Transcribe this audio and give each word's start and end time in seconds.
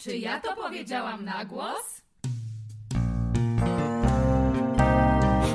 Czy 0.00 0.16
ja 0.16 0.40
to 0.40 0.56
powiedziałam 0.56 1.24
na 1.24 1.44
głos? 1.44 2.02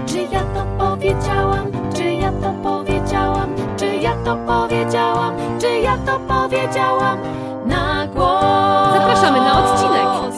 Czy 0.08 0.18
ja 0.18 0.44
to 0.44 0.78
powiedziałam? 0.78 1.71
Czy 1.95 2.03
ja 2.03 2.32
to 2.32 2.53
powiedziałam? 2.63 3.55
Czy 3.77 3.85
ja 3.85 4.23
to 4.23 4.35
powiedziałam? 4.35 5.59
Czy 5.59 5.67
ja 5.67 5.97
to 5.97 6.19
powiedziałam 6.19 7.19
na 7.67 8.07
głos? 8.07 8.93
Zapraszamy 8.93 9.38
na 9.38 9.63
odcinek. 9.63 10.36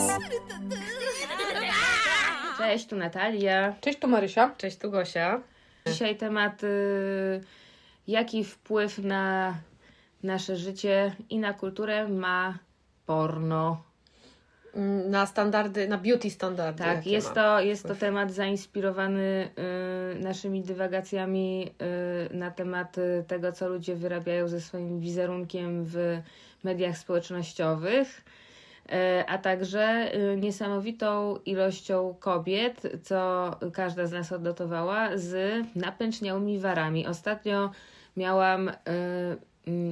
Cześć, 2.57 2.87
tu 2.87 2.95
Natalia. 2.95 3.75
Cześć, 3.81 3.99
tu 3.99 4.07
Marysia. 4.07 4.55
Cześć, 4.57 4.77
tu 4.77 4.91
Gosia. 4.91 5.41
Dzisiaj 5.87 6.17
temat, 6.17 6.63
y, 6.63 7.41
jaki 8.07 8.43
wpływ 8.43 8.97
na 8.97 9.55
nasze 10.23 10.57
życie 10.57 11.15
i 11.29 11.39
na 11.39 11.53
kulturę 11.53 12.07
ma 12.07 12.57
porno. 13.05 13.86
Mm, 14.77 15.09
Na 15.11 15.25
standardy, 15.25 15.87
na 15.87 15.97
beauty 15.97 16.29
standardy. 16.29 16.83
Tak, 16.83 17.07
jest 17.07 17.33
to, 17.33 17.59
jest 17.59 17.87
to 17.87 17.95
temat 17.95 18.31
zainspirowany 18.33 19.49
y, 20.15 20.19
naszymi 20.19 20.61
dywagacjami 20.61 21.69
y, 22.31 22.35
na 22.37 22.51
temat 22.51 22.97
y, 22.97 23.23
tego, 23.27 23.51
co 23.51 23.67
ludzie 23.69 23.95
wyrabiają 23.95 24.47
ze 24.47 24.61
swoim 24.61 24.99
wizerunkiem 24.99 25.83
w 25.85 26.19
mediach 26.63 26.97
społecznościowych. 26.97 28.21
y, 28.89 28.93
A 29.27 29.37
także 29.37 30.11
y, 30.15 30.37
niesamowitą 30.37 31.37
ilością 31.45 32.15
kobiet, 32.19 32.81
co 33.03 33.51
każda 33.73 34.05
z 34.05 34.11
nas 34.11 34.31
odnotowała, 34.31 35.09
z 35.17 35.65
napęczniałymi 35.75 36.59
warami. 36.59 37.07
Ostatnio 37.07 37.71
miałam, 38.17 38.71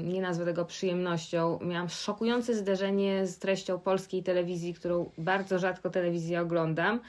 nie 0.04 0.22
nazwę 0.22 0.46
tego 0.46 0.66
przyjemnością, 0.66 1.60
miałam 1.62 1.90
szokujące 1.90 2.54
zderzenie 2.56 3.28
z 3.28 3.40
treścią 3.40 3.80
polskiej 3.80 4.24
telewizji, 4.24 4.74
którą 4.74 5.12
bardzo 5.18 5.60
rzadko 5.60 5.90
telewizję 5.90 6.42
oglądam. 6.42 7.00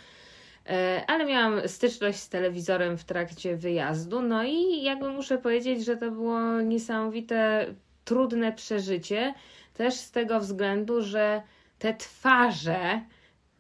E, 0.67 1.05
Ale 1.07 1.25
miałam 1.27 1.69
styczność 1.69 2.19
z 2.19 2.29
telewizorem 2.29 2.99
w 2.99 3.05
trakcie 3.05 3.57
wyjazdu, 3.57 4.23
no 4.23 4.45
i 4.45 4.83
jakby 4.83 5.09
muszę 5.11 5.39
powiedzieć, 5.39 5.85
że 5.85 5.97
to 5.97 6.11
było 6.11 6.61
niesamowite, 6.61 7.67
trudne 8.05 8.53
przeżycie, 8.53 9.35
też 9.75 9.95
z 9.95 10.11
tego 10.11 10.41
względu, 10.41 11.03
że 11.03 11.43
te 11.79 11.95
twarze 11.95 13.01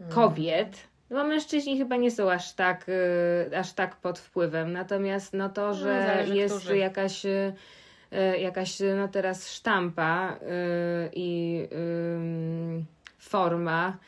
kobiet, 0.08 0.76
no 1.10 1.16
bo 1.16 1.28
mężczyźni 1.28 1.78
chyba 1.78 1.96
nie 1.96 2.10
są 2.10 2.30
aż 2.30 2.52
tak, 2.52 2.86
y, 2.88 3.58
aż 3.58 3.72
tak 3.72 3.96
pod 3.96 4.18
wpływem, 4.18 4.72
natomiast 4.72 5.32
no 5.32 5.48
to, 5.48 5.74
że 5.74 6.06
zależy, 6.06 6.36
jest 6.36 6.56
którzy. 6.56 6.76
jakaś, 6.76 7.26
y, 7.26 7.52
jakaś 8.38 8.78
no 8.96 9.08
teraz 9.08 9.50
sztampa 9.50 10.32
y, 10.32 11.10
i 11.12 11.62
ym, 11.72 12.86
forma 13.18 13.98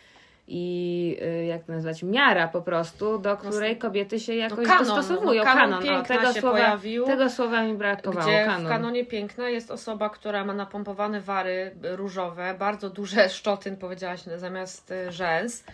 i 0.48 1.16
y, 1.22 1.44
jak 1.44 1.64
to 1.64 1.72
nazwać, 1.72 2.02
miara 2.02 2.48
po 2.48 2.62
prostu, 2.62 3.18
do 3.18 3.36
której 3.36 3.78
kobiety 3.78 4.20
się 4.20 4.34
jakoś 4.34 4.66
kanon, 4.66 4.86
dostosowują. 4.86 5.44
no, 5.44 5.52
kanon 5.52 5.70
kanon, 5.70 5.78
o, 5.78 5.82
piękna 5.82 6.16
tego, 6.16 6.32
słowa, 6.32 6.58
pojawił, 6.58 7.06
tego 7.06 7.30
słowa 7.30 7.62
mi 7.62 7.74
brakowało. 7.74 8.26
Gdzie 8.26 8.44
kanon. 8.44 8.66
w 8.66 8.68
kanonie 8.68 9.06
piękna 9.06 9.48
jest 9.48 9.70
osoba, 9.70 10.10
która 10.10 10.44
ma 10.44 10.54
napompowane 10.54 11.20
wary 11.20 11.74
różowe, 11.82 12.54
bardzo 12.58 12.90
duże 12.90 13.28
szczotyn, 13.38 13.76
powiedziałaś, 13.76 14.20
zamiast 14.36 14.90
y, 14.90 15.12
rzęs, 15.12 15.64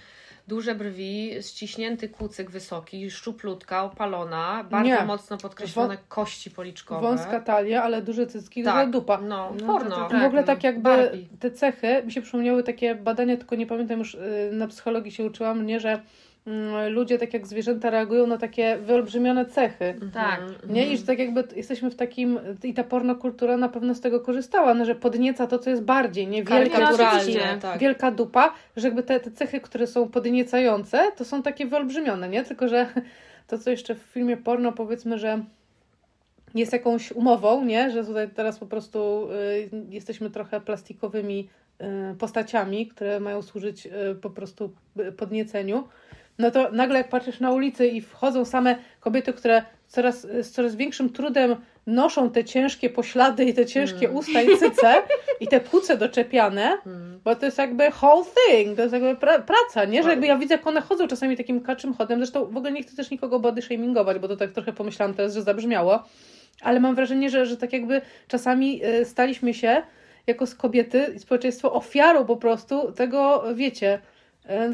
duże 0.49 0.75
brwi, 0.75 1.31
ściśnięty 1.41 2.09
kucyk 2.09 2.51
wysoki, 2.51 3.11
szczuplutka, 3.11 3.85
opalona, 3.85 4.65
bardzo 4.71 4.89
Nie. 4.89 5.05
mocno 5.05 5.39
podkreślone 5.39 5.97
kości 6.09 6.51
policzkowe. 6.51 7.01
Wąska 7.01 7.41
talia, 7.41 7.83
ale 7.83 8.03
duże 8.03 8.27
cycki, 8.27 8.63
tak, 8.63 8.75
duża 8.75 8.87
dupa. 8.87 9.21
No, 9.21 9.53
No, 9.61 9.67
porno. 9.67 9.97
to- 9.97 10.03
to 10.03 10.09
w 10.09 10.11
tak, 10.13 10.27
ogóle 10.27 10.41
no. 10.41 10.47
tak 10.47 10.65
jakby 10.65 10.83
Barbie. 10.83 11.27
te 11.41 11.51
cechy, 11.51 12.03
mi 12.05 12.13
się 12.13 12.23
przypomniały 12.23 12.63
takie 12.63 12.95
badania, 12.95 13.37
tylko 13.37 13.57
nie 13.57 13.67
pamiętam 13.67 13.99
już, 13.99 14.15
y, 14.15 14.51
na 14.53 14.69
psychologii 14.69 15.13
się 15.13 15.25
uczyłam, 15.25 15.67
nie, 15.67 15.81
że 15.81 16.03
ludzie 16.89 17.19
tak 17.19 17.35
jak 17.35 17.47
zwierzęta 17.47 17.91
reagują 17.91 18.27
na 18.27 18.39
takie 18.39 18.77
wyolbrzymione 18.77 19.47
cechy. 19.47 19.95
Tak. 20.15 20.41
Nie? 20.69 20.93
I 20.93 20.99
że 20.99 21.07
tak 21.07 21.19
jakby 21.19 21.45
jesteśmy 21.57 21.91
w 21.91 21.95
takim, 21.95 22.39
i 22.63 22.75
ta 22.75 22.85
pornokultura 22.85 23.57
na 23.57 23.69
pewno 23.69 23.95
z 23.95 24.01
tego 24.01 24.21
korzystała, 24.21 24.75
no, 24.75 24.85
że 24.85 24.95
podnieca 24.95 25.47
to, 25.47 25.59
co 25.59 25.71
jest 25.71 25.83
bardziej, 25.83 26.29
nie? 26.29 26.45
Wielka, 26.45 27.59
tak. 27.61 27.79
wielka 27.79 28.11
dupa, 28.11 28.55
że 28.77 28.89
jakby 28.89 29.03
te, 29.03 29.21
te 29.21 29.31
cechy, 29.31 29.61
które 29.61 29.87
są 29.87 30.09
podniecające, 30.09 31.13
to 31.17 31.25
są 31.25 31.43
takie 31.43 31.67
wyolbrzymione, 31.67 32.29
nie? 32.29 32.45
Tylko, 32.45 32.69
że 32.69 32.87
to, 33.49 33.59
co 33.59 33.71
jeszcze 33.71 33.95
w 33.95 33.99
filmie 33.99 34.37
porno, 34.37 34.73
powiedzmy, 34.73 35.19
że 35.19 35.45
jest 36.55 36.73
jakąś 36.73 37.13
umową, 37.13 37.65
nie? 37.65 37.91
Że 37.91 38.05
tutaj 38.05 38.29
teraz 38.29 38.59
po 38.59 38.67
prostu 38.67 39.29
y, 39.33 39.71
jesteśmy 39.91 40.31
trochę 40.31 40.61
plastikowymi 40.61 41.49
y, 42.13 42.15
postaciami, 42.19 42.87
które 42.87 43.21
mają 43.21 43.43
służyć 43.43 43.87
y, 43.87 43.91
po 44.15 44.31
prostu 44.31 44.73
podnieceniu. 45.17 45.89
No 46.39 46.51
to 46.51 46.71
nagle 46.73 46.99
jak 46.99 47.09
patrzysz 47.09 47.41
na 47.41 47.51
ulicy 47.53 47.87
i 47.87 48.01
wchodzą 48.01 48.45
same 48.45 48.77
kobiety, 49.01 49.33
które 49.33 49.63
coraz, 49.89 50.21
z 50.21 50.51
coraz 50.51 50.77
większym 50.77 51.11
trudem 51.11 51.57
noszą 51.87 52.31
te 52.31 52.45
ciężkie 52.45 52.91
poślady 52.91 53.45
i 53.45 53.55
te 53.55 53.67
ciężkie 53.67 54.11
usta 54.11 54.43
i 54.43 54.57
cyce 54.59 54.95
i 55.41 55.49
te 55.49 55.61
płuce 55.61 55.97
doczepiane, 55.97 56.79
bo 57.25 57.37
to 57.37 57.47
jest 57.47 57.59
jakby 57.59 57.91
whole 58.03 58.25
thing, 58.25 58.77
to 58.77 58.83
jest 58.83 58.93
jakby 58.93 59.15
pra- 59.15 59.43
praca, 59.43 59.85
nie? 59.85 60.03
Że 60.03 60.09
jakby 60.11 60.27
ja 60.27 60.37
widzę, 60.39 60.55
jak 60.55 60.67
one 60.67 60.81
chodzą 60.81 61.09
czasami 61.09 61.37
takim 61.37 61.61
kaczym 61.61 61.95
chodem, 61.95 62.19
zresztą 62.19 62.45
w 62.47 62.57
ogóle 62.57 62.73
nie 62.73 62.83
chcę 62.83 62.97
też 62.97 63.11
nikogo 63.11 63.41
body 63.41 63.63
shamingować, 63.63 64.19
bo 64.19 64.29
to 64.29 64.37
tak 64.37 64.53
trochę 64.53 64.73
pomyślałam 64.73 65.15
teraz, 65.15 65.35
że 65.35 65.43
zabrzmiało, 65.43 66.03
ale 66.63 66.81
mam 66.81 66.95
wrażenie, 66.95 67.31
że, 67.31 67.47
że 67.47 67.57
tak 67.57 67.73
jakby 67.73 68.01
czasami 68.29 68.85
y, 68.85 69.05
staliśmy 69.05 69.55
się 69.55 69.83
jako 70.27 70.47
z 70.47 70.55
kobiety 70.55 71.13
i 71.17 71.19
społeczeństwo 71.19 71.73
ofiarą 71.73 72.25
po 72.25 72.37
prostu 72.37 72.93
tego, 72.93 73.45
wiecie, 73.55 73.99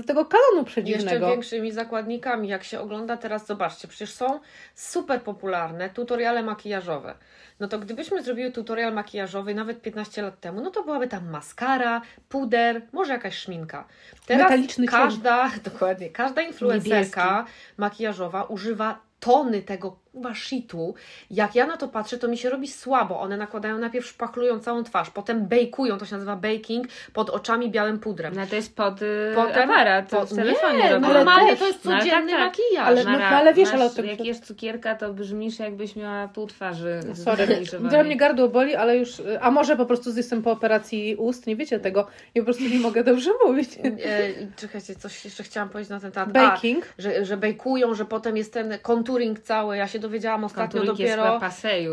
y, 0.00 0.04
tego 0.04 0.24
kanonu 0.24 0.58
Jeszcze 0.58 0.70
przedziwnego. 0.70 1.26
większymi 1.28 1.72
zakładnikami, 1.72 2.48
jak 2.48 2.64
się 2.64 2.80
ogląda 2.80 3.16
teraz, 3.16 3.46
zobaczcie, 3.46 3.88
przecież 3.88 4.12
są 4.12 4.40
super 4.74 5.22
popularne 5.22 5.90
tutoriale 5.90 6.42
makijażowe. 6.42 7.14
No 7.60 7.68
to 7.68 7.78
gdybyśmy 7.78 8.22
zrobiły 8.22 8.52
tutorial 8.52 8.94
makijażowy 8.94 9.54
nawet 9.54 9.82
15 9.82 10.22
lat 10.22 10.40
temu, 10.40 10.60
no 10.60 10.70
to 10.70 10.82
byłaby 10.82 11.08
tam 11.08 11.30
maskara, 11.30 12.02
puder, 12.28 12.82
może 12.92 13.12
jakaś 13.12 13.34
szminka. 13.38 13.84
Teraz 14.26 14.42
Metaliczny 14.42 14.84
cień. 14.86 14.90
każda, 14.92 15.50
dokładnie, 15.70 16.10
każda 16.10 16.42
influencerka 16.42 17.44
makijażowa 17.76 18.44
używa 18.44 18.98
tony 19.20 19.62
tego 19.62 19.96
chyba 20.12 20.34
shitu. 20.34 20.94
Jak 21.30 21.54
ja 21.54 21.66
na 21.66 21.76
to 21.76 21.88
patrzę, 21.88 22.18
to 22.18 22.28
mi 22.28 22.38
się 22.38 22.50
robi 22.50 22.68
słabo. 22.68 23.20
One 23.20 23.36
nakładają 23.36 23.78
najpierw 23.78 24.06
szpachlują 24.06 24.58
całą 24.60 24.84
twarz, 24.84 25.10
potem 25.10 25.46
bejkują, 25.46 25.98
to 25.98 26.06
się 26.06 26.12
nazywa 26.14 26.36
baking, 26.36 26.86
pod 27.12 27.30
oczami 27.30 27.70
białym 27.70 27.98
pudrem. 27.98 28.34
No 28.36 28.46
to 28.46 28.56
jest 28.56 28.76
pod 28.76 29.02
y, 29.02 29.32
Potem- 29.34 29.70
aparat, 29.70 30.10
po- 30.10 30.26
w 30.26 30.34
telefonie 30.36 30.78
nie, 30.82 30.92
robią. 30.92 31.08
normalnie 31.12 31.56
to 31.56 31.66
jest 31.66 31.84
No, 31.84 31.98
codzienny 31.98 32.32
tak, 32.32 32.40
tak. 32.40 32.48
makijaż. 32.48 32.86
Ale- 32.86 33.04
no, 33.04 33.10
no, 33.18 33.24
ale 33.24 33.54
wiesz, 33.54 33.72
masz, 33.72 33.80
ale 33.80 33.90
tego 33.90 34.08
jak 34.08 34.24
jesz 34.24 34.40
cukierka, 34.40 34.94
to 34.94 35.14
brzmisz 35.14 35.58
jakbyś 35.58 35.96
miała 35.96 36.28
pół 36.28 36.46
twarzy. 36.46 37.00
Sorry, 37.14 37.46
zrealizowanej. 37.46 37.90
trochę 37.90 38.04
mnie 38.04 38.16
gardło 38.16 38.48
boli, 38.48 38.74
ale 38.76 38.96
już, 38.98 39.18
y, 39.18 39.40
a 39.40 39.50
może 39.50 39.76
po 39.76 39.86
prostu 39.86 40.10
jestem 40.16 40.42
po 40.42 40.50
operacji 40.50 41.16
ust, 41.18 41.46
nie 41.46 41.56
wiecie 41.56 41.80
tego, 41.80 42.06
ja 42.34 42.42
po 42.42 42.44
prostu 42.44 42.64
nie 42.64 42.78
mogę 42.78 43.04
dobrze 43.04 43.30
mówić. 43.46 43.70
E, 44.04 44.20
czekajcie, 44.56 44.94
coś 44.94 45.24
jeszcze 45.24 45.42
chciałam 45.42 45.68
powiedzieć 45.68 45.90
na 45.90 46.00
ten 46.00 46.12
temat. 46.12 46.32
Baking. 46.32 46.84
A, 46.98 47.02
że, 47.02 47.24
że 47.24 47.36
bejkują, 47.36 47.94
że 47.94 48.04
potem 48.04 48.36
jest 48.36 48.52
ten 48.52 48.78
contouring 48.82 49.40
cały. 49.40 49.76
Ja 49.76 49.88
się 49.88 49.98
dowiedziałam 50.00 50.44
ostatnio 50.44 50.80
Konturing 50.80 50.98
dopiero, 50.98 51.40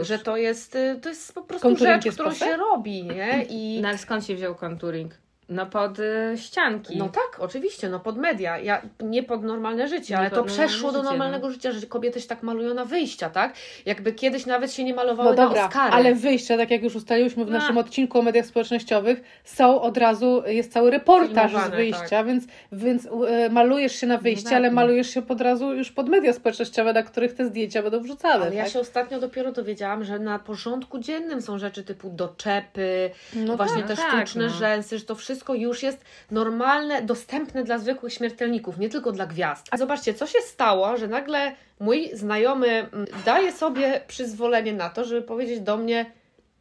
że 0.03 0.19
to 0.19 0.37
jest, 0.37 0.75
y, 0.75 0.99
to 1.01 1.09
jest 1.09 1.33
po 1.33 1.41
prostu 1.41 1.67
rzecz, 1.77 2.13
którą 2.13 2.33
się 2.33 2.57
robi, 2.57 3.03
nie? 3.03 3.45
I 3.49 3.79
No 3.81 3.87
ale 3.87 3.97
skąd 3.97 4.25
się 4.25 4.35
wziął 4.35 4.55
konturing? 4.55 5.13
No 5.49 5.65
pod 5.65 5.99
y, 5.99 6.33
ścianki. 6.37 6.97
No 6.97 7.09
tak, 7.09 7.39
oczywiście, 7.39 7.89
no 7.89 7.99
pod 7.99 8.17
media, 8.17 8.59
ja, 8.59 8.81
nie 8.99 9.23
pod 9.23 9.43
normalne 9.43 9.87
życie, 9.87 10.13
Nie 10.13 10.17
ale 10.19 10.29
pod 10.29 10.39
to 10.39 10.45
przeszło 10.45 10.91
do 10.91 10.97
życie, 10.97 11.09
normalnego 11.09 11.47
no. 11.47 11.53
życia, 11.53 11.71
że 11.71 11.87
kobiety 11.87 12.21
się 12.21 12.27
tak 12.27 12.43
malują 12.43 12.73
na 12.73 12.85
wyjścia, 12.85 13.29
tak? 13.29 13.53
Jakby 13.85 14.13
kiedyś 14.13 14.45
nawet 14.45 14.73
się 14.73 14.83
nie 14.83 14.93
malowały 14.93 15.29
No 15.29 15.35
dobra, 15.35 15.61
na 15.61 15.67
Oscary. 15.67 15.93
ale 15.93 16.15
wyjścia, 16.15 16.57
tak 16.57 16.71
jak 16.71 16.83
już 16.83 16.95
ustaliłyśmy 16.95 17.45
w 17.45 17.49
A. 17.49 17.51
naszym 17.51 17.77
odcinku 17.77 18.19
o 18.19 18.21
mediach 18.21 18.45
społecznościowych, 18.45 19.21
są 19.43 19.81
od 19.81 19.97
razu, 19.97 20.43
jest 20.47 20.71
cały 20.73 20.91
reportaż 20.91 21.51
z 21.51 21.53
Filmowane, 21.53 21.75
wyjścia, 21.77 22.23
więc, 22.23 22.43
więc 22.71 23.07
e, 23.27 23.49
malujesz 23.49 23.95
się 23.95 24.07
na 24.07 24.17
wyjście, 24.17 24.43
No 24.43 24.49
tak, 24.49 24.57
ale 24.57 24.69
no. 24.69 24.75
malujesz 24.75 25.09
się 25.13 25.21
od 25.29 25.41
razu 25.41 25.73
już 25.73 25.91
pod 25.91 26.09
media 26.09 26.33
społecznościowe, 26.33 26.93
na 26.93 27.03
których 27.03 27.33
te 27.33 27.45
zdjęcia 27.45 27.81
będą 27.81 27.99
wrzucane. 27.99 28.45
Ale 28.45 28.55
ja 28.55 28.63
tak? 28.63 28.73
się 28.73 28.79
ostatnio 28.79 29.19
dopiero 29.19 29.51
dowiedziałam, 29.51 30.03
że 30.03 30.19
na 30.19 30.39
porządku 30.39 30.99
dziennym 30.99 31.41
są 31.41 31.57
rzeczy 31.57 31.83
typu 31.83 32.09
doczepy, 32.09 33.09
No 33.35 33.57
właśnie 33.57 33.83
tak, 33.83 33.87
te 33.87 33.95
tak, 33.95 34.27
sztuczne 34.27 34.43
no. 34.43 34.49
rzęsy, 34.53 34.99
że 34.99 35.05
to 35.05 35.15
wszystko 35.15 35.36
już 35.53 35.83
jest 35.83 36.05
normalne, 36.31 37.01
dostępne 37.01 37.63
dla 37.63 37.77
zwykłych 37.77 38.13
śmiertelników, 38.13 38.77
nie 38.77 38.89
tylko 38.89 39.11
dla 39.11 39.25
gwiazd. 39.25 39.67
A 39.71 39.77
zobaczcie, 39.77 40.13
co 40.13 40.27
się 40.27 40.39
stało, 40.41 40.97
że 40.97 41.07
nagle 41.07 41.55
mój 41.79 42.09
znajomy 42.13 42.67
mm, 42.67 43.05
daje 43.25 43.51
sobie 43.51 44.01
przyzwolenie 44.07 44.73
na 44.73 44.89
to, 44.89 45.05
żeby 45.05 45.21
powiedzieć 45.21 45.59
do 45.59 45.77
mnie, 45.77 46.11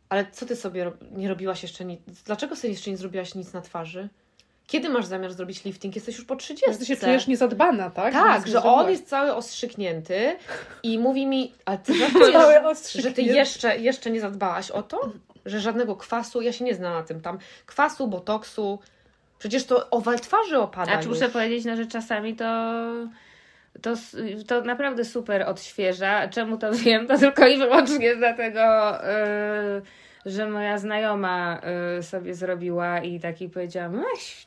ale 0.09 0.27
co 0.33 0.47
ty 0.47 0.57
sobie 0.57 0.93
nie 1.13 1.29
robiłaś 1.29 1.63
jeszcze 1.63 1.85
nic? 1.85 2.01
Dlaczego 2.25 2.57
sobie 2.57 2.73
jeszcze 2.73 2.91
nie 2.91 2.97
zrobiłaś 2.97 3.35
nic 3.35 3.53
na 3.53 3.61
twarzy? 3.61 4.09
Kiedy 4.67 4.89
masz 4.89 5.07
zamiar 5.07 5.33
zrobić 5.33 5.65
lifting? 5.65 5.95
Jesteś 5.95 6.17
już 6.17 6.25
po 6.25 6.37
30. 6.37 6.73
Że 6.73 6.79
ty 6.79 6.87
się 6.87 6.97
czujesz 6.97 7.27
niezadbana, 7.27 7.91
tak? 7.91 8.13
Tak, 8.13 8.47
że 8.47 8.63
on 8.63 8.91
jest 8.91 9.09
cały 9.09 9.35
ostrzyknięty 9.35 10.37
i 10.83 10.99
mówi 10.99 11.27
mi, 11.27 11.53
ale 11.65 11.79
ty 11.79 11.95
żartujesz, 11.99 12.93
że 12.93 13.13
ty 13.13 13.23
jeszcze, 13.23 13.79
jeszcze 13.79 14.11
nie 14.11 14.21
zadbałaś 14.21 14.71
o 14.71 14.83
to? 14.83 15.13
Że 15.47 15.61
żadnego 15.61 15.97
kwasu, 15.97 16.43
ja 16.43 16.53
się 16.53 16.65
nie 16.65 16.75
znam 16.75 16.93
na 16.93 17.03
tym 17.03 17.21
tam, 17.21 17.39
kwasu, 17.67 18.09
botoksu, 18.09 18.79
Przecież 19.39 19.65
to 19.65 19.91
owal 19.91 20.21
twarzy 20.21 20.59
opada 20.59 20.93
A 20.93 21.03
czy 21.03 21.09
muszę 21.09 21.29
powiedzieć, 21.29 21.65
no, 21.65 21.77
że 21.77 21.87
czasami 21.87 22.37
to, 22.37 22.83
to, 23.83 23.95
to 24.47 24.61
naprawdę 24.61 25.05
super 25.05 25.43
odświeża. 25.43 26.29
Czemu 26.29 26.59
to 26.59 26.73
wiem? 26.85 27.07
To 27.07 27.19
tylko 27.19 27.47
i 27.47 27.59
wyłącznie 27.59 28.17
dlatego, 28.17 28.93
yy, 30.25 30.33
że 30.33 30.51
moja 30.51 30.79
znajoma 30.79 31.61
yy, 31.97 32.03
sobie 32.03 32.35
zrobiła 32.35 33.01
i 33.01 33.21
taki 33.21 33.49
powiedziałam, 33.49 34.03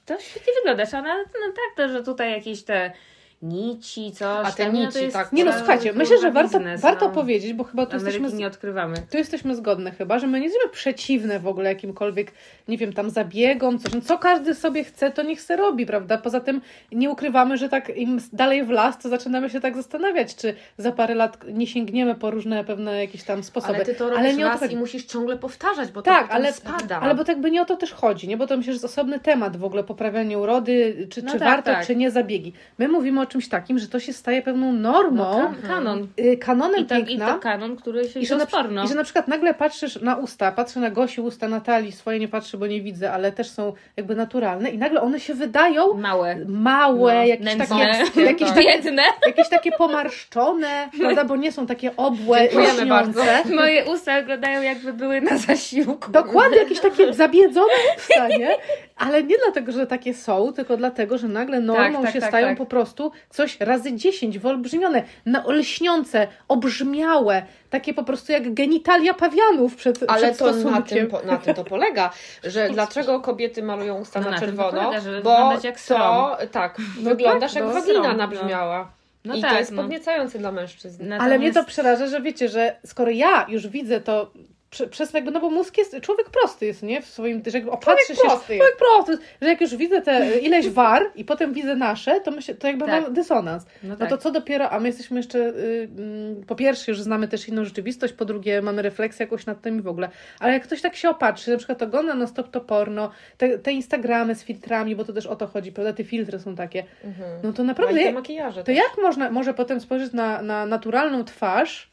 to 0.05 0.19
świetnie 0.19 0.53
wyglądasz, 0.53 0.93
a 0.93 0.99
ona, 0.99 1.17
no 1.17 1.53
tak, 1.55 1.75
to, 1.75 1.89
że 1.93 2.03
tutaj 2.03 2.31
jakieś 2.31 2.63
te 2.63 2.91
nici, 3.41 4.11
coś 4.11 4.47
A 4.47 4.51
te 4.51 4.65
no 4.65 4.71
to 4.71 4.77
nici, 4.85 4.99
jest 5.01 5.13
tak. 5.13 5.31
Nie 5.31 5.43
no, 5.45 5.51
cały, 5.51 5.59
słuchajcie, 5.63 5.93
myślę, 5.93 6.17
że 6.21 6.31
warto, 6.31 6.57
biznes, 6.59 6.81
warto 6.81 7.07
no. 7.07 7.13
powiedzieć, 7.13 7.53
bo 7.53 7.63
chyba 7.63 7.85
tu 7.85 7.91
Ameryki 7.95 8.13
jesteśmy, 8.13 8.39
nie 8.39 8.47
odkrywamy. 8.47 8.95
tu 9.11 9.17
jesteśmy 9.17 9.55
zgodne 9.55 9.91
chyba, 9.91 10.19
że 10.19 10.27
my 10.27 10.39
nie 10.39 10.45
jesteśmy 10.45 10.69
przeciwne 10.69 11.39
w 11.39 11.47
ogóle 11.47 11.69
jakimkolwiek, 11.69 12.31
nie 12.67 12.77
wiem, 12.77 12.93
tam 12.93 13.09
zabiegom, 13.09 13.79
coś. 13.79 13.93
No, 13.93 14.01
co 14.01 14.17
każdy 14.17 14.55
sobie 14.55 14.83
chce, 14.83 15.11
to 15.11 15.23
niech 15.23 15.41
se 15.41 15.55
robi, 15.55 15.85
prawda? 15.85 16.17
Poza 16.17 16.39
tym 16.39 16.61
nie 16.91 17.09
ukrywamy, 17.09 17.57
że 17.57 17.69
tak 17.69 17.97
im 17.97 18.19
dalej 18.33 18.63
w 18.63 18.69
las, 18.69 18.97
to 18.99 19.09
zaczynamy 19.09 19.49
się 19.49 19.59
tak 19.59 19.75
zastanawiać, 19.75 20.35
czy 20.35 20.53
za 20.77 20.91
parę 20.91 21.15
lat 21.15 21.37
nie 21.53 21.67
sięgniemy 21.67 22.15
po 22.15 22.31
różne 22.31 22.63
pewne 22.63 23.01
jakieś 23.01 23.23
tam 23.23 23.43
sposoby. 23.43 23.75
Ale 23.75 23.85
ty 23.85 23.95
to 23.95 24.03
robisz 24.09 24.19
Ale 24.19 24.33
nie 24.33 24.43
to 24.43 24.49
raz 24.49 24.59
chodzi. 24.59 24.73
i 24.73 24.77
musisz 24.77 25.05
ciągle 25.05 25.37
powtarzać, 25.37 25.91
bo 25.91 26.01
to 26.01 26.11
Tak, 26.11 26.21
potem 26.21 26.35
ale, 26.35 26.53
spada. 26.53 26.99
ale 26.99 27.15
bo 27.15 27.23
tak 27.23 27.41
by 27.41 27.51
nie 27.51 27.61
o 27.61 27.65
to 27.65 27.77
też 27.77 27.93
chodzi, 27.93 28.27
nie? 28.27 28.37
Bo 28.37 28.47
to 28.47 28.57
myślę, 28.57 28.73
że 28.73 28.75
jest 28.75 28.85
osobny 28.85 29.19
temat 29.19 29.57
w 29.57 29.63
ogóle 29.63 29.83
poprawianie 29.83 30.39
urody, 30.39 31.07
czy, 31.11 31.21
No 31.23 31.31
czy 31.31 31.39
tak, 31.39 31.47
warto, 31.47 31.71
tak. 31.71 31.85
czy 31.87 31.95
nie 31.95 32.11
zabiegi. 32.11 32.53
My 32.77 32.87
mówimy 32.87 33.21
o 33.21 33.25
czymś 33.29 33.49
takim, 33.49 33.79
że 33.79 33.87
to 33.87 33.99
się 33.99 34.13
staje 34.13 34.41
pewną 34.41 34.71
normą, 34.71 35.23
No, 35.23 35.37
kan- 35.37 35.55
kanon. 35.67 36.07
y, 36.19 36.37
kanonem 36.37 36.81
I 36.81 36.85
to, 36.85 36.95
I 36.97 37.05
piękna. 37.05 37.33
to 37.33 37.39
kanon, 37.39 37.75
który 37.75 38.09
się 38.09 38.19
I 38.19 38.25
że, 38.25 38.35
na. 38.69 38.83
I 38.83 38.87
że 38.87 38.95
na 38.95 39.03
przykład 39.03 39.27
nagle 39.27 39.53
patrzysz 39.53 40.01
na 40.01 40.15
usta, 40.15 40.51
patrzę 40.51 40.79
na 40.79 40.89
Gosi 40.89 41.21
usta 41.21 41.47
Natalii, 41.47 41.91
swoje 41.91 42.19
nie 42.19 42.27
patrzę, 42.27 42.57
bo 42.57 42.67
nie 42.67 42.81
widzę, 42.81 43.11
ale 43.11 43.31
też 43.31 43.49
są 43.49 43.73
jakby 43.97 44.15
naturalne 44.15 44.69
i 44.69 44.77
nagle 44.77 45.01
one 45.01 45.19
się 45.19 45.33
wydają 45.33 45.93
Małe. 45.93 46.37
małe, 46.47 47.13
No, 47.15 47.23
jakieś, 47.23 47.57
takie, 47.57 48.21
jakieś, 48.31 48.51
Biedne. 48.51 49.03
jakieś 49.25 49.49
takie 49.49 49.71
pomarszczone, 49.71 50.89
prawda, 50.99 51.23
bo 51.25 51.35
nie 51.35 51.51
są 51.51 51.65
takie 51.67 51.95
obłe, 51.95 52.39
Dziękujemy 52.49 52.85
bardzo. 52.85 53.21
Moje 53.55 53.85
usta 53.85 54.19
wyglądają 54.19 54.61
jakby 54.61 54.93
były 54.93 55.21
na 55.21 55.37
zasiłku. 55.37 56.11
Dokładnie, 56.11 56.57
jakieś 56.57 56.79
takie 56.79 57.13
zabiedzone 57.13 57.73
usta, 57.97 58.27
nie? 58.27 58.49
Ale 58.97 59.23
nie 59.23 59.35
dlatego, 59.43 59.71
że 59.71 59.87
takie 59.87 60.13
są, 60.13 60.53
tylko 60.53 60.77
dlatego, 60.77 61.17
że 61.17 61.27
nagle 61.27 61.61
normą 61.61 62.01
tak, 62.03 62.13
się 62.13 62.19
tak, 62.19 62.29
stają 62.29 62.47
tak. 62.47 62.57
po 62.57 62.65
prostu 62.65 63.11
coś 63.29 63.59
razy 63.59 63.93
dziesięć, 63.93 64.39
wyolbrzymione, 64.39 65.03
na, 65.25 65.43
lśniące, 65.47 66.27
obrzmiałe, 66.47 67.43
takie 67.69 67.93
po 67.93 68.03
prostu 68.03 68.31
jak 68.31 68.53
genitalia 68.53 69.13
pawianów 69.13 69.75
przed, 69.75 69.99
Ale 70.07 70.21
przed 70.21 70.37
to 70.37 70.53
na 70.53 70.81
tym, 70.81 71.07
po, 71.07 71.21
na 71.21 71.37
tym 71.37 71.53
to 71.55 71.63
polega, 71.63 72.11
że 72.43 72.69
dlaczego 72.69 73.19
kobiety 73.19 73.63
malują 73.63 73.99
usta 73.99 74.19
No 74.19 74.25
na 74.25 74.31
na 74.31 74.39
tym 74.39 74.49
to 74.49 74.55
czerwono, 74.55 74.81
polega, 74.81 75.01
żeby 75.01 75.21
bo 75.21 75.53
jak 75.63 75.81
to, 75.81 76.37
tak, 76.51 76.77
No 77.03 77.09
wyglądasz 77.09 77.53
tak, 77.53 77.63
jak 77.63 77.73
no. 77.73 77.81
wagina 77.81 78.03
Srom, 78.03 78.17
nabrzmiała. 78.17 78.91
No 79.25 79.35
I 79.35 79.41
tak, 79.41 79.51
to 79.51 79.59
jest 79.59 79.71
no. 79.71 79.81
podniecające 79.81 80.39
dla 80.39 80.51
mężczyzn. 80.51 81.13
Ale 81.13 81.37
mnie 81.37 81.47
Natomiast- 81.47 81.53
to 81.53 81.63
przeraża, 81.63 82.07
że 82.07 82.21
wiecie, 82.21 82.49
że 82.49 82.75
skoro 82.85 83.11
ja 83.11 83.45
już 83.49 83.67
widzę 83.67 84.01
to 84.01 84.31
prze, 84.69 84.87
przez 84.87 85.13
jakby, 85.13 85.31
no 85.31 85.39
bo 85.39 85.49
mózg 85.49 85.77
jest, 85.77 85.95
człowiek 86.01 86.29
prosty 86.29 86.65
jest, 86.65 86.83
nie? 86.83 87.01
W 87.01 87.05
swoim, 87.05 87.41
że 87.47 87.57
jakby 87.57 87.71
opatrzy 87.71 88.15
się, 88.15 88.21
prosty 88.21 88.57
człowiek 88.57 88.77
prosty, 88.77 89.17
że 89.41 89.47
jak 89.49 89.61
już 89.61 89.75
widzę 89.75 90.01
te 90.01 90.39
ileś 90.39 90.69
war 90.69 91.11
i 91.15 91.25
potem 91.25 91.53
widzę 91.53 91.75
nasze, 91.75 92.21
to 92.21 92.31
myślę, 92.31 92.55
to 92.55 92.67
jakby 92.67 92.85
Tak. 92.85 93.03
mam 93.03 93.13
dysonans. 93.13 93.65
No 93.83 93.89
No 93.89 93.95
tak. 93.95 94.09
to 94.09 94.17
co 94.17 94.31
dopiero, 94.31 94.69
a 94.69 94.79
my 94.79 94.87
jesteśmy 94.87 95.17
jeszcze, 95.17 95.39
y, 95.39 95.89
mm, 95.97 96.43
po 96.47 96.55
pierwsze 96.55 96.91
już 96.91 97.01
znamy 97.01 97.27
też 97.27 97.47
inną 97.47 97.65
rzeczywistość, 97.65 98.13
po 98.13 98.25
drugie 98.25 98.61
mamy 98.61 98.81
refleksję 98.81 99.23
jakąś 99.23 99.45
nad 99.45 99.61
tym 99.61 99.79
i 99.79 99.81
w 99.81 99.87
ogóle, 99.87 100.09
ale 100.39 100.53
jak 100.53 100.63
ktoś 100.63 100.81
tak 100.81 100.95
się 100.95 101.09
opatrzy, 101.09 101.51
na 101.51 101.57
przykład 101.57 101.81
ogląda 101.81 102.15
na 102.15 102.27
stop 102.27 102.51
to 102.51 102.61
porno, 102.61 103.11
te, 103.37 103.57
te 103.59 103.71
Instagramy 103.71 104.35
z 104.35 104.43
filtrami, 104.43 104.95
bo 104.95 105.03
to 105.05 105.13
też 105.13 105.25
o 105.27 105.35
to 105.35 105.47
chodzi, 105.47 105.71
prawda, 105.71 105.93
te 105.93 106.03
filtry 106.03 106.39
są 106.39 106.55
takie, 106.55 106.83
Mhm. 107.03 107.39
no 107.43 107.53
to 107.53 107.63
No 107.63 107.67
naprawdę, 107.67 108.11
makijaże 108.11 108.63
to 108.63 108.71
jak 108.71 108.97
można, 109.01 109.31
może 109.31 109.53
potem 109.53 109.79
spojrzeć 109.81 110.13
na, 110.13 110.41
na 110.41 110.65
naturalną 110.65 111.23
twarz, 111.23 111.89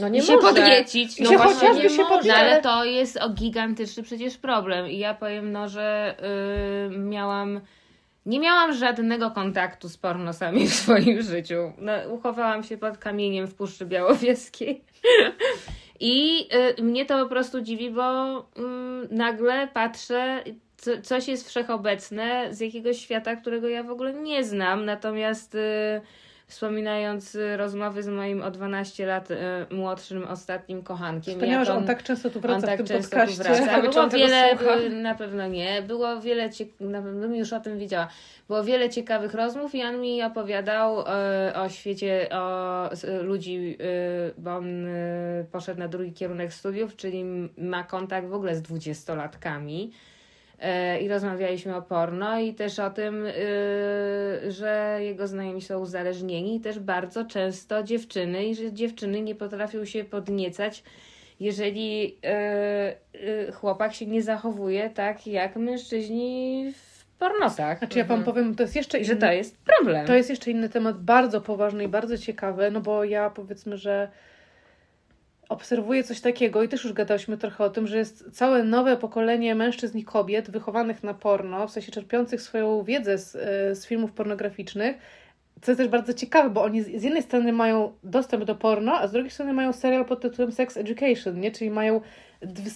No 0.00 0.08
I 0.08 0.10
nie 0.10 0.22
się 0.22 0.36
może. 0.36 0.46
podniecić. 0.48 1.18
I 1.18 1.22
No 1.22 1.30
się 1.30 1.36
właśnie, 1.36 1.54
chociażby 1.68 1.90
się 1.90 2.02
może. 2.02 2.08
podnieść, 2.08 2.28
No 2.36 2.42
ale 2.44 2.62
to 2.62 2.84
jest 2.84 3.16
o 3.16 3.28
gigantyczny 3.30 4.02
przecież 4.02 4.36
problem. 4.36 4.88
I 4.88 4.98
ja 4.98 5.14
powiem, 5.14 5.52
no, 5.52 5.68
że 5.68 6.14
y, 6.94 6.98
miałam. 6.98 7.60
Nie 8.26 8.40
miałam 8.40 8.72
żadnego 8.74 9.30
kontaktu 9.30 9.88
z 9.88 9.96
pornosami 9.96 10.66
w 10.68 10.74
swoim 10.74 11.22
życiu. 11.32 11.72
No, 11.78 11.92
uchowałam 12.10 12.62
się 12.62 12.78
pod 12.78 12.98
kamieniem 12.98 13.46
w 13.46 13.54
Puszczy 13.54 13.86
Białowieskiej. 13.86 14.84
I 16.00 16.48
y, 16.78 16.82
mnie 16.82 17.06
to 17.06 17.22
po 17.22 17.28
prostu 17.28 17.60
dziwi, 17.60 17.90
bo 17.90 18.38
y, 18.38 18.42
nagle 19.10 19.68
patrzę, 19.74 20.44
co, 20.76 20.90
coś 21.02 21.28
jest 21.28 21.48
wszechobecne 21.48 22.48
z 22.54 22.60
jakiegoś 22.60 22.98
świata, 23.00 23.36
którego 23.36 23.68
ja 23.68 23.82
w 23.82 23.90
ogóle 23.90 24.14
nie 24.14 24.44
znam. 24.44 24.84
Natomiast 24.84 25.54
y, 25.54 26.00
wspominając 26.50 27.34
y, 27.34 27.56
rozmowy 27.56 28.02
z 28.02 28.08
moim 28.08 28.42
o 28.42 28.50
12 28.50 29.06
lat 29.06 29.30
y, 29.30 29.36
młodszym 29.70 30.24
ostatnim 30.24 30.82
kochankiem, 30.82 31.34
wspaniałe, 31.34 31.64
że 31.64 31.72
on 31.72 31.78
on- 31.78 31.86
tak 31.86 32.02
często 32.02 32.30
tu 32.30 32.38
on 32.38 32.42
wraca 32.42 32.66
tak 32.66 32.74
w 32.74 32.78
tym 32.78 32.86
często 32.86 33.10
tu 33.10 33.16
podcaście. 33.16 33.42
wraca. 33.42 33.60
Ciekawe, 33.60 33.82
czy 33.82 33.90
Było 33.92 34.02
on 34.04 34.10
wiele, 34.10 34.52
y, 34.86 34.90
na 34.90 35.14
pewno 35.14 35.46
nie. 35.48 35.82
Było 35.82 36.20
wiele, 36.20 36.50
na 36.80 37.02
pewno 37.02 37.26
już 37.36 37.52
o 37.52 37.60
tym 37.60 37.78
wiedziała. 37.78 38.08
Było 38.48 38.64
wiele 38.64 38.90
ciekawych 38.90 39.34
rozmów 39.34 39.74
i 39.74 39.82
on 39.82 40.00
mi 40.00 40.22
opowiadał 40.22 41.00
y, 41.00 41.04
o 41.54 41.68
świecie, 41.68 42.28
o 42.32 42.88
s- 42.92 43.06
ludzi, 43.22 43.76
y, 43.80 44.34
bo 44.38 44.56
on 44.56 44.86
y, 44.86 45.46
poszedł 45.52 45.78
na 45.80 45.88
drugi 45.88 46.12
kierunek 46.12 46.52
studiów, 46.52 46.96
czyli 46.96 47.24
ma 47.58 47.84
kontakt 47.84 48.26
w 48.28 48.34
ogóle 48.34 48.56
z 48.56 48.62
dwudziestolatkami. 48.62 49.92
Y, 50.06 50.09
I 51.00 51.08
rozmawialiśmy 51.08 51.76
o 51.76 51.82
porno 51.82 52.38
i 52.40 52.54
też 52.54 52.78
o 52.78 52.90
tym, 52.90 53.26
y, 53.26 53.32
że 54.48 54.98
jego 55.00 55.26
znajomi 55.26 55.62
są 55.62 55.78
uzależnieni 55.78 56.56
i 56.56 56.60
też 56.60 56.78
bardzo 56.78 57.24
często 57.24 57.82
dziewczyny 57.82 58.46
i 58.46 58.54
że 58.54 58.72
dziewczyny 58.72 59.22
nie 59.22 59.34
potrafią 59.34 59.84
się 59.84 60.04
podniecać 60.04 60.82
jeżeli 61.40 62.18
y, 63.14 63.18
y, 63.48 63.52
chłopak 63.52 63.94
się 63.94 64.06
nie 64.06 64.22
zachowuje 64.22 64.90
tak 64.90 65.26
jak 65.26 65.56
mężczyźni 65.56 66.72
w 66.76 67.04
pornosach. 67.18 67.78
Znaczy 67.78 67.98
ja 67.98 68.04
Wam 68.04 68.24
powiem, 68.24 68.54
to 68.54 68.62
jest 68.62 68.76
jeszcze 68.76 68.98
I 68.98 69.04
że 69.04 69.12
inny, 69.12 69.20
to 69.20 69.32
jest 69.32 69.56
problem. 69.58 70.06
to 70.06 70.14
jest 70.14 70.30
jeszcze 70.30 70.50
inny 70.50 70.68
temat, 70.68 71.02
bardzo 71.02 71.40
poważny 71.40 71.84
i 71.84 71.88
bardzo 71.88 72.18
ciekawy, 72.18 72.70
no 72.70 72.80
bo 72.80 73.04
ja 73.04 73.30
powiedzmy, 73.30 73.76
że 73.76 74.08
obserwuję 75.50 76.04
coś 76.04 76.20
takiego 76.20 76.62
i 76.62 76.68
też 76.68 76.84
już 76.84 76.92
gadałyśmy 76.92 77.38
trochę 77.38 77.64
o 77.64 77.70
tym, 77.70 77.86
że 77.86 77.98
jest 77.98 78.30
całe 78.32 78.64
nowe 78.64 78.96
pokolenie 78.96 79.54
mężczyzn 79.54 79.98
i 79.98 80.04
kobiet 80.04 80.50
wychowanych 80.50 81.02
na 81.02 81.14
porno, 81.14 81.66
w 81.66 81.70
sensie 81.70 81.92
czerpiących 81.92 82.42
swoją 82.42 82.82
wiedzę 82.82 83.18
z, 83.18 83.36
e, 83.36 83.74
z 83.74 83.86
filmów 83.86 84.12
pornograficznych, 84.12 84.96
co 85.62 85.70
jest 85.70 85.78
też 85.78 85.88
bardzo 85.88 86.14
ciekawe, 86.14 86.50
bo 86.50 86.62
oni 86.62 86.82
z, 86.82 87.02
jednej 87.02 87.22
strony 87.22 87.52
mają 87.52 87.92
dostęp 88.04 88.44
do 88.44 88.54
porno, 88.54 88.92
a 89.00 89.08
z 89.08 89.12
drugiej 89.12 89.30
strony 89.30 89.52
mają 89.52 89.72
serial 89.72 90.04
pod 90.04 90.20
tytułem 90.20 90.52
Sex 90.52 90.76
Education, 90.76 91.40
nie? 91.40 91.50
Czyli 91.50 91.70
mają 91.70 92.00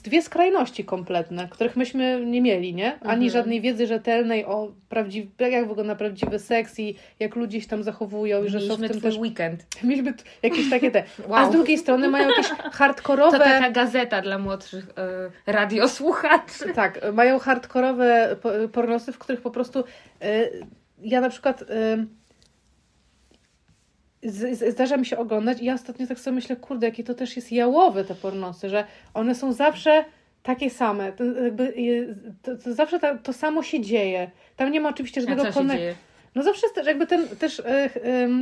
dwie 0.05 0.23
skrajności 0.23 0.85
kompletne, 0.85 1.49
których 1.51 1.77
myśmy 1.77 2.23
nie 2.27 2.43
mieli, 2.43 2.75
nie? 2.75 2.93
Ani 3.01 3.27
Mhm. 3.27 3.31
żadnej 3.31 3.61
wiedzy 3.61 3.87
rzetelnej 3.87 4.45
o 4.45 4.73
prawdziw... 4.89 5.27
jak 5.39 5.69
wygląda 5.69 5.95
prawdziwy 5.95 6.39
seks 6.39 6.79
i 6.79 6.97
jak 7.21 7.37
ludzie 7.37 7.61
się 7.61 7.69
tam 7.69 7.83
zachowują 7.83 8.45
i 8.45 8.49
że 8.49 8.61
są 8.61 8.77
w 8.77 8.81
tym 8.89 9.01
też... 9.01 9.17
weekend. 9.17 9.67
Mieliśmy 9.85 10.15
jakieś 10.43 10.71
takie 10.71 10.91
te... 10.91 11.03
A 11.29 11.31
Wow. 11.31 11.49
z 11.49 11.53
drugiej 11.53 11.79
strony 11.79 12.09
mają 12.09 12.29
jakieś 12.29 12.47
hardkorowe... 12.79 13.39
To 13.39 13.45
taka 13.45 13.71
gazeta 13.71 14.23
dla 14.23 14.39
młodszych 14.39 14.89
y, 15.47 15.53
radiosłuchaczy. 15.53 16.73
Tak, 16.75 17.01
mają 17.13 17.39
hardkorowe 17.39 18.37
po- 18.43 18.69
pornosy, 18.73 19.13
w 19.13 19.19
których 19.19 19.41
po 19.41 19.51
prostu 19.51 19.81
y, 20.25 20.51
ja 21.03 21.21
na 21.21 21.29
przykład 21.29 21.63
y, 21.63 21.67
zdarza 24.71 24.97
mi 24.97 25.07
się 25.07 25.19
oglądać 25.19 25.61
i 25.61 25.65
ja 25.65 25.75
ostatnio 25.75 26.07
tak 26.07 26.19
sobie 26.19 26.35
myślę, 26.35 26.57
kurde, 26.57 26.87
jakie 26.87 27.05
to 27.05 27.15
też 27.15 27.37
jest 27.37 27.53
jałowe 27.53 28.05
te 28.05 28.15
pornosy, 28.15 28.69
że 28.69 28.85
one 29.15 29.35
są 29.35 29.53
zawsze 29.53 30.05
takie 30.43 30.71
same, 30.71 31.13
to, 31.13 31.25
jakby, 31.25 31.75
to, 32.43 32.57
to 32.57 32.75
zawsze 32.75 32.99
ta, 32.99 33.19
to 33.19 33.33
samo 33.33 33.63
się 33.63 33.81
dzieje. 33.81 34.31
Tam 34.57 34.73
nie 34.73 34.81
ma 34.81 34.89
oczywiście 34.89 35.21
żadnego 35.21 35.43
co 35.43 35.53
się 35.53 35.61
konek- 35.61 35.77
dzieje? 35.77 35.95
no 36.35 36.43
zawsze 36.43 36.67
jest 36.67 36.87
jakby 36.89 37.07
ten 37.07 37.29
też 37.29 37.61
e, 37.61 37.91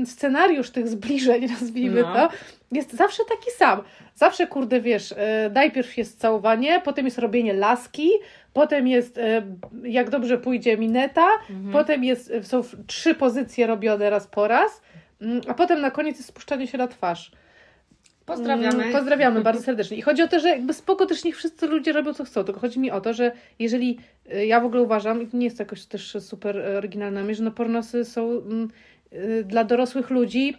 scenariusz 0.06 0.70
tych 0.70 0.88
zbliżeń, 0.88 1.46
nazwijmy 1.60 2.02
No. 2.02 2.14
to, 2.14 2.28
jest 2.72 2.92
zawsze 2.92 3.22
taki 3.28 3.50
sam. 3.50 3.82
Zawsze, 4.14 4.46
kurde, 4.46 4.80
wiesz, 4.80 5.12
e, 5.16 5.50
najpierw 5.54 5.98
jest 5.98 6.20
całowanie, 6.20 6.80
potem 6.84 7.04
jest 7.04 7.18
robienie 7.18 7.52
laski, 7.54 8.10
potem 8.52 8.88
jest, 8.88 9.18
e, 9.18 9.42
jak 9.84 10.10
dobrze 10.10 10.38
pójdzie, 10.38 10.76
mineta, 10.76 11.26
Mhm. 11.50 11.72
potem 11.72 12.04
jest, 12.04 12.32
są 12.42 12.60
trzy 12.86 13.14
pozycje 13.14 13.66
robione 13.66 14.10
raz 14.10 14.26
po 14.26 14.48
raz, 14.48 14.80
a 15.48 15.54
potem 15.54 15.80
na 15.80 15.90
koniec 15.90 16.16
jest 16.16 16.28
spuszczanie 16.28 16.66
się 16.66 16.78
na 16.78 16.88
twarz. 16.88 17.32
Pozdrawiamy. 18.26 18.82
Mm, 18.82 18.92
Pozdrawiamy 18.92 19.40
bardzo 19.40 19.62
serdecznie. 19.62 19.96
I 19.96 20.02
chodzi 20.02 20.22
o 20.22 20.28
to, 20.28 20.40
że 20.40 20.48
jakby 20.48 20.74
spoko 20.74 21.06
też 21.06 21.24
niech 21.24 21.36
wszyscy 21.36 21.66
ludzie 21.66 21.92
robią 21.92 22.14
co 22.14 22.24
chcą, 22.24 22.44
tylko 22.44 22.60
chodzi 22.60 22.80
mi 22.80 22.90
o 22.90 23.00
to, 23.00 23.12
że 23.14 23.32
jeżeli 23.58 23.98
y, 24.34 24.46
ja 24.46 24.60
w 24.60 24.64
ogóle 24.64 24.82
uważam, 24.82 25.22
i 25.22 25.26
to 25.26 25.36
nie 25.36 25.44
jest 25.44 25.58
jakoś 25.58 25.84
też 25.86 26.16
super 26.20 26.56
y, 26.56 26.78
oryginalna 26.78 27.22
myśl, 27.22 27.38
że 27.38 27.44
no 27.44 27.50
pornosy 27.50 28.04
są 28.04 28.30
mm, 28.30 28.68
y, 29.12 29.44
dla 29.44 29.64
dorosłych 29.64 30.10
ludzi 30.10 30.56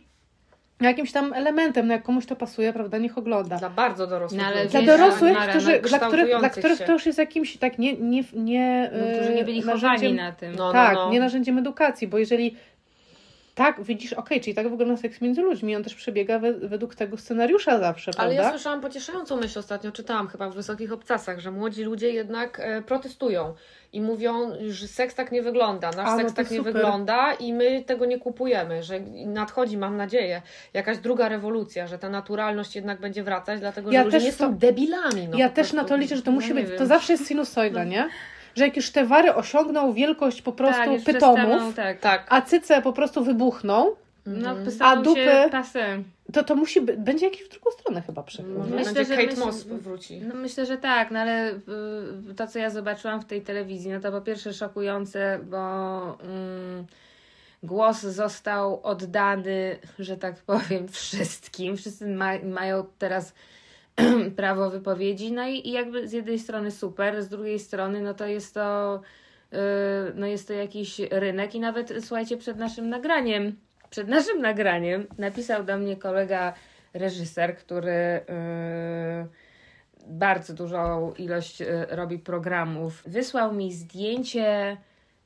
jakimś 0.82 1.12
tam 1.12 1.34
elementem, 1.34 1.88
no 1.88 1.94
jak 1.94 2.04
komuś 2.04 2.26
to 2.26 2.36
pasuje, 2.36 2.74
prawda, 2.74 2.98
niech 2.98 3.18
ogląda. 3.18 3.58
Dla 3.58 3.70
bardzo 3.70 4.08
dorosłych 4.08 4.42
No, 4.42 4.48
ale. 4.48 4.66
Dla 4.66 4.80
wiesz, 4.80 4.88
dorosłych, 4.88 5.34
Mara, 5.34 5.54
którzy, 5.54 5.82
no, 5.84 5.90
dla, 5.90 6.00
których, 6.00 6.40
dla 6.40 6.50
których 6.50 6.80
to 6.82 6.92
już 6.92 7.06
jest 7.06 7.18
jakimś 7.18 7.58
tak 7.58 7.80
nie, 7.80 7.94
nie, 7.94 8.24
nie, 8.34 8.92
No, 8.94 9.18
którzy 9.18 9.36
nie 9.36 9.44
byli 9.44 9.62
chowani 9.62 9.82
narzędziem- 9.82 10.16
na 10.16 10.32
tym. 10.32 10.56
No, 10.56 10.66
no, 10.68 10.74
tak, 10.74 10.96
no. 10.96 11.12
nie 11.12 11.20
narzędziem 11.20 11.58
edukacji, 11.58 12.08
bo 12.08 12.18
jeżeli 12.18 12.56
tak, 13.56 13.84
widzisz, 13.84 14.14
okej, 14.14 14.42
czyli 14.42 14.54
tak 14.56 14.70
wygląda 14.70 14.98
seks 14.98 15.22
między 15.22 15.42
ludźmi, 15.42 15.76
on 15.76 15.84
też 15.84 15.96
przebiega 15.96 16.40
we, 16.40 16.54
według 16.54 16.96
tego 16.96 17.18
scenariusza 17.18 17.80
zawsze, 17.80 18.12
Ale 18.18 18.30
prawda? 18.30 18.44
ja 18.44 18.50
słyszałam 18.50 18.82
pocieszającą 18.82 19.38
myśl 19.38 19.60
ostatnio, 19.60 19.92
czytałam 19.92 20.28
chyba 20.28 20.50
w 20.50 20.56
Wysokich 20.56 20.92
Obcasach, 20.92 21.40
że 21.40 21.52
młodzi 21.52 21.84
ludzie 21.84 22.10
jednak 22.12 22.60
e, 22.60 22.82
protestują 22.82 23.54
i 23.94 24.02
mówią, 24.02 24.52
że 24.70 24.88
seks 24.88 25.16
tak 25.16 25.32
nie 25.32 25.42
wygląda, 25.42 25.92
nasz 25.92 26.08
A, 26.08 26.12
no 26.12 26.18
seks 26.18 26.32
to 26.32 26.36
tak 26.36 26.52
nie 26.52 26.58
super. 26.58 26.74
wygląda 26.74 27.34
i 27.34 27.54
my 27.54 27.84
tego 27.84 28.06
nie 28.06 28.20
kupujemy, 28.20 28.84
że 28.84 29.00
nadchodzi, 29.26 29.78
mam 29.78 29.98
nadzieję, 29.98 30.42
jakaś 30.74 30.98
druga 30.98 31.30
rewolucja, 31.30 31.88
że 31.88 31.98
ta 32.00 32.10
naturalność 32.10 32.76
jednak 32.76 33.00
będzie 33.00 33.24
wracać, 33.24 33.60
dlatego 33.60 33.90
że 33.92 33.96
Ja 33.96 34.04
ludzie 34.04 34.18
też 34.18 34.26
nie 34.26 34.32
to- 34.32 34.38
są 34.38 34.56
debilami. 34.58 35.28
No, 35.28 35.38
ja 35.38 35.50
też 35.50 35.74
na 35.74 35.84
to 35.84 35.96
liczę, 35.98 36.16
że 36.16 36.22
to 36.22 36.32
musi 36.32 36.50
No 36.50 36.56
nie 36.56 36.64
być, 36.66 36.78
to 36.78 36.86
zawsze 36.86 37.14
jest 37.14 37.28
sinusoida, 37.28 37.84
nie? 37.84 38.10
Że 38.56 38.64
jak 38.64 38.76
już 38.76 38.92
te 38.92 39.06
wary 39.06 39.34
osiągną 39.36 39.94
wielkość 39.94 40.42
po 40.42 40.52
prostu 40.52 40.82
tak, 40.96 41.04
pytomów, 41.04 41.40
przestaną, 41.40 41.74
tak. 41.74 42.00
Tak. 42.00 42.26
a 42.30 42.42
cyce 42.42 42.82
po 42.82 42.94
prostu 42.94 43.24
wybuchną, 43.24 43.96
No, 44.26 44.50
Mhm. 44.52 44.68
A 44.80 44.96
dupy? 44.96 45.50
to 46.34 46.44
to 46.44 46.56
musi 46.56 46.82
być, 46.82 46.96
będzie 46.98 47.26
jakiś 47.26 47.44
w 47.44 47.50
drugą 47.50 47.72
stronę 47.72 48.02
chyba 48.02 48.24
nie? 48.66 48.76
Myślę, 48.76 48.94
będzie 48.94 49.16
że 49.16 49.22
Kate 49.22 49.36
myśl- 49.36 49.46
Moss 49.46 49.64
wróci. 49.64 50.22
No 50.22 50.36
myślę, 50.36 50.66
że 50.66 50.78
tak, 50.78 51.12
no 51.12 51.20
ale 51.20 51.52
y, 51.52 52.36
to, 52.36 52.48
co 52.48 52.60
ja 52.60 52.70
zobaczyłam 52.70 53.22
w 53.22 53.26
tej 53.26 53.42
telewizji, 53.42 53.92
no 53.92 54.00
to 54.00 54.12
po 54.12 54.22
pierwsze 54.22 54.54
szokujące, 54.54 55.40
bo 55.50 55.58
mm, 56.24 56.86
głos 57.64 58.02
został 58.02 58.80
oddany, 58.84 59.78
że 60.00 60.18
tak 60.18 60.36
powiem, 60.36 60.88
wszystkim. 60.88 61.78
Wszyscy 61.78 62.08
ma, 62.08 62.32
mają 62.44 62.86
teraz 63.00 63.34
prawo 64.36 64.70
wypowiedzi, 64.70 65.32
no 65.32 65.48
i, 65.48 65.68
i 65.68 65.72
jakby 65.72 66.08
z 66.08 66.12
jednej 66.12 66.40
strony 66.40 66.72
super, 66.72 67.24
z 67.24 67.30
drugiej 67.30 67.60
strony 67.60 68.02
no 68.02 68.14
to 68.14 68.26
jest 68.26 68.54
to 68.54 69.02
y, 69.54 69.58
no 70.16 70.28
jest 70.28 70.48
to 70.48 70.54
jakiś 70.54 71.00
rynek 71.00 71.56
i 71.56 71.60
nawet 71.60 71.94
słuchajcie, 72.00 72.38
przed 72.38 72.58
naszym 72.58 72.90
nagraniem, 72.90 73.56
przed 73.90 74.08
naszym 74.08 74.42
nagraniem 74.42 75.08
napisał 75.18 75.64
do 75.64 75.78
mnie 75.78 75.96
kolega 75.96 76.54
reżyser, 76.94 77.58
który 77.58 77.92
y, 77.92 78.24
bardzo 80.08 80.54
dużą 80.54 81.14
ilość 81.18 81.62
y, 81.62 81.86
robi 81.90 82.20
programów. 82.20 83.04
Wysłał 83.06 83.54
mi 83.54 83.74
zdjęcie 83.74 84.78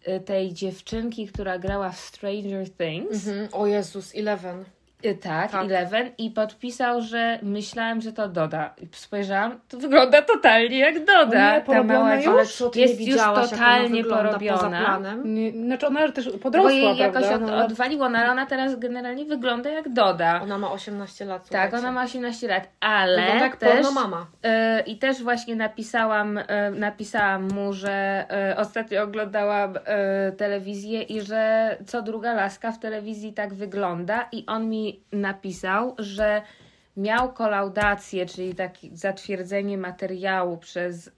y, 0.08 0.20
tej 0.20 0.54
dziewczynki, 0.54 1.28
która 1.28 1.60
grała 1.60 1.90
w 1.90 2.00
Stranger 2.00 2.70
Things. 2.70 3.28
Mhm. 3.28 3.50
O 3.52 3.68
Jezus, 3.68 4.16
Eleven. 4.16 4.66
Y, 5.06 5.16
Tak, 5.16 5.52
Tak. 5.52 5.66
Eleven 5.66 6.10
i 6.18 6.32
podpisał, 6.32 7.02
że 7.02 7.40
myślałem, 7.44 8.02
że 8.02 8.14
to 8.14 8.28
Doda. 8.30 8.74
I 8.82 8.88
Spojrzałam, 8.92 9.60
to 9.70 9.78
wygląda 9.78 10.22
totalnie 10.22 10.80
jak 10.80 11.06
Doda. 11.06 11.56
Nie, 11.56 11.62
Ta 11.62 11.84
mała 11.84 12.16
już? 12.16 12.60
jest 12.60 12.76
nie 12.76 12.84
już 12.88 12.96
widziałaś, 12.96 13.38
ona 13.38 13.48
totalnie 13.48 14.04
porobiona. 14.04 15.00
Nie, 15.24 15.52
znaczy 15.52 15.88
ona 15.88 16.12
też 16.12 16.32
Bo 16.32 16.38
podrosła, 16.38 16.72
jej 16.72 16.98
jakoś 16.98 17.26
od, 17.26 17.42
No, 17.42 17.54
ale- 17.54 17.66
odwaliło, 17.66 18.10
no 18.10 18.18
ale 18.18 18.32
ona 18.32 18.46
teraz 18.46 18.80
generalnie 18.80 19.26
wygląda 19.26 19.70
jak 19.70 19.90
Doda. 19.90 20.40
Ona 20.44 20.58
ma 20.58 20.72
18 20.72 21.26
lat. 21.26 21.42
tak, 21.42 21.48
słuchajcie. 21.48 21.78
ona 21.78 21.92
ma 21.92 22.04
18 22.04 22.48
lat, 22.48 22.68
ale 22.80 23.22
Wygląda 23.22 23.46
jak 23.46 23.56
też... 23.56 23.72
porno 23.72 23.92
mama. 23.92 24.26
E, 24.44 24.82
I 24.82 24.98
też 24.98 25.24
właśnie 25.24 25.56
napisałam, 25.56 26.38
e, 26.48 26.72
napisałam 26.72 27.48
mu, 27.48 27.74
że 27.74 28.26
e, 28.52 28.58
ostatnio 28.58 29.04
oglądałam 29.04 29.74
e, 29.86 30.32
telewizję 30.32 31.02
i 31.02 31.22
że 31.22 31.78
co 31.88 32.02
druga 32.02 32.34
laska 32.34 32.72
w 32.72 32.80
telewizji 32.80 33.34
tak 33.34 33.54
wygląda. 33.54 34.28
I 34.32 34.46
on 34.48 34.70
mi 34.70 34.87
napisał, 35.12 35.96
że 36.00 36.42
miał 36.98 37.34
kolaudację, 37.34 38.26
czyli 38.26 38.56
takie 38.56 38.88
zatwierdzenie 38.94 39.78
materiału 39.78 40.58
przez 40.58 41.08
e, 41.08 41.12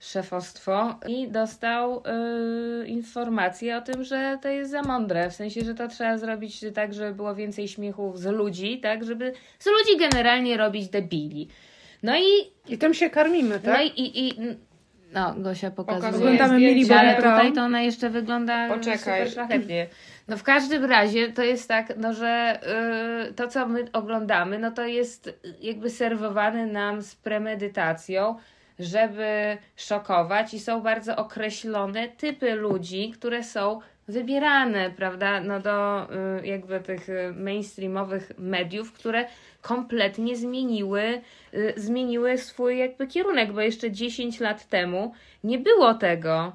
szefostwo 0.00 0.98
i 1.08 1.28
dostał 1.28 2.02
e, 2.04 2.86
informację 2.86 3.76
o 3.76 3.80
tym, 3.80 4.04
że 4.04 4.38
to 4.42 4.48
jest 4.48 4.70
za 4.70 4.82
mądre. 4.82 5.30
W 5.30 5.34
sensie, 5.34 5.60
że 5.60 5.74
to 5.74 5.88
trzeba 5.88 6.18
zrobić 6.18 6.64
tak, 6.74 6.94
żeby 6.94 7.14
było 7.14 7.34
więcej 7.34 7.68
śmiechów 7.68 8.18
z 8.18 8.26
ludzi, 8.26 8.80
tak, 8.80 9.04
żeby 9.04 9.32
z 9.58 9.66
ludzi 9.66 9.98
generalnie 9.98 10.56
robić 10.56 10.88
debili. 10.88 11.48
No 12.02 12.16
i, 12.16 12.52
I 12.68 12.78
tym 12.78 12.94
się 12.94 13.10
karmimy, 13.10 13.60
tak? 13.60 13.74
no 13.76 13.82
i, 13.82 14.00
i, 14.00 14.28
i 14.28 14.56
no, 15.12 15.34
Gosia 15.36 15.70
pokazuje. 15.70 16.02
Pokazuje 16.02 16.30
Oglądamy 16.30 16.74
Bobby 16.74 16.94
Ale 16.94 17.16
tutaj 17.16 17.52
to 17.52 17.62
ona 17.62 17.82
jeszcze 17.82 18.10
wygląda 18.10 18.68
Poczekaj. 18.68 18.98
super 18.98 19.30
szlachetnie. 19.30 19.86
No 20.28 20.36
w 20.36 20.42
każdym 20.42 20.84
razie 20.84 21.32
to 21.32 21.42
jest 21.42 21.68
tak, 21.68 21.92
no 21.96 22.14
że 22.14 22.60
y, 23.28 23.32
to 23.32 23.48
co 23.48 23.66
my 23.66 23.84
oglądamy, 23.92 24.58
no 24.58 24.70
to 24.70 24.86
jest 24.86 25.40
jakby 25.60 25.90
serwowane 25.90 26.66
nam 26.66 27.02
z 27.02 27.14
premedytacją, 27.14 28.36
żeby 28.78 29.58
szokować 29.76 30.54
i 30.54 30.60
są 30.60 30.80
bardzo 30.80 31.16
określone 31.16 32.08
typy 32.08 32.54
ludzi, 32.54 33.10
które 33.10 33.44
są 33.44 33.80
wybierane, 34.08 34.90
prawda, 34.90 35.40
no 35.40 35.60
do 35.60 36.06
y, 36.42 36.46
jakby 36.46 36.80
tych 36.80 37.08
y, 37.08 37.32
mainstreamowych 37.36 38.32
mediów, 38.38 38.92
które 38.92 39.26
kompletnie 39.66 40.36
zmieniły, 40.36 41.20
y, 41.54 41.74
zmieniły 41.76 42.38
swój 42.38 42.78
jakby 42.78 43.06
kierunek, 43.06 43.52
bo 43.52 43.60
jeszcze 43.60 43.90
10 43.90 44.40
lat 44.40 44.68
temu 44.68 45.12
nie 45.44 45.58
było 45.58 45.94
tego. 45.94 46.52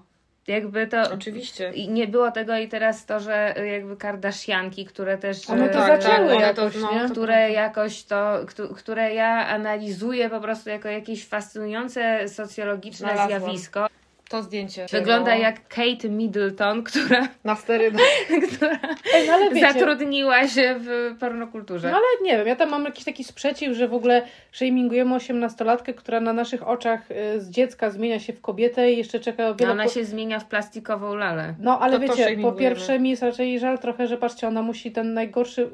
Jakby 0.48 0.88
to 0.88 1.02
Oczywiście. 1.14 1.72
i 1.76 1.90
nie 1.90 2.08
było 2.08 2.32
tego 2.32 2.58
i 2.58 2.68
teraz 2.68 3.06
to, 3.06 3.20
że 3.20 3.60
y, 3.62 3.68
jakby 3.68 3.98
Kardashianki, 3.98 4.86
które 4.86 5.18
też 5.18 5.50
One 5.50 5.70
to 5.70 5.86
y, 5.86 5.88
tak, 5.88 6.02
zaczęły 6.04 6.32
one 6.36 6.42
jakoś, 6.42 6.74
to, 6.74 6.80
no, 6.80 7.10
które 7.10 7.52
jakoś 7.52 8.04
to, 8.04 8.40
któ- 8.48 8.74
które 8.76 9.14
ja 9.14 9.48
analizuję 9.48 10.30
po 10.30 10.40
prostu 10.42 10.70
jako 10.70 10.90
jakieś 10.90 11.28
fascynujące 11.28 12.30
socjologiczne 12.30 13.08
Znalazłam. 13.14 13.42
zjawisko. 13.42 13.88
To 14.32 14.42
zdjęcie. 14.44 14.86
Wygląda 14.92 15.32
było 15.32 15.44
jak 15.44 15.68
Kate 15.68 16.10
Middleton, 16.10 16.84
która, 16.84 17.28
Na 17.44 17.56
sterydach. 17.56 18.02
która 18.56 18.80
Ej, 19.16 19.28
no 19.28 19.34
ale 19.34 19.50
wiecie, 19.50 19.74
zatrudniła 19.74 20.48
się 20.48 20.76
w 20.80 21.16
pornokulturze. 21.20 21.92
No 21.92 21.98
ale 21.98 22.06
nie 22.32 22.38
wiem, 22.38 22.48
ja 22.48 22.56
tam 22.56 22.70
mam 22.70 22.86
jakiś 22.86 23.06
taki 23.06 23.24
sprzeciw, 23.24 23.76
że 23.78 23.88
w 23.88 23.94
ogóle 23.94 24.22
shamingujemy 24.52 25.16
osiemnastolatkę, 25.16 25.94
która 25.94 26.20
na 26.20 26.34
naszych 26.34 26.68
oczach 26.68 27.12
y, 27.12 27.42
z 27.42 27.50
dziecka 27.50 27.90
zmienia 27.90 28.20
się 28.20 28.34
w 28.34 28.42
kobietę 28.42 28.92
i 28.92 28.98
jeszcze 28.98 29.20
czeka 29.20 29.54
wiele... 29.54 29.72
Ona 29.72 29.84
po- 29.84 29.90
się 29.90 30.06
zmienia 30.06 30.40
w 30.40 30.46
plastikową 30.46 31.16
lalę. 31.16 31.54
No 31.60 31.80
ale 31.80 31.94
To 31.94 32.00
to 32.00 32.02
wiecie, 32.02 32.24
po 32.24 32.30
shamingujemy. 32.30 32.60
pierwsze 32.60 33.00
mi 33.00 33.10
jest 33.10 33.24
raczej 33.24 33.60
żal 33.60 33.80
trochę, 33.80 34.08
że 34.08 34.18
patrzcie, 34.18 34.48
ona 34.48 34.62
musi 34.62 34.92
ten 34.92 35.14
najgorszy 35.14 35.70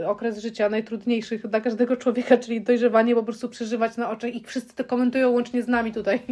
y, 0.00 0.08
okres 0.08 0.38
życia, 0.38 0.68
najtrudniejszy 0.68 1.38
dla 1.38 1.60
każdego 1.60 1.96
człowieka, 1.96 2.36
czyli 2.36 2.60
dojrzewanie 2.60 3.14
po 3.14 3.22
prostu 3.22 3.48
przeżywać 3.48 3.96
na 3.96 4.10
oczach 4.10 4.34
i 4.34 4.44
wszyscy 4.44 4.74
to 4.74 4.84
komentują 4.84 5.30
łącznie 5.30 5.62
z 5.62 5.68
nami 5.68 5.92
tutaj, 5.92 6.20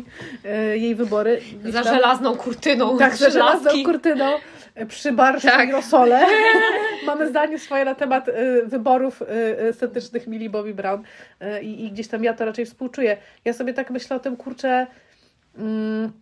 y, 0.72 0.78
jej 0.78 0.94
wybory. 0.94 1.40
Gdzieś 1.68 1.84
Za 1.84 1.90
tam- 1.90 1.94
żelazną 1.94 2.36
kurtyną. 2.36 2.96
Tak, 2.98 3.16
za 3.16 3.30
żelazną 3.30 3.70
kurtyną, 3.84 4.36
y, 4.80 4.86
przy 4.86 5.12
barszczu 5.12 5.48
Tak. 5.48 5.68
i 5.68 5.72
rosole. 5.72 6.20
Mamy 7.06 7.28
zdanie 7.28 7.58
swoje 7.58 7.84
na 7.84 7.94
temat 7.94 8.28
y, 8.28 8.32
wyborów 8.66 9.22
y, 9.22 9.26
estetycznych 9.58 10.26
Millie 10.26 10.50
Bobby 10.50 10.74
Brown 10.74 11.02
y, 11.42 11.60
i, 11.62 11.90
gdzieś 11.90 12.08
tam 12.08 12.24
ja 12.24 12.34
to 12.34 12.44
raczej 12.44 12.66
współczuję. 12.66 13.16
Ja 13.44 13.52
sobie 13.52 13.74
tak 13.74 13.90
myślę 13.90 14.16
o 14.16 14.20
tym, 14.20 14.36
kurczę, 14.36 14.86
mm, 15.58 16.12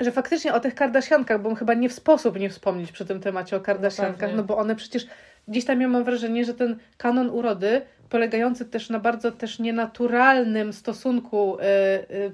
że 0.00 0.12
faktycznie 0.12 0.54
o 0.54 0.60
tych 0.60 0.74
Kardashiankach, 0.74 1.42
bo 1.42 1.54
chyba 1.54 1.74
nie 1.74 1.88
w 1.88 1.92
sposób 1.92 2.38
nie 2.38 2.50
wspomnieć 2.50 2.92
przy 2.92 3.04
tym 3.04 3.20
temacie 3.20 3.56
o 3.56 3.60
Kardashiankach, 3.60 4.18
pewnie. 4.20 4.36
no 4.36 4.42
bo 4.42 4.56
one 4.56 4.76
przecież 4.76 5.06
gdzieś 5.48 5.64
tam 5.64 5.80
ja 5.80 5.88
mam 5.88 6.04
wrażenie, 6.04 6.44
że 6.44 6.54
ten 6.54 6.78
kanon 6.96 7.30
urody 7.30 7.82
polegający 8.08 8.64
też 8.64 8.90
na 8.90 8.98
bardzo 8.98 9.32
też 9.32 9.58
nienaturalnym 9.58 10.72
stosunku 10.72 11.56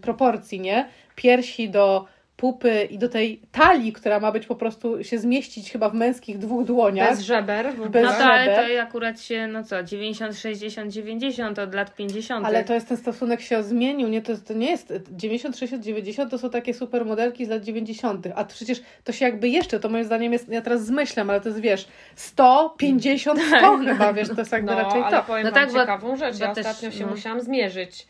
proporcji, 0.02 0.60
nie? 0.60 0.88
Piersi 1.16 1.70
do 1.70 2.06
pupy 2.38 2.84
i 2.90 2.98
do 2.98 3.08
tej 3.08 3.40
talii, 3.52 3.92
która 3.92 4.20
ma 4.20 4.32
być 4.32 4.46
po 4.46 4.54
prostu 4.54 5.04
się 5.04 5.18
zmieścić 5.18 5.72
chyba 5.72 5.88
w 5.88 5.94
męskich 5.94 6.38
dwóch 6.38 6.64
dłoniach. 6.64 7.10
Bez 7.10 7.20
żeber. 7.20 7.72
Bez 7.90 8.02
No 8.04 8.10
to 8.12 8.24
ale 8.24 8.44
żeber. 8.44 8.76
to 8.76 8.82
akurat 8.82 9.20
się, 9.20 9.46
no 9.46 9.64
co, 9.64 9.82
90, 9.82 10.36
60, 10.36 10.92
90 10.92 11.58
od 11.58 11.74
lat 11.74 11.94
50. 11.96 12.46
Ale 12.46 12.64
to 12.64 12.74
jest 12.74 12.88
ten 12.88 12.96
stosunek 12.96 13.40
się 13.40 13.62
zmienił, 13.62 14.08
nie? 14.08 14.22
To, 14.22 14.36
to 14.36 14.54
nie 14.54 14.70
jest 14.70 14.92
90, 15.10 15.56
60, 15.56 15.84
90 15.84 16.30
to 16.30 16.38
są 16.38 16.50
takie 16.50 16.74
supermodelki 16.74 17.46
z 17.46 17.48
lat 17.48 17.62
90. 17.64 18.26
A 18.34 18.44
przecież 18.44 18.82
to 19.04 19.12
się 19.12 19.24
jakby 19.24 19.48
jeszcze, 19.48 19.80
to 19.80 19.88
moim 19.88 20.04
zdaniem 20.04 20.32
jest, 20.32 20.48
ja 20.48 20.62
teraz 20.62 20.84
zmyślam, 20.86 21.30
ale 21.30 21.40
to 21.40 21.48
jest 21.48 21.60
wiesz, 21.60 21.88
100, 22.16 22.74
50, 22.78 23.40
100 23.58 23.78
chyba, 23.78 24.12
wiesz, 24.12 24.28
to 24.28 24.34
jest 24.38 24.52
jakby 24.52 24.70
No, 24.72 24.78
raczej 24.82 25.02
to. 25.10 25.22
powiem 25.22 25.44
No 25.44 25.52
tak, 25.52 25.72
bo- 25.72 25.80
ciekawą 25.80 26.16
rzecz. 26.16 26.38
bo 26.38 26.44
Ja 26.44 26.54
też, 26.54 26.66
ostatnio 26.66 26.90
się 26.90 27.04
no. 27.06 27.10
musiałam 27.10 27.40
zmierzyć. 27.40 28.06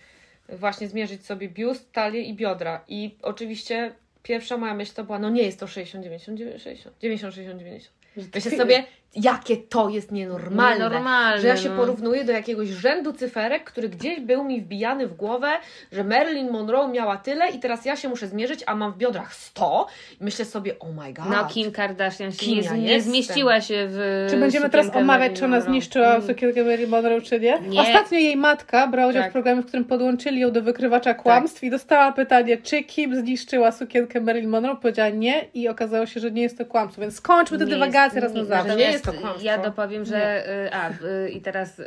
Właśnie 0.49 0.89
zmierzyć 0.89 1.27
sobie 1.27 1.49
biust, 1.49 1.93
talię 1.93 2.23
i 2.23 2.35
biodra. 2.35 2.85
I 2.89 3.17
oczywiście 3.23 3.93
pierwsza 4.23 4.57
moja 4.57 4.75
myśl 4.75 4.95
to 4.95 5.05
była, 5.05 5.19
no 5.19 5.31
nie 5.31 5.43
jest 5.43 5.61
to 5.61 5.67
60, 5.67 6.05
90, 6.05 6.41
60, 6.63 6.99
90, 6.99 7.35
60, 7.35 7.61
90. 7.61 7.95
Myślę 8.35 8.51
sobie, 8.51 8.85
jakie 9.17 9.57
to 9.57 9.89
jest 9.89 10.13
nienormalne. 10.13 10.85
Nienormalne, 10.85 11.41
że 11.41 11.49
ja 11.49 11.57
się 11.57 11.69
no. 11.69 11.77
porównuję 11.77 12.25
do 12.25 12.33
jakiegoś 12.33 12.69
rzędu 12.69 13.13
cyferek, 13.13 13.65
który 13.65 13.89
gdzieś 13.89 14.21
był 14.21 14.45
mi 14.45 14.61
wbijany 14.61 15.07
w 15.07 15.15
głowę, 15.17 15.49
że 15.93 16.05
Marilyn 16.05 16.51
Monroe 16.51 16.89
miała 16.89 17.17
tyle 17.17 17.49
i 17.51 17.59
teraz 17.59 17.85
ja 17.85 17.97
się 17.97 18.09
muszę 18.09 18.27
zmierzyć, 18.27 18.61
a 18.67 18.75
mam 18.75 18.93
w 18.93 18.97
biodrach 18.97 19.35
100 19.35 19.87
i 20.21 20.25
myślę 20.25 20.45
sobie, 20.45 20.79
oh 20.79 20.93
my 21.07 21.13
god. 21.13 21.25
No, 21.31 21.47
Kim 21.47 21.73
Kardashian 21.73 22.33
się 22.33 22.39
Kim 22.39 22.57
nie, 22.59 22.63
ja 22.65 22.77
nie 22.77 23.01
zmieściła 23.03 23.61
się 23.61 23.87
w. 23.91 24.27
Czy 24.31 24.37
będziemy 24.37 24.71
teraz 24.71 24.87
omawiać, 24.87 25.07
Marilyn 25.07 25.37
czy 25.37 25.45
ona 25.45 25.57
Monroe? 25.57 25.73
zniszczyła 25.73 26.09
Mm. 26.15 26.27
sukienkę 26.27 26.65
Marilyn 26.65 26.91
Monroe, 26.91 27.21
czy 27.21 27.41
nie? 27.41 27.59
Nie. 27.61 27.81
Ostatnio 27.81 28.19
jej 28.19 28.37
matka 28.37 28.87
brała 28.87 29.09
udział 29.11 29.23
Tak. 29.23 29.31
w 29.31 29.33
programie, 29.33 29.63
w 29.63 29.67
którym 29.67 29.85
podłączyli 29.85 30.41
ją 30.41 30.51
do 30.53 30.63
wykrywacza 30.63 31.15
kłamstw 31.15 31.65
i 31.65 31.71
dostała 31.71 32.13
pytanie, 32.13 32.57
czy 32.57 32.83
Kim 32.85 33.17
zniszczyła 33.17 33.73
sukienkę 33.73 34.21
Marilyn 34.21 34.51
Monroe. 34.51 34.77
Powiedziała 34.77 35.09
nie 35.11 35.45
i 35.55 35.69
okazało 35.69 36.07
się, 36.07 36.21
że 36.21 36.31
nie 36.31 36.43
jest 36.43 36.59
to 36.59 36.67
kłamstwo. 36.67 37.01
Więc 37.03 37.15
skończmy 37.15 37.59
tę 37.59 37.67
dywagację 37.67 38.21
raz 38.21 38.33
na 38.35 38.41
nie- 38.41 38.47
zawsze. 38.47 38.98
Nie 39.07 39.11
jest 39.13 39.19
to 39.19 39.23
kłamstwo. 39.23 39.45
Ja 39.45 39.59
dopowiem, 39.59 40.05
że. 40.05 40.49
y, 40.67 40.73
A, 40.75 40.91
y, 40.91 41.31
i 41.31 41.41
teraz. 41.41 41.79
y, 41.79 41.85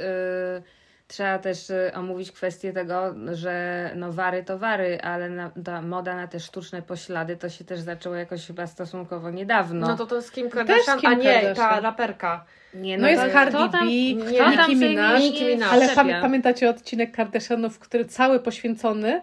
Trzeba 1.08 1.40
też 1.40 1.70
y, 1.70 1.92
omówić 1.96 2.32
kwestię 2.32 2.74
tego, 2.74 3.16
że 3.34 3.90
no 3.96 4.12
wary 4.14 4.44
to 4.44 4.58
wary, 4.58 5.00
ale 5.02 5.30
na, 5.30 5.52
ta 5.66 5.82
moda 5.82 6.16
na 6.16 6.28
te 6.28 6.40
sztuczne 6.40 6.82
poślady 6.82 7.38
to 7.38 7.50
się 7.50 7.64
też 7.66 7.80
zaczęło 7.80 8.16
jakoś 8.16 8.48
chyba 8.48 8.68
stosunkowo 8.68 9.32
niedawno. 9.32 9.88
No 9.88 9.98
to 9.98 10.06
to 10.06 10.16
jest 10.16 10.32
Kim 10.34 10.50
Kardashian, 10.50 11.00
Kim 11.00 11.10
a 11.10 11.14
nie 11.14 11.24
ta 11.34 11.42
Kardashian. 11.42 11.84
raperka. 11.84 12.46
nie, 12.74 12.98
No 12.98 13.08
jest 13.10 13.24
to- 13.24 13.30
Cardi 13.32 13.58
B, 13.72 13.86
nie, 13.86 14.24
Nicki 14.58 14.76
Minaj, 14.76 15.32
nie-. 15.32 15.66
Ale 15.66 15.88
pamiętacie 16.22 16.70
odcinek 16.70 17.12
Kardashianów, 17.16 17.80
który 17.80 18.06
cały 18.06 18.40
poświęcony 18.40 19.22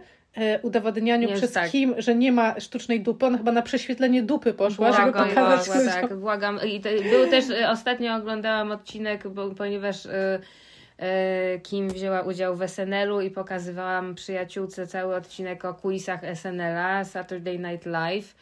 udowadnianiu 0.62 1.28
Nie, 1.28 1.34
przez 1.34 1.52
tak. 1.52 1.70
Kim, 1.70 1.94
że 1.98 2.14
nie 2.14 2.32
ma 2.32 2.60
sztucznej 2.60 3.00
dupy. 3.00 3.26
Ona 3.26 3.38
chyba 3.38 3.52
na 3.52 3.62
prześwietlenie 3.62 4.22
dupy 4.22 4.54
poszła, 4.54 4.92
żeby 4.92 5.12
Błagam 5.12 5.28
pokazać 5.28 5.68
was, 5.68 5.76
ludziom. 5.76 5.92
tak, 5.92 6.16
błagam. 6.16 6.60
I 6.66 6.80
to, 6.80 6.88
był 7.10 7.30
też, 7.30 7.48
y, 7.48 7.68
ostatnio 7.68 8.14
oglądałam 8.14 8.70
odcinek, 8.70 9.28
bo, 9.28 9.50
ponieważ 9.50 10.06
y, 10.06 10.10
y, 10.10 11.60
Kim 11.60 11.88
wzięła 11.88 12.20
udział 12.20 12.56
w 12.56 12.62
SNL-u 12.62 13.20
i 13.20 13.30
pokazywałam 13.30 14.14
przyjaciółce 14.14 14.86
cały 14.86 15.16
odcinek 15.16 15.64
o 15.64 15.74
kulisach 15.74 16.20
SNL-a, 16.34 17.04
Saturday 17.04 17.58
Night 17.58 17.86
Live. 17.86 18.34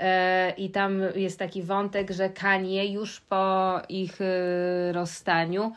E, 0.00 0.50
I 0.56 0.70
tam 0.70 1.02
jest 1.14 1.38
taki 1.38 1.62
wątek, 1.62 2.10
że 2.10 2.28
Kanye 2.28 2.92
już 2.92 3.20
po 3.20 3.80
ich 3.88 4.18
rozstaniu 4.92 5.72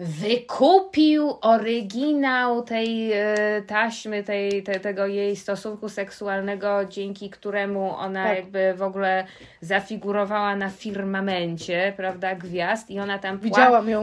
wykupił 0.00 1.34
oryginał 1.40 2.62
tej 2.62 3.12
e, 3.12 3.26
taśmy, 3.66 4.22
tej, 4.22 4.62
te, 4.62 4.80
tego 4.80 5.06
jej 5.06 5.36
stosunku 5.36 5.88
seksualnego, 5.88 6.84
dzięki 6.84 7.30
któremu 7.30 7.96
ona 7.96 8.24
Tak. 8.24 8.36
jakby 8.36 8.74
w 8.76 8.82
ogóle 8.82 9.26
zafigurowała 9.60 10.56
na 10.56 10.70
firmamencie, 10.70 11.92
prawda, 11.96 12.34
gwiazd 12.34 12.90
i 12.90 13.00
ona 13.00 13.18
tam 13.18 13.38
pła- 13.38 13.54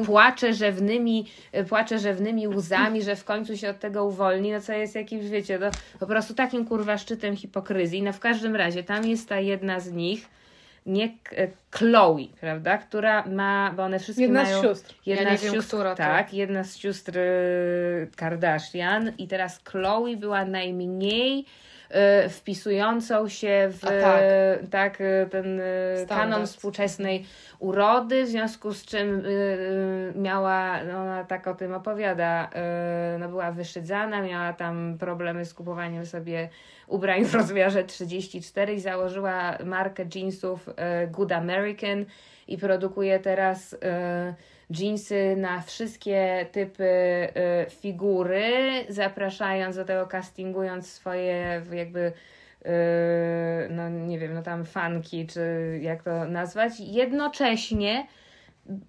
płacze 0.06 0.54
rzewnymi, 0.54 1.26
e, 1.52 1.64
płacze 1.64 2.00
rzewnymi 2.00 2.48
łzami, 2.48 3.02
że 3.04 3.16
w 3.16 3.24
końcu 3.24 3.58
się 3.58 3.70
od 3.70 3.80
tego 3.80 4.06
uwolni, 4.06 4.52
no 4.52 4.62
co 4.62 4.74
jest 4.74 4.96
jakimś, 4.96 5.26
wiecie, 5.30 5.60
no, 5.60 5.68
po 6.00 6.08
prostu 6.08 6.34
takim 6.34 6.66
kurwa 6.66 6.98
szczytem 6.98 7.36
hipokryzji. 7.36 8.02
No 8.02 8.14
w 8.14 8.20
każdym 8.20 8.56
razie, 8.56 8.84
tam 8.84 9.06
jest 9.06 9.30
ta 9.30 9.40
jedna 9.40 9.80
z 9.80 9.92
nich, 9.92 10.30
nie 10.88 11.06
e, 11.38 11.48
Chloe, 11.72 12.28
prawda, 12.42 12.78
która 12.78 13.26
ma, 13.26 13.74
bo 13.76 13.84
one 13.84 14.00
wszystkie 14.00 14.24
Jedna 14.24 14.44
mają... 14.44 14.60
z 14.60 14.64
sióstr. 14.64 14.96
Jedna 15.06 15.32
Ja 15.32 15.38
z 15.38 15.42
sióstr, 15.42 15.68
która 15.68 15.90
to. 15.90 15.98
tak, 15.98 16.34
jedna 16.34 16.64
z 16.64 16.78
sióstr 16.78 17.20
Kardashian 18.16 19.12
i 19.18 19.28
teraz 19.28 19.60
Chloe 19.64 20.18
była 20.18 20.46
najmniej 20.46 21.46
wpisującą 22.30 23.28
się 23.30 23.70
w 23.72 23.80
tak. 23.80 24.22
y, 24.64 24.68
tak, 24.68 25.02
y, 25.02 25.28
ten 25.32 25.60
y, 25.60 25.64
Standard. 25.96 26.22
kanon 26.22 26.48
współczesnej 26.48 27.26
urody, 27.60 28.24
w 28.24 28.28
związku 28.28 28.74
z 28.74 28.86
czym 28.86 29.26
y, 29.26 29.30
y, 29.30 30.14
miała, 30.16 30.84
no 30.84 30.98
ona 31.02 31.24
tak 31.24 31.48
o 31.48 31.56
tym 31.56 31.74
opowiada, 31.74 32.50
y, 33.16 33.20
no 33.20 33.30
była 33.30 33.52
wyszydzana, 33.52 34.22
miała 34.22 34.54
tam 34.54 34.98
problemy 35.00 35.46
z 35.46 35.54
kupowaniem 35.54 36.06
sobie 36.06 36.50
ubrań 36.88 37.26
w 37.26 37.34
rozmiarze 37.36 37.84
34 37.84 38.74
i 38.74 38.80
założyła 38.80 39.58
markę 39.66 40.06
jeansów 40.16 40.70
y, 40.70 40.74
Good 41.08 41.32
American 41.32 42.06
i 42.48 42.58
produkuje 42.58 43.20
teraz 43.20 43.74
y, 43.74 43.78
jeansy 44.70 45.36
na 45.38 45.62
wszystkie 45.62 46.46
typy 46.52 46.84
y, 46.84 47.70
figury, 47.70 48.52
zapraszając 48.90 49.76
do 49.76 49.86
tego, 49.86 50.08
castingując 50.08 50.90
swoje 50.94 51.62
jakby 51.72 52.00
y, 52.66 52.70
no 53.70 53.90
nie 53.90 54.20
wiem, 54.20 54.34
no 54.34 54.44
tam 54.44 54.66
fanki, 54.66 55.28
czy 55.28 55.80
jak 55.82 56.04
to 56.04 56.26
nazwać, 56.26 56.80
jednocześnie 56.80 58.08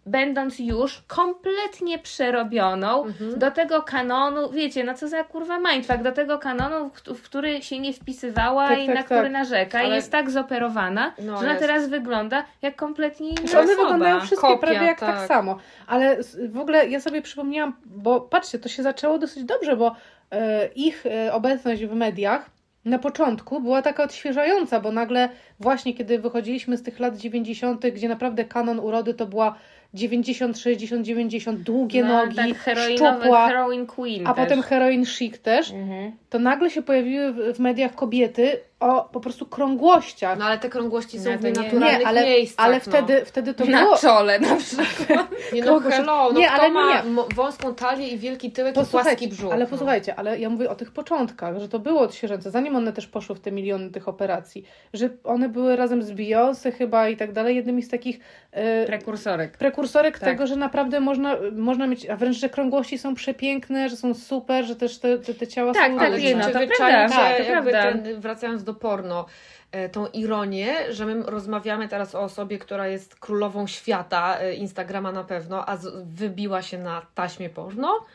będąc 0.06 0.58
już 0.58 1.02
kompletnie 1.06 1.98
przerobioną 1.98 3.04
Mhm. 3.04 3.38
do 3.38 3.50
tego 3.50 3.82
kanonu, 3.82 4.50
wiecie, 4.50 4.84
no 4.84 4.94
co 4.94 5.08
za 5.08 5.24
kurwa 5.24 5.58
mindfuck, 5.58 6.02
do 6.02 6.12
tego 6.12 6.38
kanonu, 6.38 6.88
w, 6.88 6.92
któ- 6.92 7.14
w 7.14 7.22
który 7.22 7.62
się 7.62 7.78
nie 7.78 7.92
wpisywała 7.92 8.68
Tak, 8.68 8.78
i 8.78 8.86
tak, 8.86 8.94
na 8.94 9.02
tak. 9.02 9.04
który 9.06 9.30
narzeka 9.30 9.82
i 9.82 9.86
Ale- 9.86 9.94
jest 9.96 10.12
tak 10.12 10.30
zoperowana, 10.30 11.14
No, 11.18 11.32
że 11.32 11.38
ona 11.38 11.48
jest. 11.48 11.60
teraz 11.60 11.88
wygląda 11.88 12.44
jak 12.62 12.76
kompletnie 12.76 13.28
inna 13.28 13.40
Znaczy 13.40 13.58
one 13.58 13.66
osoba. 13.72 13.82
wyglądają 13.82 14.20
wszystkie 14.20 14.48
Kopia, 14.48 14.58
prawie 14.66 14.86
jak 14.86 15.00
tak. 15.00 15.16
tak. 15.18 15.28
samo. 15.28 15.56
Ale 15.86 16.18
w 16.48 16.58
ogóle 16.58 16.88
ja 16.88 17.00
sobie 17.00 17.22
przypomniałam, 17.22 17.76
bo 17.86 18.20
patrzcie, 18.20 18.58
to 18.58 18.68
się 18.68 18.82
zaczęło 18.82 19.18
dosyć 19.18 19.44
dobrze, 19.44 19.76
bo 19.76 19.96
e, 20.30 20.66
ich 20.66 21.06
e, 21.06 21.32
obecność 21.32 21.84
w 21.84 21.94
mediach 21.94 22.50
na 22.84 22.98
początku 22.98 23.60
była 23.60 23.82
taka 23.82 24.02
odświeżająca, 24.02 24.80
bo 24.80 24.92
nagle 24.92 25.28
właśnie 25.60 25.94
kiedy 25.94 26.18
wychodziliśmy 26.18 26.76
z 26.76 26.82
tych 26.82 27.00
lat 27.00 27.16
90., 27.16 27.86
gdzie 27.90 28.08
naprawdę 28.08 28.44
kanon 28.44 28.78
urody 28.80 29.14
to 29.14 29.26
była 29.26 29.54
90, 29.94 30.58
60, 30.58 31.06
90, 31.06 31.60
długie 31.60 32.04
no, 32.04 32.08
nogi, 32.16 32.36
tak 32.36 32.56
heroinowe, 32.56 33.16
szczupła, 33.20 33.48
heroin 33.48 33.86
queen 33.86 34.26
a 34.26 34.34
też. 34.34 34.44
potem 34.44 34.62
heroin 34.62 35.06
chic 35.06 35.38
też, 35.38 35.70
Mhm. 35.72 36.12
to 36.30 36.38
nagle 36.38 36.70
się 36.70 36.82
pojawiły 36.82 37.54
w, 37.54 37.58
mediach 37.58 37.94
kobiety 37.94 38.60
o 38.80 39.08
po 39.12 39.20
prostu 39.20 39.46
krągłościach. 39.46 40.38
No 40.38 40.44
ale 40.44 40.58
te 40.58 40.68
krągłości 40.68 41.18
są 41.18 41.30
No 41.32 41.38
w 41.38 41.42
nienaturalnych 41.44 42.00
nie, 42.00 42.06
ale, 42.06 42.24
miejscach. 42.26 42.66
ale 42.66 42.74
no. 42.74 42.80
wtedy, 42.80 43.24
wtedy 43.24 43.54
to 43.54 43.64
Na 43.64 43.82
było... 43.82 43.96
czole 43.96 44.38
na 44.40 44.56
przykład. 44.66 45.26
Nie 45.52 45.62
no 45.62 45.80
hello, 45.80 46.30
no 46.32 46.38
Nie, 46.40 46.46
kto 46.46 46.54
ale 46.62 46.70
ma 46.70 46.94
nie. 46.94 47.02
wąską 47.34 47.74
talię 47.74 48.08
i 48.08 48.18
wielki 48.18 48.50
tyłek 48.52 48.76
i 48.76 48.84
płaski 48.86 49.28
brzuch. 49.28 49.52
ale 49.52 49.64
no. 49.64 49.70
posłuchajcie, 49.70 50.14
ale 50.16 50.38
ja 50.38 50.50
mówię 50.50 50.70
o 50.70 50.74
tych 50.74 50.90
początkach, 50.90 51.58
że 51.58 51.68
to 51.68 51.78
było 51.78 52.00
odświeżające, 52.00 52.50
zanim 52.50 52.76
one 52.76 52.92
też 52.92 53.06
poszły 53.06 53.34
w 53.36 53.40
te 53.40 53.52
miliony 53.52 53.90
tych 53.90 54.08
operacji, 54.08 54.64
że 54.94 55.10
one 55.24 55.48
były 55.48 55.76
razem 55.76 56.02
z 56.02 56.12
Beyoncé 56.12 56.72
chyba 56.72 57.08
i 57.08 57.16
tak 57.16 57.32
dalej, 57.32 57.56
jednymi 57.56 57.82
z 57.82 57.88
takich 57.88 58.20
e, 58.52 58.86
Prekursorek. 58.86 59.56
prekursorek 59.56 59.77
Tak. 60.20 60.30
tego, 60.30 60.46
że 60.46 60.56
naprawdę 60.56 61.00
można, 61.00 61.36
można 61.52 61.86
mieć, 61.86 62.06
a 62.10 62.16
wręcz, 62.16 62.36
że 62.36 62.48
krągłości 62.48 62.98
są 62.98 63.14
przepiękne, 63.14 63.88
że 63.88 63.96
są 63.96 64.14
super, 64.14 64.64
że 64.64 64.76
też 64.76 64.98
te, 64.98 65.18
te, 65.18 65.34
te 65.34 65.46
ciała 65.46 65.72
Tak, 65.74 65.92
są... 65.92 65.98
tak, 65.98 66.08
Ale 66.08 66.18
nie, 66.20 66.36
no 66.36 66.50
to 66.50 66.58
wy 66.58 66.66
prawda, 66.66 67.08
tak, 67.08 67.38
to 67.38 67.44
prawda. 67.44 67.82
ten, 67.82 68.20
wracając 68.20 68.64
do 68.64 68.74
porno, 68.74 69.26
e, 69.72 69.88
tą 69.88 70.06
ironię, 70.06 70.74
że 70.90 71.06
my 71.06 71.22
rozmawiamy 71.22 71.88
teraz 71.88 72.14
o 72.14 72.20
osobie, 72.20 72.58
która 72.58 72.88
jest 72.88 73.16
królową 73.16 73.66
świata, 73.66 74.38
e, 74.40 74.54
Instagrama 74.54 75.12
na 75.12 75.24
pewno, 75.24 75.68
a 75.68 75.76
z, 75.76 76.04
wybiła 76.14 76.62
się 76.62 76.78
na 76.78 77.02
taśmie 77.14 77.50
porno? 77.50 78.06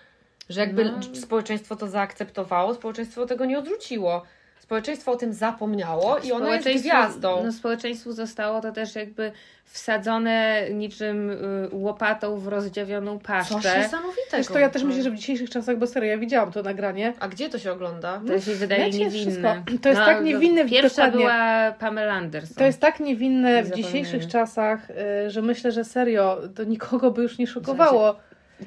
Że 0.50 0.62
jakby 0.62 0.86
No. 0.86 0.92
społeczeństwo 1.14 1.76
to 1.76 1.88
zaakceptowało, 1.88 2.74
społeczeństwo 2.74 3.26
tego 3.26 3.46
nie 3.46 3.60
odrzuciło. 3.60 4.24
Społeczeństwo 4.64 5.12
o 5.12 5.16
tym 5.16 5.34
zapomniało 5.34 6.18
i 6.18 6.32
ona 6.32 6.56
jest 6.56 6.68
gwiazdą. 6.82 7.44
No, 7.46 7.52
społeczeństwu 7.52 8.12
zostało 8.14 8.62
to 8.62 8.72
też 8.72 8.96
jakby 8.96 9.32
wsadzone 9.66 10.62
niczym 10.72 11.30
y, 11.30 11.36
łopatą 11.72 12.40
w 12.40 12.48
rozdziawioną 12.48 13.18
Coś 13.20 13.28
paszczę. 13.28 13.80
niesamowitego. 13.80 14.38
Wiesz, 14.38 14.48
to 14.48 14.60
ja 14.60 14.70
też 14.70 14.84
myślę, 14.84 15.04
że 15.04 15.12
w 15.12 15.16
dzisiejszych 15.16 15.50
czasach, 15.50 15.78
bo 15.78 15.88
serio, 15.88 16.10
ja 16.10 16.18
widziałam 16.18 16.52
to 16.52 16.62
nagranie, 16.64 17.14
A 17.20 17.28
gdzie 17.28 17.50
to 17.50 17.60
się 17.60 17.72
ogląda? 17.72 18.22
To 18.28 18.40
się 18.40 18.52
wydaje 18.54 18.86
wiecie, 18.86 19.00
niewinne. 19.00 19.22
wszystko. 19.22 19.80
To 19.82 19.90
jest 19.90 20.02
tak 20.02 20.24
niewinne, 20.24 20.66
Pierwsza 20.66 20.90
dokładnie. 20.90 21.20
była 21.20 21.72
Pamela 21.80 22.14
Anderson. 22.14 22.56
To 22.56 22.64
jest 22.64 22.80
tak 22.80 23.00
niewinne 23.00 23.54
Nie 23.54 23.64
w 23.64 23.72
dzisiejszych 23.72 24.28
czasach, 24.28 24.90
y, 25.26 25.30
że 25.32 25.42
myślę, 25.42 25.72
że 25.72 25.84
serio, 25.84 26.38
to 26.56 26.64
nikogo 26.64 27.12
by 27.12 27.24
już 27.24 27.38
nie 27.38 27.48
szokowało. 27.48 28.16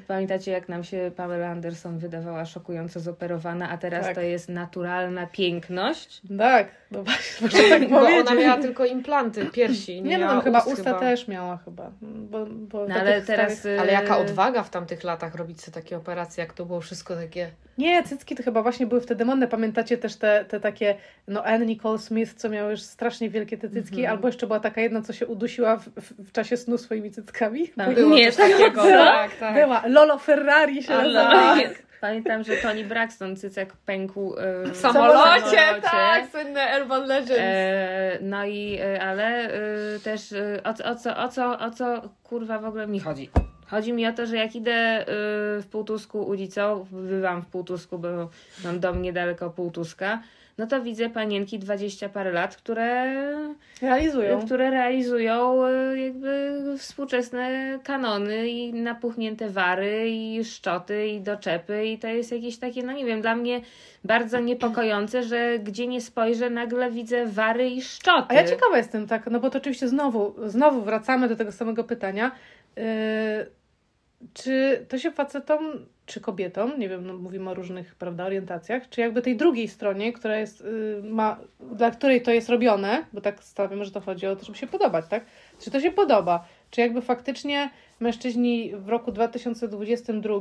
Pamiętacie, 0.07 0.51
jak 0.51 0.69
nam 0.69 0.83
się 0.83 1.11
Pamela 1.15 1.47
Anderson 1.47 1.97
wydawała 1.97 2.45
szokująco 2.45 2.99
zoperowana, 2.99 3.69
a 3.69 3.77
teraz 3.77 4.05
Tak. 4.05 4.15
to 4.15 4.21
jest 4.21 4.49
naturalna 4.49 5.27
piękność? 5.27 6.21
Tak, 6.37 6.67
no 6.91 7.03
właśnie, 7.03 7.49
tak 7.69 7.89
Bo 7.89 7.99
ona 7.99 8.33
miała 8.35 8.57
tylko 8.61 8.85
implanty, 8.85 9.45
piersi. 9.45 10.01
Nie 10.01 10.17
no, 10.17 10.25
miała 10.25 10.33
tam 10.33 10.41
chyba 10.41 10.59
ust 10.59 10.77
usta 10.77 10.99
też 10.99 11.27
miała 11.27 11.57
chyba. 11.57 11.91
Bo, 12.01 12.45
bo 12.45 12.87
No 12.87 12.95
ale 12.95 13.21
teraz... 13.21 13.59
starych- 13.59 13.79
Ale 13.81 13.91
jaka 13.91 14.17
y, 14.17 14.19
odwaga 14.19 14.63
w 14.63 14.69
tamtych 14.69 15.03
latach 15.03 15.35
robić 15.35 15.61
sobie 15.61 15.75
takie 15.75 15.97
operacje, 15.97 16.43
jak 16.43 16.53
to 16.53 16.65
było 16.65 16.81
wszystko 16.81 17.15
takie... 17.15 17.51
Nie, 17.77 18.03
cycki 18.03 18.35
to 18.35 18.43
chyba 18.43 18.61
właśnie 18.61 18.85
były 18.87 19.01
wtedy 19.01 19.25
modne. 19.25 19.47
Pamiętacie 19.47 19.97
też 19.97 20.15
te, 20.15 20.45
te 20.45 20.59
takie, 20.59 20.95
no 21.27 21.43
Anne 21.43 21.65
Nicole 21.65 21.99
Smith, 21.99 22.33
co 22.33 22.49
miały 22.49 22.71
już 22.71 22.81
strasznie 22.81 23.29
wielkie 23.29 23.57
te 23.57 23.69
cycki, 23.69 23.95
Mhm. 23.99 24.11
albo 24.11 24.27
jeszcze 24.27 24.47
była 24.47 24.59
taka 24.59 24.81
jedna, 24.81 25.01
co 25.01 25.13
się 25.13 25.27
udusiła 25.27 25.77
w, 25.77 25.83
w, 25.89 26.27
w 26.29 26.31
czasie 26.31 26.57
snu 26.57 26.77
swoimi 26.77 27.11
cyckami. 27.11 27.67
Tam 27.67 27.93
Było 27.93 28.15
nie, 28.15 28.31
coś 28.31 28.51
takiego. 28.51 28.83
Była, 28.83 29.05
tak, 29.05 29.35
tak. 29.35 29.53
Była. 29.53 29.83
Lolo 29.87 30.17
Ferrari 30.17 30.83
się 30.83 30.93
nazywała. 30.93 31.55
Pamiętam, 32.01 32.43
że 32.43 32.55
Tony 32.57 32.83
Braxton 32.83 33.35
cycek 33.35 33.73
pękł 33.85 34.35
yy, 34.65 34.71
W 34.71 34.77
samolocie, 34.77 35.39
samolocie. 35.39 35.81
tak, 35.81 36.25
słynne 36.31 36.67
Urban 36.81 37.07
Legends. 37.07 37.37
E, 37.39 38.17
no 38.21 38.45
i, 38.45 38.77
e, 38.81 39.01
ale 39.03 39.49
też 40.03 40.31
e, 40.33 40.61
o, 40.63 40.73
co- 40.73 40.85
o, 40.85 40.95
co, 40.95 41.17
o, 41.17 41.27
co, 41.29 41.59
o 41.59 41.71
co 41.71 42.09
kurwa 42.23 42.59
w 42.59 42.65
ogóle 42.65 42.87
mi 42.87 42.99
chodzi? 42.99 43.29
Chodzi 43.69 43.93
mi 43.93 44.07
o 44.07 44.13
to, 44.13 44.25
że 44.25 44.35
jak 44.35 44.55
idę 44.55 44.71
e, 44.71 45.05
w 45.61 45.67
Półtusku 45.71 46.21
ulicą, 46.21 46.85
bywam 46.91 47.41
w 47.41 47.45
Półtusku, 47.45 47.99
bo 47.99 48.07
mam 48.63 48.79
dom 48.79 49.01
niedaleko 49.01 49.49
Półtuska, 49.49 50.19
no 50.57 50.67
to 50.67 50.81
widzę 50.81 51.09
panienki 51.09 51.59
20 51.59 52.09
parę 52.09 52.31
lat, 52.31 52.55
które, 52.55 53.13
Realizują. 53.81 54.45
które 54.45 54.69
realizują 54.69 55.65
e, 55.65 55.97
jakby 55.99 56.61
współczesne 56.77 57.79
kanony 57.83 58.47
i 58.47 58.73
napuchnięte 58.73 59.49
wary 59.49 60.09
i 60.09 60.45
szczoty 60.45 61.07
i 61.07 61.21
doczepy 61.21 61.85
i 61.85 61.97
to 61.97 62.07
jest 62.07 62.31
jakieś 62.31 62.57
takie, 62.57 62.83
no 62.83 62.93
nie 62.93 63.05
wiem, 63.05 63.21
dla 63.21 63.35
mnie 63.35 63.61
bardzo 64.03 64.39
niepokojące, 64.39 65.23
że 65.23 65.59
gdzie 65.59 65.87
nie 65.87 66.01
spojrzę 66.01 66.49
nagle 66.49 66.91
widzę 66.91 67.25
wary 67.25 67.69
i 67.69 67.81
szczoty. 67.81 68.27
A 68.29 68.33
ja 68.33 68.43
ciekawa 68.43 68.77
jestem, 68.77 69.07
tak, 69.07 69.27
no 69.31 69.39
bo 69.39 69.49
to 69.49 69.57
oczywiście 69.57 69.87
znowu, 69.87 70.35
znowu 70.45 70.81
wracamy 70.81 71.29
do 71.29 71.35
tego 71.35 71.51
samego 71.51 71.83
pytania. 71.83 72.31
Yy, 72.77 73.51
czy 74.33 74.85
to 74.89 74.97
się 74.97 75.11
facetom, 75.11 75.85
czy 76.05 76.21
kobietom, 76.21 76.79
nie 76.79 76.89
wiem, 76.89 77.07
no 77.07 77.17
mówimy 77.17 77.49
o 77.49 77.53
różnych, 77.53 77.95
prawda, 77.95 78.25
orientacjach, 78.25 78.89
czy 78.89 79.01
jakby 79.01 79.21
tej 79.21 79.37
drugiej 79.37 79.67
stronie, 79.67 80.13
która 80.13 80.37
jest, 80.37 80.61
yy, 80.61 81.01
ma, 81.03 81.37
dla 81.59 81.91
której 81.91 82.21
to 82.21 82.31
jest 82.31 82.49
robione, 82.49 83.05
bo 83.13 83.21
tak 83.21 83.43
stawiamy, 83.43 83.85
że 83.85 83.91
to 83.91 84.01
chodzi 84.01 84.27
o 84.27 84.35
to, 84.35 84.45
żeby 84.45 84.57
się 84.57 84.67
podobać, 84.67 85.05
tak? 85.09 85.25
Czy 85.59 85.71
to 85.71 85.79
się 85.79 85.91
podoba? 85.91 86.47
Czy 86.71 86.81
jakby 86.81 87.01
faktycznie 87.01 87.69
mężczyźni 87.99 88.73
w 88.75 88.89
roku 88.89 89.11
2022 89.11 90.39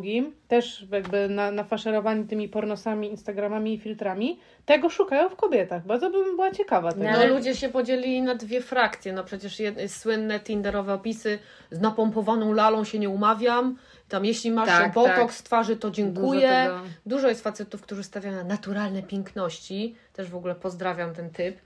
też 0.48 0.86
jakby 0.92 1.28
na, 1.28 1.50
nafaszerowani 1.50 2.24
tymi 2.24 2.48
pornosami, 2.48 3.10
instagramami 3.10 3.74
i 3.74 3.78
filtrami, 3.78 4.38
tego 4.66 4.90
szukają 4.90 5.28
w 5.28 5.36
kobietach. 5.36 5.86
Bardzo 5.86 6.10
bym 6.10 6.36
była 6.36 6.50
ciekawa 6.50 6.92
tego. 6.92 7.04
No, 7.04 7.10
ale- 7.10 7.26
ludzie 7.28 7.54
się 7.54 7.68
podzielili 7.68 8.22
na 8.22 8.34
dwie 8.34 8.60
frakcje. 8.60 9.12
No 9.12 9.24
przecież 9.24 9.60
jedne, 9.60 9.88
słynne 9.88 10.40
tinderowe 10.40 10.94
opisy 10.94 11.38
z 11.70 11.80
napompowaną 11.80 12.52
lalą 12.52 12.84
się 12.84 12.98
nie 12.98 13.08
umawiam. 13.08 13.76
Tam 14.08 14.24
jeśli 14.24 14.50
masz 14.50 14.68
Tak, 14.68 14.92
botoks 14.92 15.16
tak. 15.18 15.32
z 15.34 15.42
twarzy, 15.42 15.76
to 15.76 15.88
Dużo 15.90 15.96
dziękuję. 15.96 16.48
tego. 16.64 16.80
Dużo 17.06 17.28
jest 17.28 17.42
facetów, 17.42 17.82
którzy 17.82 18.04
stawiają 18.04 18.36
na 18.36 18.44
naturalne 18.44 19.02
piękności. 19.02 19.94
Też 20.12 20.30
w 20.30 20.36
ogóle 20.36 20.54
pozdrawiam 20.54 21.14
ten 21.14 21.30
typ. 21.30 21.56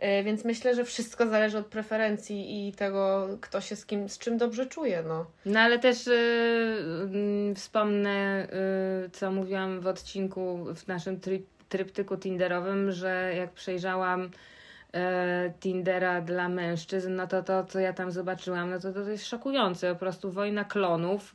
E, 0.00 0.22
Więc 0.22 0.44
myślę, 0.44 0.74
że 0.74 0.84
wszystko 0.84 1.26
zależy 1.26 1.58
od 1.58 1.66
preferencji 1.66 2.68
i 2.68 2.72
tego, 2.72 3.28
kto 3.40 3.60
się 3.60 3.76
z 3.76 3.86
kim, 3.86 4.08
z 4.08 4.18
czym 4.18 4.38
dobrze 4.38 4.66
czuje. 4.66 5.02
No. 5.08 5.26
No 5.46 5.60
ale 5.60 5.78
też 5.78 6.06
y, 6.06 6.12
mm, 7.04 7.54
wspomnę, 7.54 8.46
y, 9.06 9.10
co 9.10 9.30
mówiłam 9.30 9.80
w 9.80 9.86
odcinku 9.86 10.66
w 10.74 10.88
naszym 10.88 11.20
tri- 11.20 11.42
tryptyku 11.68 12.16
Tinderowym, 12.16 12.92
że 12.92 13.32
jak 13.36 13.50
przejrzałam 13.52 14.30
Tindera 15.60 16.20
dla 16.20 16.48
mężczyzn, 16.48 17.14
no 17.14 17.26
to 17.26 17.42
to, 17.42 17.64
co 17.64 17.80
ja 17.80 17.92
tam 17.92 18.10
zobaczyłam, 18.10 18.70
no 18.70 18.80
to 18.80 18.92
to 18.92 19.00
jest 19.00 19.26
szokujące. 19.26 19.92
Po 19.92 19.98
prostu 19.98 20.30
wojna 20.30 20.64
klonów, 20.64 21.32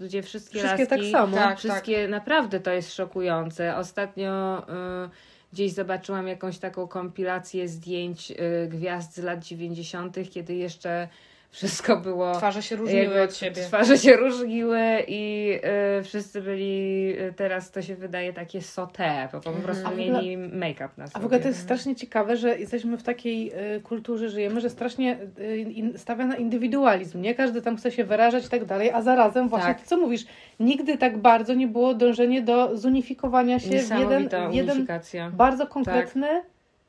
gdzie 0.00 0.22
wszystkie, 0.22 0.58
Wszystkie 0.58 0.86
tak 0.86 0.98
laski, 0.98 1.12
samo. 1.12 1.36
Tak, 1.36 1.58
wszystkie, 1.58 2.08
naprawdę 2.08 2.60
to 2.60 2.70
jest 2.70 2.94
szokujące. 2.94 3.76
Ostatnio 3.76 4.62
y, 5.04 5.08
gdzieś 5.52 5.72
zobaczyłam 5.72 6.28
jakąś 6.28 6.58
taką 6.58 6.88
kompilację 6.88 7.68
zdjęć 7.68 8.30
y, 8.30 8.68
gwiazd 8.68 9.14
z 9.14 9.18
lat 9.18 9.44
90., 9.44 10.16
kiedy 10.30 10.54
jeszcze 10.54 11.08
wszystko 11.56 11.96
było. 11.96 12.32
Twarze 12.34 12.62
się 12.62 12.76
różniły 12.76 13.02
jakby 13.02 13.22
od 13.22 13.36
siebie. 13.36 13.62
Twarze 13.62 13.98
się 13.98 14.16
różniły 14.16 14.80
i 15.08 15.52
y, 16.00 16.02
wszyscy 16.04 16.42
byli, 16.42 17.12
y, 17.20 17.32
teraz 17.36 17.70
to 17.70 17.82
się 17.82 17.94
wydaje 17.94 18.32
takie 18.32 18.62
sote, 18.62 19.28
bo 19.32 19.40
po 19.40 19.50
prostu 19.50 19.86
ogóle- 19.88 20.04
mieli 20.04 20.36
make-up 20.36 20.88
na 20.96 21.06
sobie. 21.06 21.16
A 21.16 21.20
w 21.20 21.24
ogóle 21.24 21.40
to 21.40 21.48
jest 21.48 21.60
strasznie 21.60 21.96
ciekawe, 21.96 22.36
że 22.36 22.58
jesteśmy 22.58 22.96
w 22.96 23.02
takiej 23.02 23.52
y, 23.76 23.80
kulturze, 23.80 24.28
żyjemy, 24.30 24.60
że 24.60 24.70
strasznie 24.70 25.18
y, 25.38 25.56
in, 25.56 25.98
stawia 25.98 26.26
na 26.26 26.36
indywidualizm, 26.36 27.20
nie? 27.20 27.34
Każdy 27.34 27.62
tam 27.62 27.76
chce 27.76 27.92
się 27.92 28.04
wyrażać 28.04 28.46
i 28.46 28.48
tak 28.48 28.64
dalej, 28.64 28.90
a 28.90 29.02
zarazem 29.02 29.48
właśnie 29.48 29.68
Tak. 29.74 29.80
to, 29.82 29.86
co 29.88 29.96
mówisz, 29.96 30.24
nigdy 30.60 30.98
tak 30.98 31.18
bardzo 31.18 31.54
nie 31.54 31.66
było 31.66 31.94
dążenie 31.94 32.42
do 32.42 32.76
zunifikowania 32.76 33.58
się 33.58 33.68
w 33.68 33.98
jeden, 33.98 34.28
jeden 34.52 34.86
bardzo 35.32 35.66
konkretny 35.66 36.42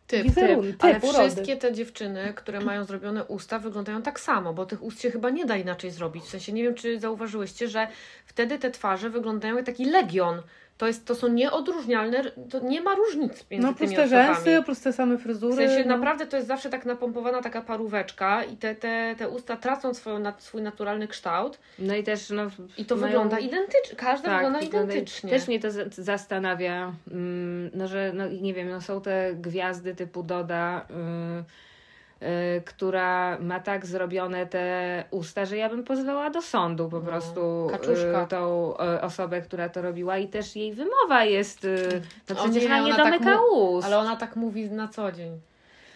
Typ, 0.07 0.23
wizerunek, 0.23 0.71
typ, 0.71 0.83
Ale 0.83 0.99
urody. 0.99 1.29
wszystkie 1.29 1.57
te 1.57 1.73
dziewczyny, 1.73 2.33
które 2.35 2.59
mają 2.59 2.83
zrobione 2.83 3.23
usta, 3.23 3.59
wyglądają 3.59 4.01
tak 4.01 4.19
samo, 4.19 4.53
bo 4.53 4.65
tych 4.65 4.83
ust 4.83 5.01
się 5.01 5.11
chyba 5.11 5.29
nie 5.29 5.45
da 5.45 5.57
inaczej 5.57 5.91
zrobić. 5.91 6.23
W 6.23 6.29
sensie 6.29 6.53
nie 6.53 6.63
wiem, 6.63 6.75
czy 6.75 6.99
zauważyłyście, 6.99 7.67
że 7.67 7.87
wtedy 8.25 8.59
te 8.59 8.71
twarze 8.71 9.09
wyglądają 9.09 9.55
jak 9.55 9.65
taki 9.65 9.85
legion. 9.85 10.41
To, 10.77 10.87
jest, 10.87 11.05
to 11.05 11.15
są 11.15 11.27
nieodróżnialne, 11.27 12.23
to 12.49 12.59
nie 12.59 12.81
ma 12.81 12.95
różnic 12.95 13.45
między 13.51 13.67
No 13.67 13.73
tymi 13.73 13.97
osobami. 13.97 14.09
rzęsy, 14.09 14.61
plus 14.65 14.81
te 14.81 14.93
same 14.93 15.17
W 15.17 15.21
fryzury. 15.23 15.55
sensie 15.67 15.85
no. 15.89 15.95
naprawdę 15.97 16.27
to 16.27 16.35
jest 16.37 16.47
zawsze 16.47 16.69
tak 16.69 16.85
napompowana 16.85 17.41
taka 17.41 17.61
paróweczka 17.61 18.43
i 18.43 18.57
te, 18.57 18.75
te, 18.75 19.15
te 19.17 19.29
usta 19.29 19.57
tracą 19.57 19.93
swoją, 19.93 20.23
swój 20.37 20.61
naturalny 20.61 21.07
kształt 21.07 21.59
No 21.79 21.95
i 21.95 22.03
też 22.03 22.29
no, 22.29 22.43
i 22.77 22.85
to 22.85 22.95
mają- 22.95 23.07
wygląda 23.07 23.39
identycznie. 23.39 23.95
Każda 23.95 24.33
wygląda 24.35 24.59
wygląda- 24.59 24.93
identycznie. 24.93 25.29
Też 25.29 25.47
mnie 25.47 25.59
to 25.59 25.71
za- 25.71 25.85
zastanawia, 25.89 26.93
mm, 27.11 27.69
no 27.73 27.87
że 27.87 28.11
no, 28.15 28.27
nie 28.27 28.53
wiem, 28.53 28.69
no 28.69 28.81
są 28.81 29.01
te 29.01 29.33
gwiazdy 29.35 29.95
typu 29.95 30.23
Doda, 30.23 30.85
y, 30.89 30.93
y, 31.41 31.43
która 32.65 33.37
ma 33.39 33.59
tak 33.59 33.85
zrobione 33.85 34.45
te 34.45 35.03
usta, 35.11 35.45
że 35.45 35.57
ja 35.57 35.69
bym 35.69 35.83
pozwała 35.83 36.29
do 36.29 36.41
sądu 36.41 36.89
po 36.89 36.99
No, 36.99 37.05
prostu 37.05 37.67
kaczuszka. 37.71 38.23
y, 38.23 38.27
tą 38.27 38.73
y, 38.95 39.01
osobę, 39.01 39.41
która 39.41 39.69
to 39.69 39.81
robiła 39.81 40.17
i 40.17 40.27
też 40.27 40.55
jej 40.55 40.73
wymowa 40.73 41.23
jest, 41.23 41.65
y, 41.65 42.01
no 42.29 42.35
przecież 42.35 42.63
nie, 42.63 42.69
ona 42.75 42.79
nie 42.87 42.95
tak 42.95 43.05
domyka 43.19 43.37
mu- 43.41 43.71
ust. 43.73 43.87
Ale 43.87 43.97
ona 43.97 44.15
tak 44.15 44.35
mówi 44.35 44.69
na 44.69 44.87
co 44.87 45.11
dzień. 45.11 45.39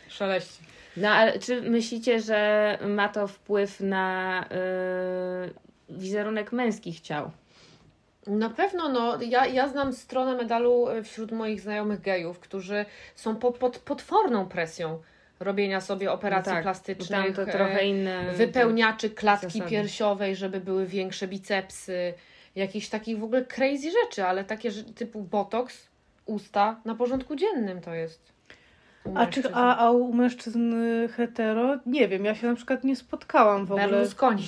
Szeleści. 0.08 0.64
No 0.98 1.10
ale 1.10 1.40
czy 1.40 1.62
myślicie, 1.62 2.20
że 2.22 2.78
ma 2.88 3.10
to 3.10 3.28
wpływ 3.28 3.80
na 3.80 4.44
y, 4.44 5.54
wizerunek 5.90 6.52
męskich 6.52 7.00
ciał? 7.02 7.32
Na 8.28 8.50
pewno, 8.50 8.90
no, 8.90 9.22
ja, 9.22 9.46
ja 9.46 9.68
znam 9.68 9.94
stronę 9.94 10.36
medalu 10.36 10.88
wśród 11.04 11.32
moich 11.32 11.62
znajomych 11.62 12.02
gejów, 12.02 12.40
którzy 12.40 12.86
są 13.16 13.36
po, 13.36 13.52
pod 13.52 13.78
potworną 13.80 14.46
presją 14.46 15.02
robienia 15.42 15.82
sobie 15.82 16.12
operacji 16.12 16.50
No 16.50 16.56
tak, 16.56 16.64
plastycznych, 16.64 17.26
Tam 17.26 17.34
to 17.34 17.42
e, 17.42 17.52
trochę 17.52 17.86
inne. 17.86 18.34
wypełniaczy 18.34 19.10
klatki 19.10 19.48
zasady. 19.48 19.70
piersiowej, 19.72 20.36
żeby 20.36 20.60
były 20.62 20.86
większe 20.86 21.28
bicepsy, 21.28 22.14
jakichś 22.56 22.90
takich 22.90 23.20
w 23.20 23.24
ogóle 23.24 23.46
crazy 23.46 23.92
rzeczy, 24.04 24.26
ale 24.26 24.44
takie 24.44 24.72
typu 24.72 25.22
botox, 25.22 25.88
usta, 26.26 26.80
na 26.86 26.96
porządku 26.96 27.36
dziennym 27.36 27.82
to 27.82 27.94
jest. 27.94 28.32
A, 29.16 29.26
czy, 29.26 29.54
a, 29.54 29.78
a 29.78 29.92
u 29.92 30.14
mężczyzn 30.14 30.74
hetero? 31.08 31.78
Nie 31.86 32.08
wiem, 32.08 32.26
ja 32.26 32.36
się 32.36 32.48
na 32.48 32.56
przykład 32.56 32.84
nie 32.84 32.96
spotkałam 32.96 33.66
w 33.66 33.72
ogóle. 33.72 33.88
Berlusconi. 33.90 34.44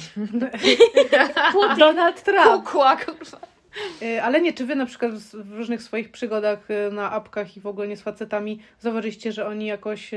Donald 1.79 2.23
Trump. 2.23 2.65
Kukła, 2.65 2.95
kurwa. 2.97 3.38
Y, 4.01 4.23
Ale 4.23 4.41
nie, 4.41 4.53
czy 4.53 4.65
wy 4.65 4.75
na 4.75 4.86
przykład 4.86 5.12
w 5.13 5.51
różnych 5.51 5.82
swoich 5.84 6.12
przygodach 6.12 6.71
y, 6.71 6.91
na 6.91 7.12
apkach 7.12 7.58
i 7.58 7.60
w 7.60 7.67
ogóle 7.67 7.88
nie 7.88 7.97
z 7.97 8.01
facetami 8.01 8.60
zauważyliście, 8.79 9.32
że 9.32 9.47
oni 9.47 9.65
jakoś 9.65 10.12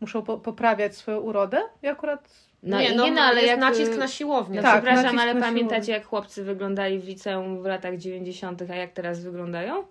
muszą 0.00 0.22
po 0.22 0.38
poprawiać 0.38 0.96
swoją 0.96 1.18
urodę? 1.20 1.62
Ja 1.82 1.92
akurat... 1.92 2.28
No 2.62 2.78
nie, 2.80 2.88
i 2.90 2.96
no, 2.96 3.04
nie, 3.04 3.12
no 3.12 3.20
ale 3.22 3.36
jest 3.36 3.48
jak 3.48 3.60
nacisk 3.60 3.96
na 3.96 4.08
siłownię. 4.08 4.56
No 4.56 4.62
Tak, 4.62 4.82
przepraszam, 4.84 5.18
ale 5.18 5.34
na 5.34 5.40
pamiętacie 5.40 5.76
siłownię. 5.76 5.94
jak 5.94 6.06
chłopcy 6.06 6.44
wyglądali 6.44 6.98
w 6.98 7.04
liceum 7.04 7.62
w 7.62 7.64
latach 7.64 7.96
90., 7.96 8.62
a 8.70 8.74
jak 8.74 8.92
teraz 8.92 9.20
wyglądają? 9.20 9.84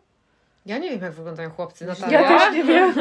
Ja 0.66 0.78
nie 0.78 0.90
wiem, 0.90 1.02
jak 1.02 1.12
wyglądają 1.14 1.50
chłopcy. 1.50 1.86
Ja 1.86 1.90
Natalia. 1.94 2.22
Ja 2.22 2.28
też 2.40 2.54
nie 2.54 2.64
wiem. 2.74 2.94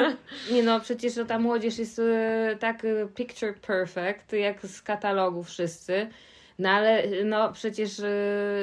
Nie 0.53 0.63
no, 0.63 0.81
przecież 0.81 1.17
no, 1.17 1.25
ta 1.25 1.39
młodzież 1.39 1.79
jest 1.79 1.99
e, 1.99 2.57
tak 2.61 2.85
e, 2.85 3.07
picture 3.15 3.55
perfect, 3.67 4.33
jak 4.33 4.67
z 4.67 4.83
katalogu 4.83 5.43
wszyscy. 5.43 6.09
No 6.59 6.69
ale 6.71 7.03
no 7.25 7.53
przecież 7.53 8.01
e, 8.01 8.05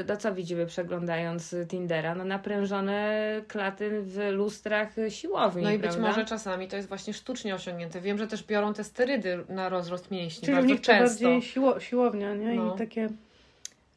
no 0.07 0.17
co 0.17 0.33
widzimy 0.33 0.65
przeglądając 0.65 1.55
Tindera? 1.67 2.15
No 2.15 2.25
naprężone 2.25 3.21
klaty 3.47 4.01
w 4.01 4.17
lustrach 4.31 4.89
siłowni, 5.09 5.63
No 5.63 5.71
i 5.71 5.77
być 5.77 5.91
prawda? 5.91 6.07
może 6.07 6.25
czasami 6.25 6.67
to 6.67 6.75
jest 6.75 6.87
właśnie 6.87 7.13
sztucznie 7.13 7.55
osiągnięte. 7.55 8.01
Wiem, 8.01 8.17
że 8.17 8.27
też 8.27 8.43
biorą 8.43 8.73
te 8.73 8.83
sterydy 8.83 9.43
na 9.49 9.69
rozrost 9.69 10.11
mięśni 10.11 10.45
Czyli 10.45 10.57
bardzo 10.57 10.75
często. 10.75 11.23
bardziej 11.25 11.41
siło, 11.41 11.79
siłownia, 11.79 12.35
nie? 12.35 12.53
No. 12.53 12.75
I 12.75 12.77
takie... 12.77 13.09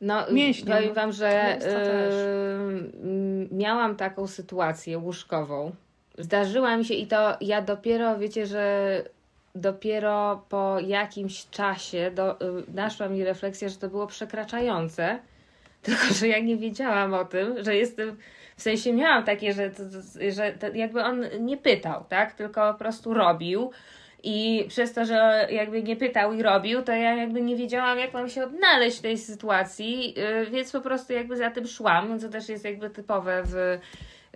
No, 0.00 0.30
Mięśnie, 0.32 0.74
powiem 0.74 0.88
no. 0.88 0.94
Wam, 0.94 1.12
że 1.12 1.44
Mięso 1.50 1.66
też. 1.66 2.14
y, 2.14 3.48
miałam 3.54 3.96
taką 3.96 4.26
sytuację 4.26 4.98
łóżkową. 4.98 5.72
Zdarzyła 6.18 6.76
mi 6.76 6.84
się 6.84 6.94
i 6.94 7.06
to 7.06 7.36
ja 7.40 7.62
dopiero, 7.62 8.18
wiecie, 8.18 8.46
że 8.46 9.02
dopiero 9.54 10.44
po 10.48 10.76
jakimś 10.80 11.46
czasie 11.50 12.10
do, 12.10 12.40
y, 12.40 12.64
naszła 12.74 13.08
mi 13.08 13.24
refleksja, 13.24 13.68
że 13.68 13.76
to 13.76 13.88
było 13.88 14.06
przekraczające. 14.06 15.18
Tylko, 15.82 16.14
że 16.14 16.28
ja 16.28 16.38
nie 16.38 16.56
wiedziałam 16.56 17.14
o 17.14 17.24
tym, 17.24 17.64
że 17.64 17.76
jestem. 17.76 18.16
W 18.56 18.62
sensie 18.62 18.92
miałam 18.92 19.24
takie, 19.24 19.52
że, 19.52 19.70
że 20.30 20.54
jakby 20.74 21.02
on 21.02 21.24
nie 21.40 21.56
pytał, 21.56 22.04
tak? 22.08 22.34
Tylko 22.34 22.72
po 22.72 22.78
prostu 22.78 23.14
robił. 23.14 23.70
I 24.22 24.64
przez 24.68 24.92
to, 24.92 25.04
że 25.04 25.48
jakby 25.50 25.82
nie 25.82 25.96
pytał 25.96 26.32
i 26.32 26.42
robił, 26.42 26.82
to 26.82 26.92
ja 26.92 27.14
jakby 27.14 27.42
nie 27.42 27.56
wiedziałam, 27.56 27.98
jak 27.98 28.14
mam 28.14 28.28
się 28.28 28.44
odnaleźć 28.44 28.98
w 28.98 29.02
tej 29.02 29.18
sytuacji, 29.18 30.14
yy, 30.14 30.46
więc 30.50 30.72
po 30.72 30.80
prostu 30.80 31.12
jakby 31.12 31.36
za 31.36 31.50
tym 31.50 31.66
szłam, 31.66 32.20
co 32.20 32.28
też 32.28 32.48
jest 32.48 32.64
jakby 32.64 32.90
typowe 32.90 33.42
w 33.44 33.54
y, 33.54 33.80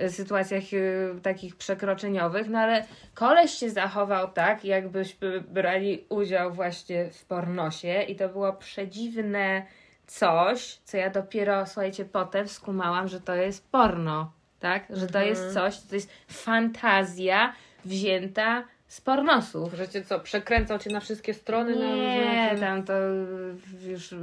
sytuacjach 0.08 0.72
y, 0.72 1.14
takich 1.22 1.56
przekroczeniowych, 1.56 2.48
no 2.48 2.58
ale 2.58 2.84
koleś 3.14 3.50
się 3.50 3.70
zachował 3.70 4.28
tak, 4.28 4.64
jakbyśmy 4.64 5.40
brali 5.40 6.04
udział 6.08 6.52
właśnie 6.52 7.10
w 7.10 7.24
pornosie 7.24 8.02
i 8.02 8.16
to 8.16 8.28
było 8.28 8.52
przedziwne 8.52 9.66
coś, 10.06 10.78
co 10.84 10.96
ja 10.96 11.10
dopiero, 11.10 11.66
słuchajcie, 11.66 12.04
potem 12.04 12.48
skumałam, 12.48 13.08
że 13.08 13.20
to 13.20 13.34
jest 13.34 13.70
porno, 13.70 14.32
tak? 14.60 14.86
Że 14.90 15.06
to 15.06 15.20
jest 15.20 15.54
coś, 15.54 15.80
to 15.80 15.94
jest 15.94 16.10
fantazja 16.28 17.52
wzięta 17.84 18.64
z 18.88 19.00
pornosów. 19.00 19.74
Że 19.74 19.88
cię 19.88 20.02
co, 20.02 20.20
przekręcał 20.20 20.78
cię 20.78 20.90
na 20.90 21.00
wszystkie 21.00 21.34
strony? 21.34 21.74
na 21.76 21.80
Nie, 21.96 22.48
różne- 22.50 22.66
tam 22.66 22.82
to 22.82 22.92
już 23.88 24.14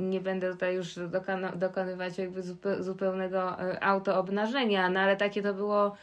nie 0.00 0.20
będę 0.20 0.52
tutaj 0.52 0.74
już 0.74 0.94
dokona, 1.08 1.52
dokonywać 1.52 2.18
jakby 2.18 2.42
zupe, 2.42 2.82
zupełnego 2.82 3.60
e, 3.60 3.84
autoobnażenia, 3.84 4.88
no 4.88 5.00
ale 5.00 5.16
takie 5.16 5.42
to 5.42 5.54
było 5.54 5.96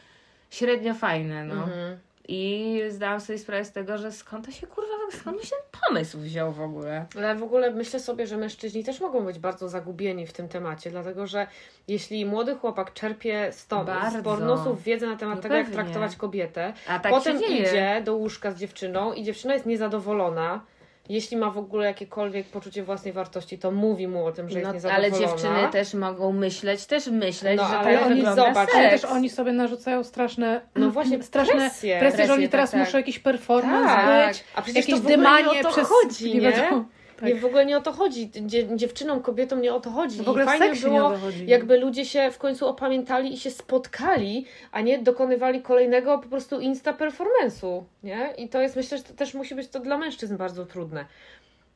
średnio 0.50 0.94
fajne, 0.94 1.44
no. 1.44 1.54
Mhm. 1.54 1.98
I 2.28 2.80
zdałam 2.88 3.20
sobie 3.20 3.38
sprawę 3.38 3.64
z 3.64 3.72
tego, 3.72 3.98
że 3.98 4.12
skąd 4.12 4.46
to 4.46 4.52
się 4.52 4.66
kurwa, 4.66 4.88
skąd 5.20 5.42
się 5.44 5.50
ten 5.50 5.80
pomysł 5.88 6.18
wziął 6.18 6.52
w 6.52 6.60
ogóle. 6.60 7.06
Ale 7.16 7.34
w 7.34 7.42
ogóle 7.42 7.70
myślę 7.70 8.00
sobie, 8.00 8.26
że 8.26 8.36
mężczyźni 8.36 8.84
też 8.84 9.00
mogą 9.00 9.24
być 9.24 9.38
bardzo 9.38 9.68
zagubieni 9.68 10.26
w 10.26 10.32
tym 10.32 10.48
temacie, 10.48 10.90
dlatego 10.90 11.26
że 11.26 11.46
jeśli 11.88 12.26
młody 12.26 12.54
chłopak 12.54 12.92
czerpie 12.92 13.48
stąd, 13.52 13.90
z 14.20 14.22
pornosów 14.24 14.82
wiedzę 14.82 15.06
na 15.06 15.16
temat 15.16 15.36
No 15.36 15.42
tego, 15.42 15.54
jak 15.54 15.66
pewnie. 15.66 15.82
traktować 15.82 16.16
kobietę, 16.16 16.72
A 16.88 16.98
tak 16.98 17.12
potem 17.12 17.40
idzie 17.44 18.02
do 18.04 18.14
łóżka 18.16 18.50
z 18.50 18.56
dziewczyną 18.58 19.12
i 19.12 19.24
dziewczyna 19.24 19.54
jest 19.54 19.66
niezadowolona, 19.66 20.60
jeśli 21.08 21.36
ma 21.36 21.50
w 21.50 21.58
ogóle 21.58 21.86
jakiekolwiek 21.86 22.46
poczucie 22.46 22.82
własnej 22.82 23.12
wartości, 23.12 23.58
to 23.58 23.70
mówi 23.70 24.08
mu 24.08 24.26
o 24.26 24.32
tym, 24.32 24.48
że 24.48 24.60
No, 24.60 24.74
jest 24.74 24.86
ale 24.86 25.10
niezadowolona. 25.10 25.36
dziewczyny 25.36 25.72
też 25.72 25.94
mogą 25.94 26.32
myśleć, 26.32 26.86
też 26.86 27.06
myśleć, 27.06 27.56
No, 27.56 27.68
że 27.68 27.78
ale 27.78 27.98
tak 27.98 28.06
oni 28.06 28.22
zobacz, 28.22 28.54
seks. 28.68 28.74
Ale 28.74 28.90
też 28.90 29.04
oni 29.04 29.30
sobie 29.30 29.52
narzucają 29.52 30.04
straszne, 30.04 30.60
No 30.76 30.90
właśnie, 30.90 31.22
straszne 31.22 31.54
presję. 31.54 31.98
presje, 32.00 32.26
że 32.26 32.32
oni 32.34 32.48
teraz 32.48 32.70
tak, 32.70 32.80
tak. 32.80 32.86
muszą 32.88 32.98
jakiś 32.98 33.18
performance 33.18 33.86
Tak, 33.94 34.28
być, 34.28 34.44
a 34.54 34.62
przecież 34.62 34.76
jakieś 34.88 34.94
to 34.94 35.00
w 35.00 35.00
ogóle 35.12 35.16
nie 35.16 35.22
dymanie 35.44 35.60
o 35.60 35.62
to 35.62 35.70
przez 35.70 35.88
chodzi, 35.88 36.34
nie? 36.34 36.40
wiadomo. 36.40 36.84
Tak. 37.20 37.28
Nie, 37.28 37.34
w 37.34 37.44
ogóle 37.44 37.66
nie 37.66 37.76
o 37.76 37.80
to 37.80 37.92
chodzi. 37.92 38.30
Dzie- 38.30 38.76
dziewczynom, 38.76 39.22
kobietom 39.22 39.60
nie 39.60 39.74
o 39.74 39.80
to 39.80 39.90
chodzi. 39.90 40.22
W 40.22 40.28
ogóle 40.28 40.44
I 40.44 40.46
fajnie 40.46 40.74
było, 40.74 41.12
jakby 41.46 41.78
ludzie 41.78 42.04
się 42.04 42.30
w 42.30 42.38
końcu 42.38 42.66
opamiętali 42.66 43.32
i 43.32 43.36
się 43.38 43.50
spotkali, 43.50 44.46
a 44.72 44.80
nie 44.80 44.98
dokonywali 44.98 45.62
kolejnego 45.62 46.18
po 46.18 46.28
prostu 46.28 46.60
insta 46.60 46.92
performance'u, 46.92 47.82
nie? 48.02 48.34
I 48.38 48.48
to 48.48 48.60
jest, 48.60 48.76
myślę, 48.76 48.98
że 48.98 49.04
to 49.04 49.14
też 49.14 49.34
musi 49.34 49.54
być 49.54 49.68
to 49.68 49.80
dla 49.80 49.98
mężczyzn 49.98 50.36
bardzo 50.36 50.66
trudne. 50.66 51.04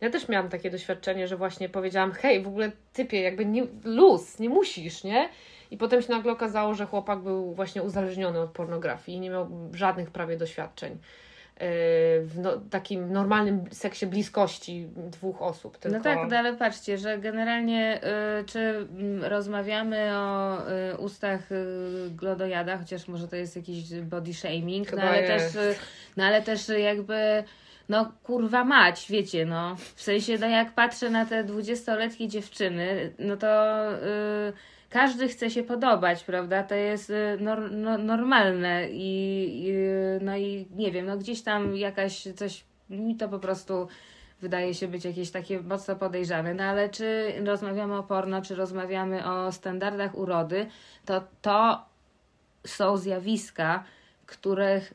Ja 0.01 0.11
też 0.11 0.29
miałam 0.29 0.49
takie 0.49 0.71
doświadczenie, 0.71 1.29
że 1.29 1.37
właśnie 1.37 1.69
powiedziałam, 1.69 2.13
hej, 2.13 2.43
w 2.43 2.49
ogóle 2.49 2.73
typie, 2.93 3.21
jakby 3.21 3.47
nie, 3.47 3.67
luz, 3.85 4.39
nie 4.39 4.49
musisz, 4.49 5.05
nie? 5.05 5.29
I 5.71 5.77
potem 5.77 6.03
się 6.03 6.11
nagle 6.11 6.33
okazało, 6.33 6.75
że 6.75 6.87
chłopak 6.87 7.19
był 7.19 7.55
właśnie 7.55 7.83
uzależniony 7.83 8.41
od 8.41 8.51
pornografii 8.51 9.19
i 9.19 9.21
nie 9.21 9.31
miał 9.31 9.49
żadnych 9.73 10.11
prawie 10.11 10.37
doświadczeń 10.37 10.99
w 12.25 12.33
no, 12.37 12.57
takim 12.71 13.13
normalnym 13.13 13.65
seksie 13.71 14.07
bliskości 14.07 14.89
dwóch 14.97 15.43
osób. 15.43 15.79
Tylko... 15.79 15.99
No 15.99 16.05
tak, 16.05 16.19
no 16.31 16.37
ale 16.37 16.55
patrzcie, 16.55 16.99
że 16.99 17.19
generalnie 17.19 18.01
y, 18.41 18.45
czy 18.45 18.59
mm, 18.59 19.25
rozmawiamy 19.25 20.11
o 20.17 20.59
y, 20.93 20.97
ustach 20.97 21.53
y, 21.53 22.11
glodojada, 22.11 22.79
chociaż 22.79 23.09
może 23.09 23.29
to 23.29 23.37
jest 23.37 23.57
jakiś 23.57 24.01
body 24.01 24.35
shaming, 24.35 24.93
no 24.93 25.03
ale, 25.03 25.23
jest. 25.23 25.55
też, 25.55 25.65
y, 25.65 25.79
no 26.17 26.25
ale 26.25 26.43
też 26.43 26.69
jakby 26.69 27.45
no 27.89 28.13
kurwa 28.23 28.65
mać, 28.65 29.07
wiecie, 29.11 29.47
no. 29.47 29.77
W 29.77 30.03
sensie, 30.03 30.39
no 30.39 30.47
jak 30.47 30.75
patrzę 30.75 31.11
na 31.11 31.27
te 31.27 31.45
dwudziestoletnie 31.45 32.29
dziewczyny, 32.29 33.13
no 33.19 33.37
to 33.37 33.77
y, 33.93 34.53
każdy 34.93 35.29
chce 35.29 35.51
się 35.51 35.63
podobać, 35.63 36.25
prawda? 36.25 36.63
To 36.63 36.75
jest 36.75 37.11
y, 37.11 37.37
nor, 37.41 37.71
no, 37.71 37.99
normalne 37.99 38.91
i, 38.91 39.67
i 39.67 39.73
no 40.21 40.37
i 40.37 40.67
nie 40.77 40.93
wiem, 40.93 41.07
no 41.07 41.19
gdzieś 41.19 41.43
tam 41.43 41.77
jakaś 41.77 42.29
coś, 42.37 42.65
mi 42.91 43.17
to 43.17 43.29
po 43.29 43.39
prostu 43.39 43.89
wydaje 44.41 44.75
się 44.75 44.89
być 44.89 45.05
jakieś 45.05 45.31
takie 45.31 45.61
mocno 45.61 45.97
podejrzane. 45.97 46.55
No 46.55 46.65
ale 46.65 46.89
czy 46.89 47.33
rozmawiamy 47.45 47.97
o 47.97 48.03
porno, 48.03 48.43
czy 48.43 48.55
rozmawiamy 48.55 49.31
o 49.31 49.53
standardach 49.53 50.19
urody, 50.19 50.67
to 51.05 51.25
to 51.43 51.85
są 52.67 52.97
zjawiska, 52.97 53.85
których 54.27 54.95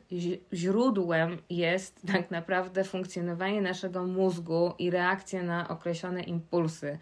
źródłem 0.52 1.38
jest 1.50 2.00
tak 2.12 2.30
naprawdę 2.30 2.84
funkcjonowanie 2.84 3.62
naszego 3.62 4.04
mózgu 4.04 4.74
i 4.78 4.90
reakcja 4.90 5.42
na 5.42 5.68
określone 5.68 6.22
impulsy. 6.22 6.98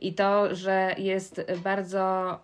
I 0.00 0.12
to, 0.14 0.54
że 0.54 0.94
jest 0.98 1.44
bardzo 1.64 2.34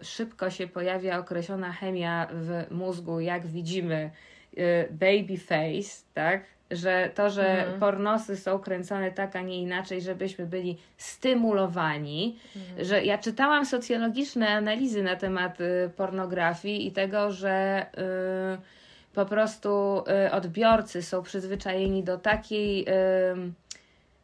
y, 0.00 0.04
szybko 0.04 0.50
się 0.50 0.66
pojawia 0.66 1.18
określona 1.18 1.72
chemia 1.72 2.26
w 2.32 2.64
mózgu, 2.70 3.20
jak 3.20 3.46
widzimy 3.46 4.10
y, 4.58 4.88
baby 4.90 5.36
face, 5.38 6.04
tak? 6.14 6.42
Że 6.70 7.10
to, 7.14 7.30
że 7.30 7.48
Mhm. 7.48 7.80
pornosy 7.80 8.36
są 8.36 8.58
kręcone 8.58 9.10
tak, 9.12 9.36
a 9.36 9.40
nie 9.40 9.62
inaczej, 9.62 10.02
żebyśmy 10.02 10.46
byli 10.46 10.78
stymulowani, 10.96 12.38
że 12.82 13.04
ja 13.04 13.18
czytałam 13.18 13.66
socjologiczne 13.66 14.48
analizy 14.48 15.02
na 15.02 15.16
temat 15.16 15.60
y, 15.60 15.90
pornografii 15.96 16.86
i 16.86 16.92
tego, 16.92 17.30
że 17.30 17.86
y, 18.56 19.14
po 19.14 19.26
prostu 19.26 20.02
y, 20.26 20.32
odbiorcy 20.32 21.02
są 21.02 21.22
przyzwyczajeni 21.22 22.02
do 22.04 22.18
takiej 22.18 22.86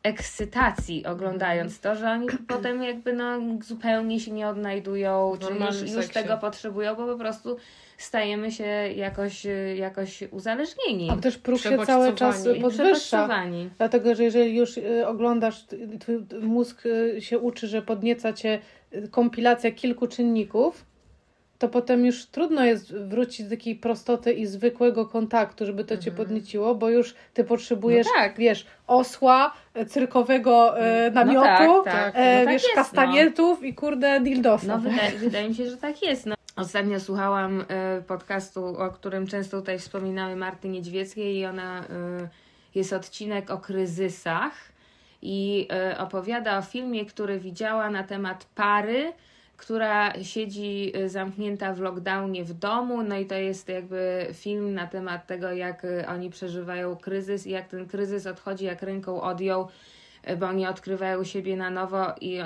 ekscytacji 0.06 1.06
oglądając 1.06 1.80
to, 1.80 1.94
że 1.96 2.10
oni 2.10 2.26
potem 2.48 2.82
jakby 2.82 3.12
no 3.12 3.38
zupełnie 3.62 4.20
się 4.20 4.32
nie 4.32 4.48
odnajdują, 4.48 5.32
czy 5.40 5.52
już, 5.64 5.92
już 5.92 6.08
tego 6.08 6.38
potrzebują, 6.38 6.94
bo 6.94 7.06
po 7.06 7.18
prostu 7.18 7.56
stajemy 7.98 8.52
się 8.52 8.64
jakoś, 8.96 9.46
y, 9.46 9.76
jakoś 9.78 10.22
uzależnieni. 10.30 11.10
A 11.10 11.16
też 11.16 11.38
próg 11.38 11.60
się 11.60 11.78
cały 11.86 12.14
czas 12.14 12.48
podwyższa. 12.60 13.28
Dlatego, 13.78 14.14
że 14.14 14.24
jeżeli 14.24 14.56
już 14.56 14.76
y, 14.76 15.06
oglądasz, 15.06 15.64
y, 15.72 15.98
twój 15.98 16.26
mózg 16.40 16.82
się 17.18 17.38
uczy, 17.38 17.66
że 17.68 17.82
podnieca 17.82 18.32
cię 18.32 18.58
kompilacja 19.10 19.70
kilku 19.70 20.06
czynników, 20.06 20.84
to 21.58 21.68
potem 21.68 22.06
już 22.06 22.26
trudno 22.26 22.64
jest 22.64 22.94
wrócić 22.94 23.44
do 23.46 23.50
takiej 23.50 23.76
prostoty 23.76 24.32
i 24.32 24.46
zwykłego 24.46 25.06
kontaktu, 25.06 25.66
żeby 25.66 25.84
to 25.84 25.96
cię 25.98 26.12
podnieciło, 26.12 26.74
bo 26.74 26.88
już 26.90 27.14
ty 27.34 27.44
potrzebujesz, 27.44 28.06
No 28.06 28.12
tak. 28.22 28.36
wiesz, 28.38 28.66
osła, 28.86 29.52
y, 29.76 29.86
cyrkowego 29.86 30.74
y, 31.06 31.10
namiotu, 31.10 31.82
tak, 31.84 31.84
tak. 31.84 32.12
e, 32.16 32.38
No 32.38 32.44
tak 32.44 32.52
wiesz, 32.52 32.62
jest, 32.62 32.76
no. 32.76 32.82
kastanietów 32.82 33.64
i 33.64 33.74
kurde 33.74 34.20
dildosów. 34.20 34.68
No 34.68 34.78
wydaje, 34.78 35.10
wydaje 35.18 35.48
mi 35.48 35.54
się, 35.54 35.70
że 35.70 35.76
tak 35.76 36.02
jest. 36.02 36.26
No. 36.26 36.34
Ostatnio 36.56 37.00
słuchałam 37.00 37.64
e, 37.68 38.02
podcastu, 38.02 38.64
o 38.66 38.90
którym 38.90 39.26
często 39.26 39.60
tutaj 39.60 39.78
wspominamy 39.78 40.36
Marty 40.36 40.68
Niedźwieckiej 40.68 41.36
i 41.36 41.46
ona 41.46 41.80
e, 41.80 41.84
jest 42.74 42.92
odcinek 42.92 43.50
o 43.50 43.58
kryzysach 43.58 44.52
i 45.22 45.68
e, 45.72 45.98
opowiada 45.98 46.58
o 46.58 46.62
filmie, 46.62 47.06
który 47.06 47.40
widziała 47.40 47.90
na 47.90 48.02
temat 48.04 48.46
pary, 48.54 49.12
która 49.56 50.22
siedzi 50.22 50.92
e, 50.94 51.08
zamknięta 51.08 51.72
w 51.72 51.80
lockdownie 51.80 52.44
w 52.44 52.52
domu, 52.52 53.02
no 53.02 53.18
i 53.18 53.26
to 53.26 53.34
jest 53.34 53.68
jakby 53.68 54.26
film 54.32 54.74
na 54.74 54.86
temat 54.86 55.26
tego, 55.26 55.52
jak 55.52 55.84
e, 55.84 56.08
oni 56.08 56.30
przeżywają 56.30 56.96
kryzys 56.96 57.46
i 57.46 57.50
jak 57.50 57.68
ten 57.68 57.86
kryzys 57.86 58.26
odchodzi, 58.26 58.64
jak 58.64 58.82
ręką 58.82 59.20
odjął 59.22 59.68
e, 60.22 60.36
bo 60.36 60.46
oni 60.46 60.66
odkrywają 60.66 61.24
siebie 61.24 61.56
na 61.56 61.70
nowo 61.70 62.14
i, 62.20 62.38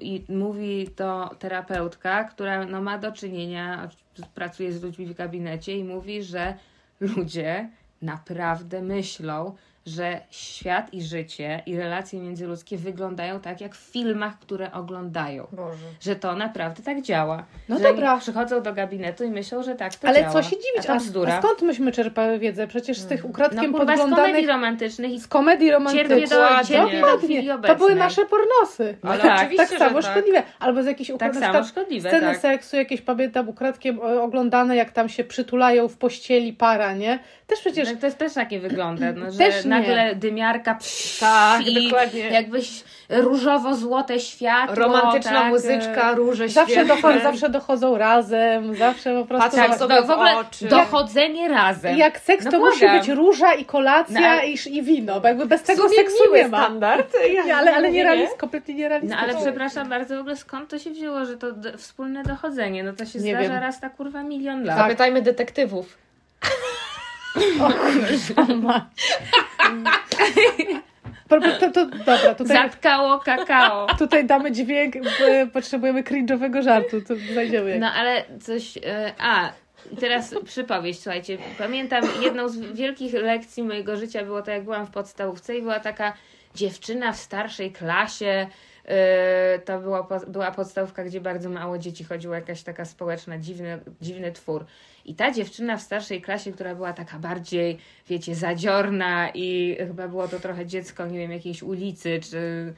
i 0.00 0.24
mówi 0.28 0.88
to 0.96 1.30
terapeutka, 1.38 2.24
która 2.24 2.66
no, 2.66 2.82
ma 2.82 2.98
do 2.98 3.12
czynienia, 3.12 3.88
pracuje 4.34 4.72
z 4.72 4.82
ludźmi 4.82 5.06
w 5.06 5.14
gabinecie 5.14 5.78
i 5.78 5.84
mówi, 5.84 6.22
że 6.22 6.54
ludzie 7.00 7.68
naprawdę 8.02 8.82
myślą, 8.82 9.54
że 9.86 10.20
świat 10.30 10.94
i 10.94 11.02
życie 11.02 11.62
i 11.66 11.76
relacje 11.76 12.20
międzyludzkie 12.20 12.76
wyglądają 12.76 13.40
tak 13.40 13.60
jak 13.60 13.74
w 13.74 13.78
filmach, 13.92 14.38
które 14.38 14.72
oglądają. 14.72 15.46
Boże. 15.52 15.78
Że 16.00 16.16
to 16.16 16.34
naprawdę 16.36 16.82
tak 16.82 17.02
działa. 17.02 17.44
No 17.68 17.78
że 17.78 17.82
dobra. 17.82 18.16
Przychodzą 18.18 18.62
do 18.62 18.72
gabinetu 18.72 19.24
i 19.24 19.30
myślą, 19.30 19.62
że 19.62 19.74
tak 19.74 19.94
to 19.94 20.08
Ale 20.08 20.20
działa. 20.20 20.32
co 20.32 20.42
się 20.42 20.50
dziwić, 20.50 20.90
A 20.90 20.96
bzdura. 20.96 21.34
a 21.34 21.42
skąd 21.42 21.62
myśmy 21.62 21.92
czerpały 21.92 22.38
wiedzę? 22.38 22.66
Przecież 22.66 22.98
z 22.98 23.06
tych 23.06 23.22
No 23.24 23.30
ukradkiem 23.30 23.72
kurwa 23.72 23.76
z 23.96 23.98
komedii 23.98 23.98
podglądanych 24.10 24.48
romantycznych 24.48 25.12
i 25.12 25.20
z 25.20 25.28
komedii 25.28 25.70
romantycznych. 25.70 26.08
do, 26.28 26.64
cierpię 26.66 27.00
do 27.00 27.54
obecnej. 27.54 27.58
To 27.62 27.76
były 27.76 27.94
nasze 27.94 28.22
pornosy. 28.26 28.96
Ale 29.02 29.22
tak, 29.22 29.38
oczywiście, 29.40 29.66
tak 29.68 29.78
samo 29.78 30.02
tak. 30.02 30.10
szkodliwe. 30.10 30.42
Albo 30.60 30.82
z 30.82 30.86
jakichś 30.86 31.08
Tak 31.10 31.16
ukradek, 31.16 31.40
na 31.40 31.52
samo 31.52 31.64
szkodliwe, 31.64 32.08
Sceny 32.08 32.26
tak. 32.26 32.38
seksu, 32.38 32.76
jakieś 32.76 33.00
pamiętam 33.00 33.48
ukradkiem 33.48 34.00
oglądane, 34.00 34.76
jak 34.76 34.90
tam 34.90 35.08
się 35.08 35.24
przytulają 35.24 35.88
w 35.88 35.96
pościeli 35.96 36.52
para, 36.52 36.94
nie? 36.94 37.18
Też 37.46 37.60
przecież 37.60 37.88
No, 37.92 37.96
to 38.00 38.06
jest 38.06 38.18
też 38.18 38.34
takie 38.34 38.60
wygląda, 38.60 39.12
no, 39.12 39.30
że 39.30 39.38
Też 39.38 39.64
na 39.64 39.73
nagle 39.78 40.14
dymiarka 40.14 40.74
psz, 40.74 41.20
Tak, 41.20 41.66
i 41.66 41.84
dokładnie. 41.90 42.20
jakbyś 42.20 42.84
różowo-złote 43.08 44.20
światło. 44.20 44.74
Romantyczna 44.74 45.30
tak, 45.32 45.48
muzyczka, 45.48 46.12
róże 46.14 46.48
Zawsze, 46.48 46.72
świetne. 46.74 46.94
dochodzą, 46.96 47.20
zawsze 47.22 47.48
dochodzą 47.48 47.98
razem, 47.98 48.74
zawsze 48.76 49.14
po 49.20 49.24
prostu... 49.26 49.44
Patrzą 49.50 49.68
tak, 49.70 49.78
sobie 49.78 50.02
w 50.02 50.06
w 50.06 50.10
ogóle 50.10 50.36
oczy. 50.38 50.68
dochodzenie 50.68 51.48
razem. 51.48 51.96
Jak 51.96 52.18
seks 52.18 52.44
No 52.44 52.50
to 52.50 52.58
musi 52.58 52.88
być 52.88 53.08
róża 53.08 53.52
i 53.54 53.64
kolacja 53.64 54.36
No, 54.36 54.42
i, 54.42 54.58
i 54.76 54.82
wino, 54.82 55.20
bo 55.20 55.28
jakby 55.28 55.46
bez 55.46 55.62
tego 55.62 55.88
seksu 55.88 56.34
nie 56.34 56.48
ma. 56.48 56.58
standard. 56.64 57.12
Ja 57.34 57.44
Nie, 57.44 57.56
ale, 57.56 57.74
ale 57.74 57.88
mówię, 57.88 57.98
nie 57.98 58.04
realist, 58.04 58.36
kompletnie 58.36 58.74
No 58.74 58.80
nierealistyczne. 58.80 59.22
ale 59.22 59.34
przepraszam 59.42 59.88
bardzo, 59.88 60.16
w 60.16 60.20
ogóle 60.20 60.36
skąd 60.36 60.70
to 60.70 60.78
się 60.78 60.90
wzięło, 60.90 61.24
że 61.24 61.36
to 61.36 61.46
wspólne 61.76 62.22
dochodzenie? 62.22 62.82
No 62.84 62.92
to 62.92 63.04
się 63.06 63.18
Nie 63.18 63.32
zdarza 63.34 63.48
wiem. 63.52 63.62
raz 63.62 63.82
na 63.82 63.90
kurwa 63.90 64.22
milion 64.22 64.64
lat. 64.64 64.76
Zapytajmy 64.78 65.22
detektywów. 65.22 65.98
Po- 71.28 71.40
po- 71.40 71.40
To, 71.60 71.70
to, 71.70 71.86
dobra, 71.86 72.34
tutaj, 72.34 72.56
Zatkało 72.56 73.18
kakao. 73.18 73.86
tutaj 73.98 74.26
damy 74.26 74.52
dźwięk, 74.52 74.94
potrzebujemy 75.52 76.02
cringe'owego 76.02 76.62
żartu, 76.62 77.00
to 77.00 77.14
znajdziemy 77.32 77.70
jak. 77.70 77.80
No 77.80 77.92
ale 77.92 78.24
coś. 78.42 78.76
e, 78.76 79.12
A, 79.18 79.52
teraz 80.00 80.34
przypowieść, 80.44 81.02
słuchajcie. 81.02 81.38
Pamiętam 81.58 82.04
jedną 82.22 82.48
z 82.48 82.56
wielkich 82.58 83.12
lekcji 83.14 83.62
mojego 83.62 83.96
życia 83.96 84.24
było 84.24 84.42
to, 84.42 84.50
jak 84.50 84.64
byłam 84.64 84.86
w 84.86 84.90
podstawówce 84.90 85.56
i 85.56 85.62
była 85.62 85.80
taka 85.80 86.12
dziewczyna 86.54 87.12
w 87.12 87.16
starszej 87.16 87.72
klasie. 87.72 88.46
E, 88.84 89.58
To 89.58 89.80
była, 89.80 90.08
była 90.28 90.50
podstawówka, 90.50 91.04
gdzie 91.04 91.20
bardzo 91.20 91.50
mało 91.50 91.78
dzieci 91.78 92.04
chodziło, 92.04 92.34
jakaś 92.34 92.62
taka 92.62 92.84
społeczna, 92.84 93.38
dziwny, 93.38 93.80
dziwny 94.00 94.32
twór. 94.32 94.64
I 95.04 95.14
ta 95.14 95.30
dziewczyna 95.32 95.76
w 95.76 95.82
starszej 95.82 96.22
klasie, 96.22 96.52
która 96.52 96.74
była 96.74 96.92
taka 96.92 97.18
bardziej, 97.18 97.78
wiecie, 98.08 98.34
zadziorna 98.34 99.30
i 99.34 99.76
chyba 99.78 100.08
było 100.08 100.28
to 100.28 100.40
trochę 100.40 100.66
dziecko, 100.66 101.06
nie 101.06 101.18
wiem, 101.18 101.32
jakiejś 101.32 101.62
ulicy, 101.62 102.20
czy 102.30 102.74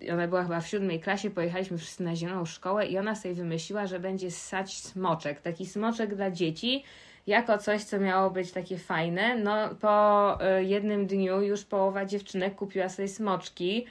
Yy, 0.00 0.12
ona 0.12 0.28
była 0.28 0.42
chyba 0.42 0.60
w 0.60 0.68
siódmej 0.68 1.00
klasie, 1.00 1.30
pojechaliśmy 1.30 1.78
wszyscy 1.78 2.02
na 2.02 2.16
zieloną 2.16 2.44
szkołę 2.44 2.86
i 2.86 2.98
ona 2.98 3.14
sobie 3.14 3.34
wymyśliła, 3.34 3.86
że 3.86 4.00
będzie 4.00 4.30
ssać 4.30 4.76
smoczek, 4.76 5.40
taki 5.40 5.66
smoczek 5.66 6.14
dla 6.14 6.30
dzieci, 6.30 6.84
jako 7.26 7.58
coś, 7.58 7.84
co 7.84 7.98
miało 7.98 8.30
być 8.30 8.52
takie 8.52 8.78
fajne. 8.78 9.36
No 9.38 9.74
po 9.74 10.38
y, 10.58 10.64
jednym 10.64 11.06
dniu 11.06 11.42
już 11.42 11.64
połowa 11.64 12.04
dziewczynek 12.04 12.54
kupiła 12.54 12.88
sobie 12.88 13.08
smoczki 13.08 13.86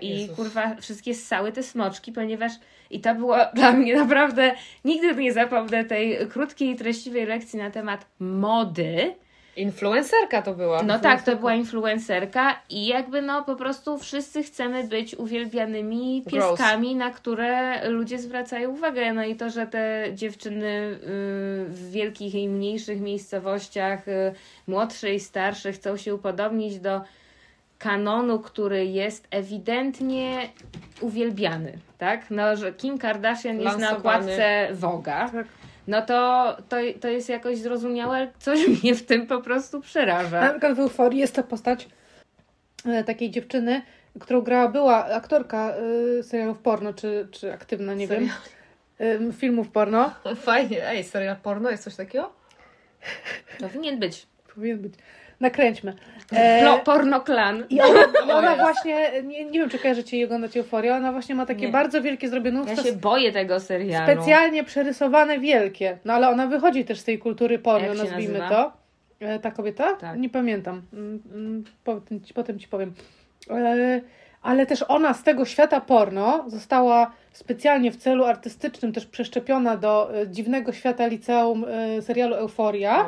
i 0.00 0.08
Jezus. 0.08 0.36
kurwa 0.36 0.76
wszystkie 0.80 1.14
ssały 1.14 1.52
te 1.52 1.62
smoczki, 1.62 2.12
ponieważ 2.12 2.52
i 2.90 3.00
to 3.00 3.14
było 3.14 3.36
dla 3.54 3.72
mnie 3.72 3.96
naprawdę, 3.96 4.54
nigdy 4.84 5.14
nie 5.14 5.32
zapomnę 5.32 5.84
tej 5.84 6.28
krótkiej 6.28 6.76
treściwej 6.76 7.26
lekcji 7.26 7.58
na 7.58 7.70
temat 7.70 8.06
mody, 8.18 9.14
Influencerka 9.56 10.42
to 10.42 10.54
była. 10.54 10.82
no 10.82 10.98
tak, 10.98 11.22
to 11.22 11.36
była 11.36 11.54
influencerka 11.54 12.60
i 12.70 12.86
jakby 12.86 13.22
no 13.22 13.44
po 13.44 13.56
prostu 13.56 13.98
wszyscy 13.98 14.42
chcemy 14.42 14.84
być 14.84 15.14
uwielbianymi 15.14 16.22
Gross. 16.26 16.58
pieskami, 16.58 16.96
na 16.96 17.10
które 17.10 17.80
ludzie 17.90 18.18
zwracają 18.18 18.70
uwagę. 18.70 19.12
No 19.12 19.24
i 19.24 19.36
to, 19.36 19.50
że 19.50 19.66
te 19.66 20.06
dziewczyny 20.14 20.66
y, 20.66 20.98
w 21.68 21.90
wielkich 21.90 22.34
i 22.34 22.48
mniejszych 22.48 23.00
miejscowościach, 23.00 24.08
y, 24.08 24.34
młodsze 24.66 25.14
i 25.14 25.20
starsze, 25.20 25.72
chcą 25.72 25.96
się 25.96 26.14
upodobnić 26.14 26.78
do 26.78 27.00
kanonu, 27.84 28.38
który 28.38 28.86
jest 28.86 29.28
ewidentnie 29.30 30.48
uwielbiany, 31.00 31.78
tak? 31.98 32.30
No, 32.30 32.56
że 32.56 32.72
Kim 32.72 32.98
Kardashian 32.98 33.60
jest 33.60 33.78
na 33.78 33.90
Lansowany. 33.90 33.98
okładce 33.98 34.68
Woga. 34.72 35.28
Tak. 35.28 35.46
No 35.88 36.02
to, 36.02 36.56
to, 36.68 36.76
to 37.00 37.08
jest 37.08 37.28
jakoś 37.28 37.58
zrozumiałe, 37.58 38.16
ale 38.16 38.32
coś 38.38 38.68
mnie 38.82 38.94
w 38.94 39.06
tym 39.06 39.26
po 39.26 39.40
prostu 39.40 39.80
przeraża. 39.80 40.40
Na 40.40 40.50
przykład 40.50 40.74
w 40.74 40.80
Euforii 40.80 41.20
jest 41.20 41.34
to 41.34 41.42
postać 41.42 41.88
e, 42.86 43.04
takiej 43.04 43.30
dziewczyny, 43.30 43.82
którą 44.20 44.40
grała 44.40 44.68
była 44.68 45.04
aktorka 45.04 45.74
e, 46.18 46.22
serialów 46.22 46.58
porno, 46.58 46.92
czy, 46.92 47.28
czy 47.30 47.52
aktywna, 47.52 47.94
nie 47.94 48.08
wiem, 48.08 48.28
e, 49.00 49.32
filmów 49.32 49.68
porno. 49.68 50.14
Fajnie. 50.36 50.88
Ej, 50.88 51.04
serial 51.04 51.36
porno 51.36 51.70
jest 51.70 51.84
coś 51.84 51.96
takiego? 51.96 52.32
Powinien 53.60 53.98
być. 53.98 54.26
Powinien 54.54 54.78
być. 54.78 54.94
Nakręćmy. 55.40 55.92
E, 56.32 56.60
Plo, 56.62 56.78
porno 56.78 57.20
klan. 57.20 57.64
I 57.70 57.80
ona, 57.80 58.00
ona 58.38 58.56
właśnie, 58.56 59.10
nie, 59.24 59.44
nie 59.44 59.58
wiem 59.58 59.70
czy 59.70 59.78
kojarzycie 59.78 60.16
i 60.16 60.24
oglądacie 60.24 60.60
Euforię, 60.60 60.94
ona 60.94 61.12
właśnie 61.12 61.34
ma 61.34 61.46
takie 61.46 61.66
Nie. 61.66 61.72
bardzo 61.72 62.02
wielkie 62.02 62.28
zrobione 62.28 62.60
Ja 62.66 62.72
usta, 62.72 62.82
się 62.82 62.92
boję 62.92 63.32
tego 63.32 63.60
serialu. 63.60 64.12
specjalnie 64.12 64.64
przerysowane 64.64 65.38
wielkie. 65.38 65.98
No 66.04 66.12
ale 66.12 66.28
ona 66.28 66.46
wychodzi 66.46 66.84
też 66.84 66.98
z 66.98 67.04
tej 67.04 67.18
kultury 67.18 67.58
porno, 67.58 67.94
nazwijmy 67.94 68.38
nazywa? 68.38 68.48
to. 68.48 68.72
E, 69.26 69.38
ta 69.38 69.50
kobieta? 69.50 69.92
Tak. 69.96 70.18
Nie 70.18 70.28
pamiętam. 70.28 70.82
Mm, 70.92 71.22
mm, 71.34 71.64
Potem, 71.84 72.20
ci- 72.24 72.34
potem 72.34 72.58
ci 72.58 72.68
powiem. 72.68 72.92
E, 73.50 74.00
ale 74.44 74.66
też 74.66 74.84
ona 74.88 75.14
z 75.14 75.22
tego 75.22 75.44
świata 75.44 75.80
porno 75.80 76.44
została 76.46 77.10
specjalnie 77.32 77.92
w 77.92 77.96
celu 77.96 78.24
artystycznym 78.24 78.92
też 78.92 79.06
przeszczepiona 79.06 79.76
do 79.76 80.14
e, 80.14 80.28
dziwnego 80.28 80.72
świata 80.72 81.06
liceum 81.06 81.64
e, 81.68 82.02
serialu 82.02 82.34
Euforia. 82.34 83.06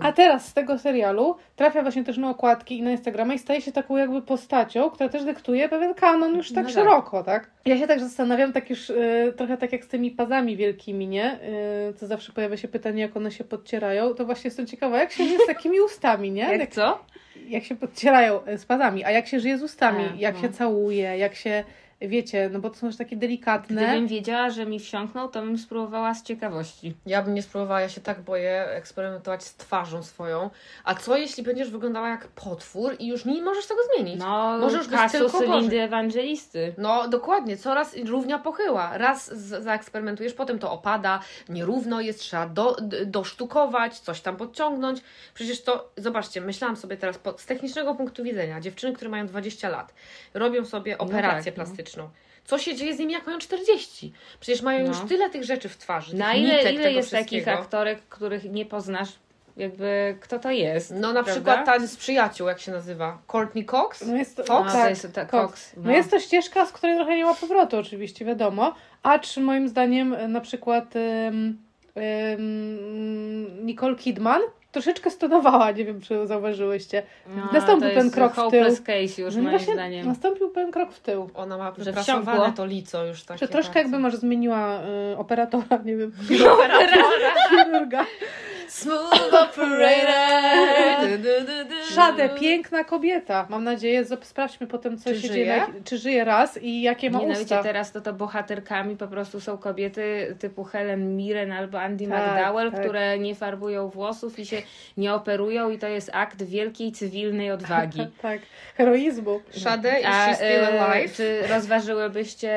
A 0.00 0.12
teraz 0.12 0.48
z 0.48 0.54
tego 0.54 0.78
serialu 0.78 1.36
trafia 1.56 1.82
właśnie 1.82 2.04
też 2.04 2.16
na 2.18 2.30
okładki 2.30 2.78
i 2.78 2.82
na 2.82 2.90
Instagrama 2.90 3.34
i 3.34 3.38
staje 3.38 3.60
się 3.60 3.72
taką 3.72 3.96
jakby 3.96 4.22
postacią, 4.22 4.90
która 4.90 5.08
też 5.08 5.24
dyktuje 5.24 5.68
pewien 5.68 5.94
kanon 5.94 6.36
już 6.36 6.48
tak 6.52 6.64
No 6.64 6.70
tak. 6.70 6.74
szeroko, 6.74 7.22
tak? 7.24 7.50
Ja 7.66 7.78
się 7.78 7.86
tak 7.86 8.00
zastanawiam, 8.00 8.52
tak 8.52 8.70
już 8.70 8.90
y, 8.90 9.32
trochę 9.36 9.56
tak 9.56 9.72
jak 9.72 9.84
z 9.84 9.88
tymi 9.88 10.10
pazami 10.10 10.56
wielkimi, 10.56 11.06
nie? 11.08 11.38
To 12.00 12.06
zawsze 12.06 12.32
pojawia 12.32 12.56
się 12.56 12.68
pytanie, 12.68 13.02
jak 13.02 13.16
one 13.16 13.30
się 13.30 13.44
podcierają. 13.44 14.14
To 14.14 14.24
właśnie 14.24 14.48
jestem 14.48 14.66
ciekawa, 14.66 14.98
jak 14.98 15.12
się 15.12 15.24
z 15.44 15.46
takimi 15.46 15.80
ustami, 15.80 16.30
nie? 16.30 16.56
Jak 16.56 16.70
co? 16.70 16.98
Jak 17.48 17.64
się 17.64 17.76
podcierają 17.76 18.46
y, 18.48 18.58
z 18.58 18.66
a 19.04 19.10
jak 19.10 19.26
się 19.26 19.40
żyje 19.40 19.58
z 19.58 19.62
ustami, 19.62 20.04
A, 20.04 20.16
jak 20.18 20.34
no. 20.34 20.40
się 20.40 20.48
całuje, 20.48 21.18
jak 21.18 21.34
się, 21.34 21.64
wiecie, 22.00 22.50
no 22.52 22.58
bo 22.58 22.70
to 22.70 22.76
są 22.76 22.86
już 22.86 22.96
takie 22.96 23.16
delikatne. 23.16 23.82
Gdybym 23.86 24.06
wiedziała, 24.06 24.50
że 24.50 24.66
mi 24.66 24.80
wsiąknął, 24.80 25.28
to 25.28 25.40
bym 25.42 25.58
spróbowała 25.58 26.14
z 26.14 26.22
ciekawości. 26.22 26.94
Ja 27.06 27.22
bym 27.22 27.34
nie 27.34 27.42
spróbowała, 27.42 27.80
ja 27.80 27.88
się 27.88 28.00
tak 28.00 28.20
boję 28.20 28.66
eksperymentować 28.70 29.44
z 29.44 29.54
twarzą 29.54 30.02
swoją. 30.02 30.50
A 30.84 30.94
co 30.94 31.16
jeśli 31.16 31.42
będziesz 31.42 31.70
wyglądała 31.70 32.08
jak 32.08 32.28
potwór 32.28 32.96
i 32.98 33.06
już 33.06 33.24
nie 33.24 33.42
możesz 33.42 33.66
tego 33.66 33.80
zmienić? 33.94 34.18
No, 34.20 34.58
Może 34.58 34.76
już 34.76 34.88
być 34.88 34.96
kasus 34.98 35.32
tylko. 35.32 35.58
Lindy 35.58 35.80
Ewangelisty. 35.80 36.74
No 36.78 37.08
dokładnie, 37.08 37.56
coraz 37.56 37.96
równia 38.06 38.38
pochyła. 38.38 38.98
Raz 38.98 39.34
z- 39.34 39.64
zaeksperymentujesz, 39.64 40.32
potem 40.34 40.58
to 40.58 40.72
opada, 40.72 41.20
nierówno 41.48 42.00
jest, 42.00 42.20
trzeba 42.20 42.46
do, 42.48 42.76
dosztukować, 43.06 43.98
coś 43.98 44.20
tam 44.20 44.36
podciągnąć. 44.36 45.00
Przecież 45.34 45.62
to, 45.62 45.90
zobaczcie, 45.96 46.40
myślałam 46.40 46.76
sobie 46.76 46.96
teraz 46.96 47.18
po, 47.18 47.38
z 47.38 47.46
technicznego 47.46 47.94
punktu 47.94 48.24
widzenia, 48.24 48.60
dziewczyny, 48.60 48.92
które 48.92 49.10
mają 49.10 49.26
20 49.26 49.68
lat, 49.68 49.94
robią 50.34 50.64
sobie 50.64 50.98
operację 50.98 51.52
tak, 51.52 51.58
no. 51.68 51.74
Co 52.44 52.58
się 52.58 52.74
dzieje 52.74 52.94
z 52.94 52.98
nimi, 52.98 53.12
jak 53.12 53.26
mają 53.26 53.38
40? 53.38 54.12
Przecież 54.40 54.62
mają 54.62 54.80
No. 54.80 54.88
już 54.88 55.08
tyle 55.08 55.30
tych 55.30 55.44
rzeczy 55.44 55.68
w 55.68 55.76
twarzy. 55.76 56.16
Na 56.16 56.32
tych 56.32 56.42
ile, 56.42 56.56
nitek, 56.56 56.72
ile 56.74 56.84
tego 56.84 56.96
jest 56.96 57.10
takich 57.10 57.48
aktorek, 57.48 58.02
których 58.08 58.44
nie 58.52 58.66
poznasz, 58.66 59.08
jakby 59.56 60.16
kto 60.20 60.38
to 60.38 60.50
jest? 60.50 60.90
No 60.90 61.00
na 61.00 61.12
prawda? 61.12 61.32
przykład 61.32 61.66
ta 61.66 61.86
z 61.86 61.96
przyjaciół, 61.96 62.48
jak 62.48 62.60
się 62.60 62.72
nazywa? 62.72 63.18
Courtney 63.32 63.64
Cox? 63.64 64.06
No 64.06 64.16
jest 64.16 64.36
to, 64.36 64.44
Fox? 64.44 64.66
No, 64.66 64.72
tak, 64.72 64.82
to 64.82 64.88
jest 64.88 65.12
ta 65.12 65.26
Cox. 65.26 65.50
Cox. 65.50 65.72
No 65.76 65.92
jest 65.92 66.10
to 66.10 66.20
ścieżka, 66.20 66.66
z 66.66 66.72
której 66.72 66.96
trochę 66.96 67.16
nie 67.16 67.24
ma 67.24 67.34
powrotu, 67.34 67.76
oczywiście, 67.78 68.24
wiadomo. 68.24 68.74
Acz 69.02 69.36
moim 69.36 69.68
zdaniem 69.68 70.14
e, 70.14 70.28
na 70.28 70.40
przykład 70.40 70.94
ym, 70.96 71.58
ym, 71.96 73.66
Nicole 73.66 73.94
Kidman 73.96 74.40
troszeczkę 74.74 75.10
stonowała, 75.10 75.70
nie 75.70 75.84
wiem 75.84 76.00
czy 76.00 76.26
zauważyłyście. 76.26 77.02
No, 77.36 77.42
Nastąpił 77.52 77.88
to 77.88 77.94
ten 77.94 78.04
jest 78.04 78.14
krok 78.14 78.32
w 78.34 78.50
tył. 78.50 78.64
case 78.84 79.22
już 79.22 79.36
No 79.36 79.42
moim 79.42 79.50
właśnie 79.50 79.74
zdaniem. 79.74 80.06
Nastąpił 80.06 80.50
pewien 80.50 80.70
krok 80.72 80.92
w 80.92 81.00
tył. 81.00 81.30
Ona 81.34 81.58
ma 81.58 81.72
wyprasowane 81.72 82.52
to 82.52 82.66
lico 82.66 83.06
już 83.06 83.24
takie 83.24 83.38
Że 83.38 83.48
troszkę 83.48 83.66
bardzo. 83.74 83.78
jakby 83.78 83.98
może 83.98 84.16
zmieniła 84.16 84.80
y, 85.12 85.16
operatora, 85.18 85.78
nie 85.84 85.96
wiem, 85.96 86.12
Operatora. 86.54 87.32
chirurga. 87.50 88.06
Smooth 88.74 89.34
operator. 89.34 91.08
Szadę, 91.94 92.28
piękna 92.28 92.84
kobieta. 92.84 93.46
Mam 93.48 93.64
nadzieję, 93.64 94.04
że 94.04 94.16
sprawdźmy 94.22 94.66
potem, 94.66 94.98
co 94.98 95.10
Czy 95.10 95.20
się 95.20 95.28
żyje? 95.28 95.34
dzieje, 95.44 95.56
na- 95.56 95.66
czy 95.84 95.98
żyje 95.98 96.24
raz 96.24 96.62
i 96.62 96.82
jakie 96.82 97.10
ma 97.10 97.18
Nie 97.18 97.26
no 97.26 97.32
usta. 97.32 97.42
wiecie, 97.56 97.62
teraz 97.68 97.92
to, 97.92 98.00
to 98.00 98.12
bohaterkami 98.12 98.96
po 98.96 99.06
prostu 99.08 99.40
są 99.40 99.58
kobiety 99.58 100.36
typu 100.38 100.64
Helen 100.64 101.16
Mirren 101.16 101.52
albo 101.52 101.80
Andy 101.80 102.06
Tak, 102.06 102.30
McDowell, 102.36 102.70
tak. 102.72 102.80
które 102.80 103.18
nie 103.18 103.34
farbują 103.34 103.88
włosów 103.88 104.38
i 104.38 104.46
się 104.46 104.62
nie 104.96 105.14
operują 105.14 105.70
i 105.70 105.78
to 105.78 105.86
jest 105.88 106.10
akt 106.12 106.42
wielkiej 106.42 106.92
cywilnej 106.92 107.50
odwagi. 107.50 108.06
tak, 108.22 108.40
heroizmu. 108.76 109.40
Szadę 109.56 110.00
i 110.00 110.04
A 110.04 110.10
she's 110.32 110.34
still 110.34 110.64
e, 110.64 110.80
alive. 110.82 111.12
czy 111.16 111.42
rozważyłybyście 111.48 112.52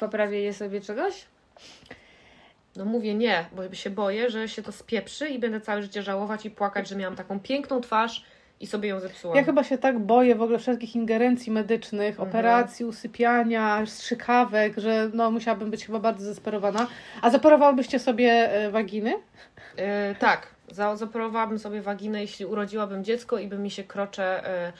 poprawienie 0.00 0.52
sobie 0.52 0.80
czegoś? 0.80 1.24
No 2.78 2.84
mówię 2.84 3.14
nie, 3.14 3.44
bo 3.52 3.74
się 3.74 3.90
boję, 3.90 4.30
że 4.30 4.48
się 4.48 4.62
to 4.62 4.72
spieprzy 4.72 5.28
i 5.28 5.38
będę 5.38 5.60
całe 5.60 5.82
życie 5.82 6.02
żałować 6.02 6.46
i 6.46 6.50
płakać, 6.50 6.88
że 6.88 6.96
miałam 6.96 7.16
taką 7.16 7.40
piękną 7.40 7.80
twarz 7.80 8.24
i 8.60 8.66
sobie 8.66 8.88
ją 8.88 9.00
zepsułam. 9.00 9.36
Ja 9.36 9.44
chyba 9.44 9.64
się 9.64 9.78
tak 9.78 9.98
boję 9.98 10.34
w 10.34 10.42
ogóle 10.42 10.58
wszelkich 10.58 10.96
ingerencji 10.96 11.52
medycznych, 11.52 12.10
Mhm. 12.10 12.28
operacji, 12.28 12.84
usypiania, 12.84 13.86
strzykawek, 13.86 14.76
że 14.76 15.10
no 15.14 15.30
musiałabym 15.30 15.70
być 15.70 15.86
chyba 15.86 15.98
bardzo 15.98 16.24
zdesperowana. 16.24 16.86
A 17.22 17.30
zaparowałybyście 17.30 17.98
sobie 17.98 18.52
e, 18.52 18.70
waginy? 18.70 19.14
E, 19.76 20.14
tak, 20.14 20.46
Za- 20.70 20.96
Zaoperowałabym 20.96 21.58
sobie 21.58 21.82
waginę, 21.82 22.20
jeśli 22.20 22.46
urodziłabym 22.46 23.04
dziecko 23.04 23.38
i 23.38 23.48
by 23.48 23.58
mi 23.58 23.70
się 23.70 23.84
krocze 23.84 24.46
e, 24.46 24.72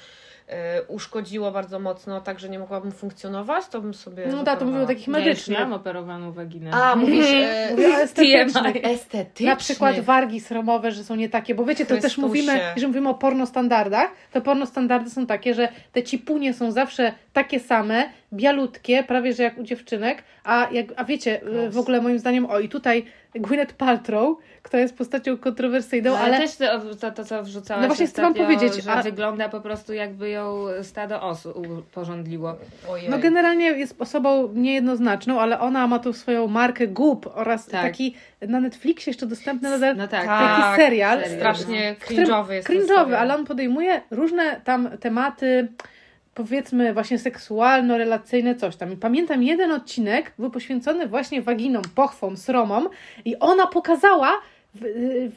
uszkodziło 0.88 1.50
bardzo 1.52 1.78
mocno, 1.78 2.20
tak 2.20 2.40
że 2.40 2.48
nie 2.48 2.58
mogłabym 2.58 2.92
funkcjonować, 2.92 3.68
to 3.68 3.80
bym 3.80 3.94
sobie. 3.94 4.26
No 4.26 4.44
tak, 4.44 4.58
to 4.58 4.64
mówię 4.64 4.82
o 4.82 4.86
takich 4.86 5.08
medycznych. 5.08 5.58
mam 5.58 5.72
operowaną 5.72 6.32
waginę. 6.32 6.70
A, 6.74 6.96
mówisz 6.96 7.26
e, 7.32 7.68
Mówię 7.70 7.88
o 7.88 8.00
estetycznych. 8.00 8.76
estetyczny. 8.84 9.46
Na 9.46 9.56
przykład 9.56 10.00
wargi 10.00 10.40
sromowe, 10.40 10.92
że 10.92 11.04
są 11.04 11.14
nie 11.14 11.28
takie, 11.28 11.54
bo 11.54 11.64
wiecie, 11.64 11.86
to 11.86 11.94
też 11.94 12.00
Chrystusie. 12.02 12.26
mówimy, 12.26 12.60
jeżeli 12.74 12.86
mówimy 12.86 13.08
o 13.08 13.14
pornostandardach, 13.14 14.10
to 14.32 14.40
pornostandardy 14.40 15.10
są 15.10 15.26
takie, 15.26 15.54
że 15.54 15.68
te 15.92 16.02
cipunie 16.02 16.54
są 16.54 16.72
zawsze 16.72 17.12
takie 17.32 17.60
same, 17.60 18.04
bialutkie, 18.32 19.02
prawie 19.04 19.32
że 19.32 19.42
jak 19.42 19.58
u 19.58 19.62
dziewczynek, 19.62 20.22
a, 20.44 20.68
jak, 20.72 20.86
a 20.96 21.04
wiecie, 21.04 21.40
y, 21.66 21.70
w 21.70 21.78
ogóle 21.78 22.00
moim 22.00 22.18
zdaniem, 22.18 22.46
o 22.46 22.60
i 22.60 22.68
tutaj 22.68 23.04
Gwyneth 23.40 23.74
Paltrow, 23.74 24.38
która 24.62 24.80
jest 24.80 24.96
postacią 24.98 25.36
kontrowersyjną, 25.36 26.10
No, 26.10 26.18
ale, 26.18 26.36
ale 26.36 26.46
też 26.46 26.56
to, 26.56 26.94
to, 27.00 27.10
to 27.10 27.24
co 27.24 27.42
wrzucałaś 27.42 27.82
No 27.82 27.86
właśnie 27.88 28.06
chcę 28.06 28.22
wam 28.22 28.32
ostatnio, 28.32 28.54
powiedzieć, 28.56 28.84
że 28.84 28.92
a- 28.92 29.02
wygląda 29.02 29.48
po 29.48 29.60
prostu 29.60 29.92
jakby 29.92 30.28
ją 30.30 30.64
stado 30.82 31.22
osób 31.22 31.86
porządliło. 31.92 32.56
Ojej. 32.90 33.10
no 33.10 33.18
generalnie 33.18 33.64
jest 33.66 33.94
osobą 33.98 34.48
niejednoznaczną, 34.54 35.40
ale 35.40 35.60
ona 35.60 35.86
ma 35.86 35.98
tu 35.98 36.12
swoją 36.12 36.46
markę 36.46 36.86
Goop 36.86 37.26
oraz 37.34 37.66
Tak. 37.66 37.82
taki 37.82 38.14
na 38.48 38.60
Netflixie 38.60 39.10
jeszcze 39.10 39.26
dostępny 39.26 39.70
nadal 39.70 39.96
No 39.96 40.08
tak, 40.08 40.26
Tak. 40.26 40.62
taki 40.62 40.82
serial, 40.82 41.18
serial. 41.20 41.38
Strasznie 41.38 41.96
cringe'owy 42.08 42.50
jest. 42.52 42.68
cringe'owy, 42.68 43.12
ale 43.14 43.34
on 43.34 43.44
podejmuje 43.46 44.00
różne 44.10 44.60
tam 44.64 44.88
tematy, 45.00 45.68
powiedzmy 46.38 46.94
właśnie 46.94 47.18
seksualno-relacyjne, 47.18 48.54
coś 48.54 48.76
tam. 48.76 48.92
I 48.92 48.96
pamiętam 48.96 49.42
jeden 49.42 49.72
odcinek 49.72 50.32
był 50.38 50.50
poświęcony 50.50 51.06
właśnie 51.06 51.42
waginom, 51.42 51.82
pochwom, 51.94 52.36
sromom 52.36 52.88
i 53.24 53.38
ona 53.38 53.66
pokazała, 53.66 54.32
w, 54.74 54.80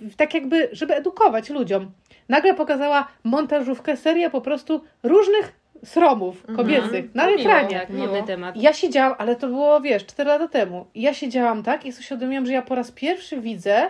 w, 0.01 0.15
tak 0.15 0.33
jakby, 0.33 0.69
żeby 0.71 0.95
edukować 0.95 1.49
ludziom. 1.49 1.91
Nagle 2.29 2.53
pokazała 2.53 3.07
montażówkę, 3.23 3.97
serię 3.97 4.29
po 4.29 4.41
prostu 4.41 4.81
różnych 5.03 5.53
sromów 5.85 6.43
kobiecych 6.55 7.15
na 7.15 7.23
To 7.23 7.29
miło. 7.29 7.41
ekranie. 7.41 7.79
Tak, 7.79 8.27
temat. 8.27 8.55
Ja 8.57 8.73
siedziałam, 8.73 9.15
ale 9.17 9.35
to 9.35 9.47
było, 9.47 9.81
wiesz, 9.81 10.05
4 10.05 10.29
lata 10.29 10.47
temu. 10.47 10.85
Ja 10.95 11.13
siedziałam 11.13 11.63
tak 11.63 11.85
i 11.85 11.91
sobie 11.91 12.01
uświadomiłam, 12.01 12.45
że 12.45 12.53
ja 12.53 12.61
po 12.61 12.75
raz 12.75 12.91
pierwszy 12.91 13.41
widzę 13.41 13.89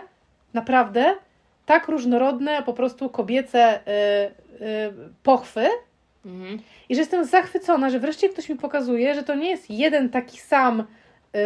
naprawdę 0.54 1.14
tak 1.66 1.88
różnorodne, 1.88 2.62
po 2.62 2.72
prostu 2.72 3.10
kobiece 3.10 3.80
y, 3.80 3.80
y, 4.64 4.92
pochwy. 5.22 5.66
Mhm. 6.26 6.58
I 6.88 6.94
że 6.94 7.00
jestem 7.00 7.24
zachwycona, 7.24 7.90
że 7.90 7.98
wreszcie 7.98 8.28
ktoś 8.28 8.48
mi 8.48 8.56
pokazuje, 8.56 9.14
że 9.14 9.22
to 9.22 9.34
nie 9.34 9.50
jest 9.50 9.70
jeden 9.70 10.08
taki 10.10 10.38
sam 10.38 10.84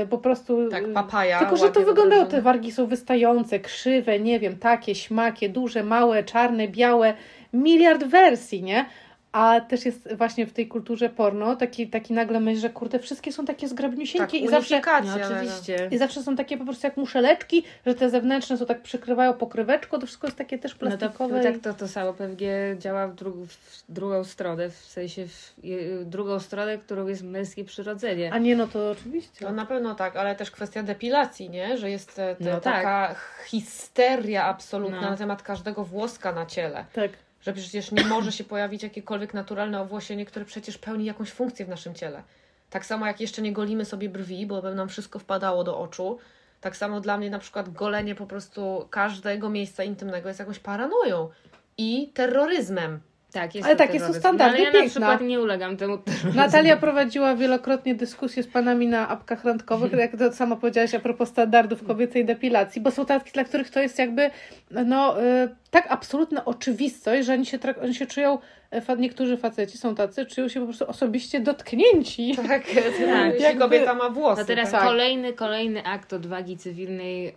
y, 0.02 0.06
po 0.06 0.18
prostu. 0.18 0.68
Tak, 0.68 0.84
y, 0.84 0.92
papaja. 0.92 1.38
Tylko, 1.38 1.56
że 1.56 1.70
to 1.70 1.80
wyglądało, 1.80 2.24
te 2.24 2.42
wargi 2.42 2.72
są 2.72 2.86
wystające, 2.86 3.60
krzywe, 3.60 4.20
nie 4.20 4.40
wiem, 4.40 4.58
takie, 4.58 4.94
śmakie, 4.94 5.48
duże, 5.48 5.82
małe, 5.82 6.24
czarne, 6.24 6.68
białe, 6.68 7.14
miliard 7.52 8.04
wersji, 8.04 8.62
nie? 8.62 8.86
A 9.36 9.60
też 9.60 9.84
jest 9.86 10.14
właśnie 10.14 10.46
w 10.46 10.52
tej 10.52 10.68
kulturze 10.68 11.08
porno 11.08 11.56
taki, 11.56 11.88
taki 11.88 12.12
nagle 12.14 12.40
myśl, 12.40 12.60
że 12.60 12.70
kurde, 12.70 12.98
wszystkie 12.98 13.32
są 13.32 13.44
takie 13.44 13.60
tak, 13.60 13.70
zgrabniusieńkie 13.70 14.38
i 14.38 14.48
zawsze 14.48 14.80
No, 15.04 15.14
oczywiście. 15.26 15.88
i 15.90 15.98
zawsze 15.98 16.22
są 16.22 16.36
takie 16.36 16.58
po 16.58 16.64
prostu 16.64 16.86
jak 16.86 16.96
muszeleczki, 16.96 17.64
że 17.86 17.94
te 17.94 18.10
zewnętrzne 18.10 18.56
są 18.56 18.66
tak 18.66 18.82
przykrywają 18.82 19.32
pokryweczką, 19.34 19.98
to 19.98 20.06
wszystko 20.06 20.26
jest 20.26 20.38
takie 20.38 20.58
też 20.58 20.72
No 20.80 20.90
to, 20.90 20.96
plastikowe. 20.98 21.42
tak 21.42 21.58
to, 21.58 21.74
to 21.74 21.88
samo 21.88 22.12
pewnie 22.12 22.76
działa 22.78 23.08
w, 23.08 23.14
dru- 23.14 23.46
w 23.46 23.84
drugą 23.88 24.24
stronę, 24.24 24.70
w 24.70 24.74
sensie 24.76 25.26
w 25.26 26.04
drugą 26.04 26.40
stronę, 26.40 26.78
którą 26.78 27.06
jest 27.06 27.22
męskie 27.22 27.64
przyrodzenie. 27.64 28.32
A 28.32 28.38
nie, 28.38 28.56
no 28.56 28.66
to 28.66 28.90
oczywiście. 28.90 29.44
No 29.44 29.52
na 29.52 29.66
pewno 29.66 29.94
tak, 29.94 30.16
ale 30.16 30.36
też 30.36 30.50
kwestia 30.50 30.82
depilacji, 30.82 31.50
nie? 31.50 31.78
Że 31.78 31.90
jest 31.90 32.18
e, 32.18 32.36
te, 32.36 32.44
No 32.44 32.60
tak. 32.60 32.62
taka 32.74 33.14
histeria 33.46 34.44
absolutna 34.44 35.00
No. 35.00 35.10
na 35.10 35.16
temat 35.16 35.42
każdego 35.42 35.84
włoska 35.84 36.32
na 36.32 36.46
ciele. 36.46 36.84
Tak. 36.92 37.10
Że 37.46 37.52
przecież 37.52 37.92
nie 37.92 38.04
może 38.04 38.32
się 38.32 38.44
pojawić 38.44 38.82
jakiekolwiek 38.82 39.34
naturalne 39.34 39.80
owłosienie, 39.80 40.26
które 40.26 40.44
przecież 40.44 40.78
pełni 40.78 41.04
jakąś 41.04 41.30
funkcję 41.30 41.66
w 41.66 41.68
naszym 41.68 41.94
ciele. 41.94 42.22
Tak 42.70 42.86
samo 42.86 43.06
jak 43.06 43.20
jeszcze 43.20 43.42
nie 43.42 43.52
golimy 43.52 43.84
sobie 43.84 44.08
brwi, 44.08 44.46
bo 44.46 44.62
by 44.62 44.74
nam 44.74 44.88
wszystko 44.88 45.18
wpadało 45.18 45.64
do 45.64 45.78
oczu. 45.78 46.18
Tak 46.60 46.76
samo 46.76 47.00
dla 47.00 47.18
mnie 47.18 47.30
na 47.30 47.38
przykład 47.38 47.72
golenie 47.72 48.14
po 48.14 48.26
prostu 48.26 48.86
każdego 48.90 49.50
miejsca 49.50 49.84
intymnego 49.84 50.28
jest 50.28 50.40
jakąś 50.40 50.58
paranoją 50.58 51.28
i 51.78 52.10
terroryzmem. 52.14 53.00
Tak, 53.32 53.54
jest 53.54 53.66
Ale 53.66 53.76
to 53.76 53.78
takie 53.78 53.92
są 53.92 53.98
terroryzm. 53.98 54.20
standardy, 54.20 54.58
No, 54.58 54.64
ale 54.68 54.78
ja 54.78 54.82
piękna. 54.82 55.00
na 55.00 55.06
przykład 55.06 55.28
nie 55.28 55.40
ulegam 55.40 55.76
temu 55.76 55.98
terroryzmowi. 55.98 56.36
Natalia 56.36 56.76
prowadziła 56.76 57.34
wielokrotnie 57.36 57.94
dyskusje 57.94 58.42
z 58.42 58.46
panami 58.46 58.86
na 58.86 59.08
apkach 59.08 59.44
randkowych, 59.44 59.92
jak 60.06 60.16
to 60.18 60.32
sama 60.32 60.56
powiedziałaś 60.56 60.94
a 60.94 61.00
propos 61.00 61.28
standardów 61.28 61.84
kobiecej 61.86 62.24
depilacji, 62.24 62.80
bo 62.80 62.90
są 62.90 63.06
takie, 63.06 63.30
dla 63.30 63.44
których 63.44 63.70
to 63.70 63.80
jest 63.80 63.98
jakby 63.98 64.30
no, 64.70 65.22
y, 65.22 65.48
tak 65.82 65.86
absolutna 65.92 66.44
oczywistość, 66.44 67.26
że 67.26 67.32
oni 67.32 67.46
się, 67.46 67.58
oni 67.82 67.94
się 67.94 68.06
czują, 68.06 68.38
e, 68.70 68.80
fa- 68.80 68.94
niektórzy 68.94 69.36
faceci 69.36 69.78
są 69.78 69.94
tacy, 69.94 70.26
czują 70.26 70.48
się 70.48 70.60
po 70.60 70.66
prostu 70.66 70.88
osobiście 70.88 71.40
dotknięci. 71.40 72.36
Tak, 72.36 72.46
Tak. 72.48 72.74
jeśli 73.26 73.42
Jakby- 73.42 73.60
kobieta 73.60 73.94
ma 73.94 74.10
włosy. 74.10 74.40
No 74.40 74.46
teraz 74.46 74.70
tak. 74.70 74.82
kolejny, 74.82 75.32
kolejny 75.32 75.84
akt 75.84 76.12
odwagi 76.12 76.56
cywilnej 76.56 77.24
yy, 77.24 77.32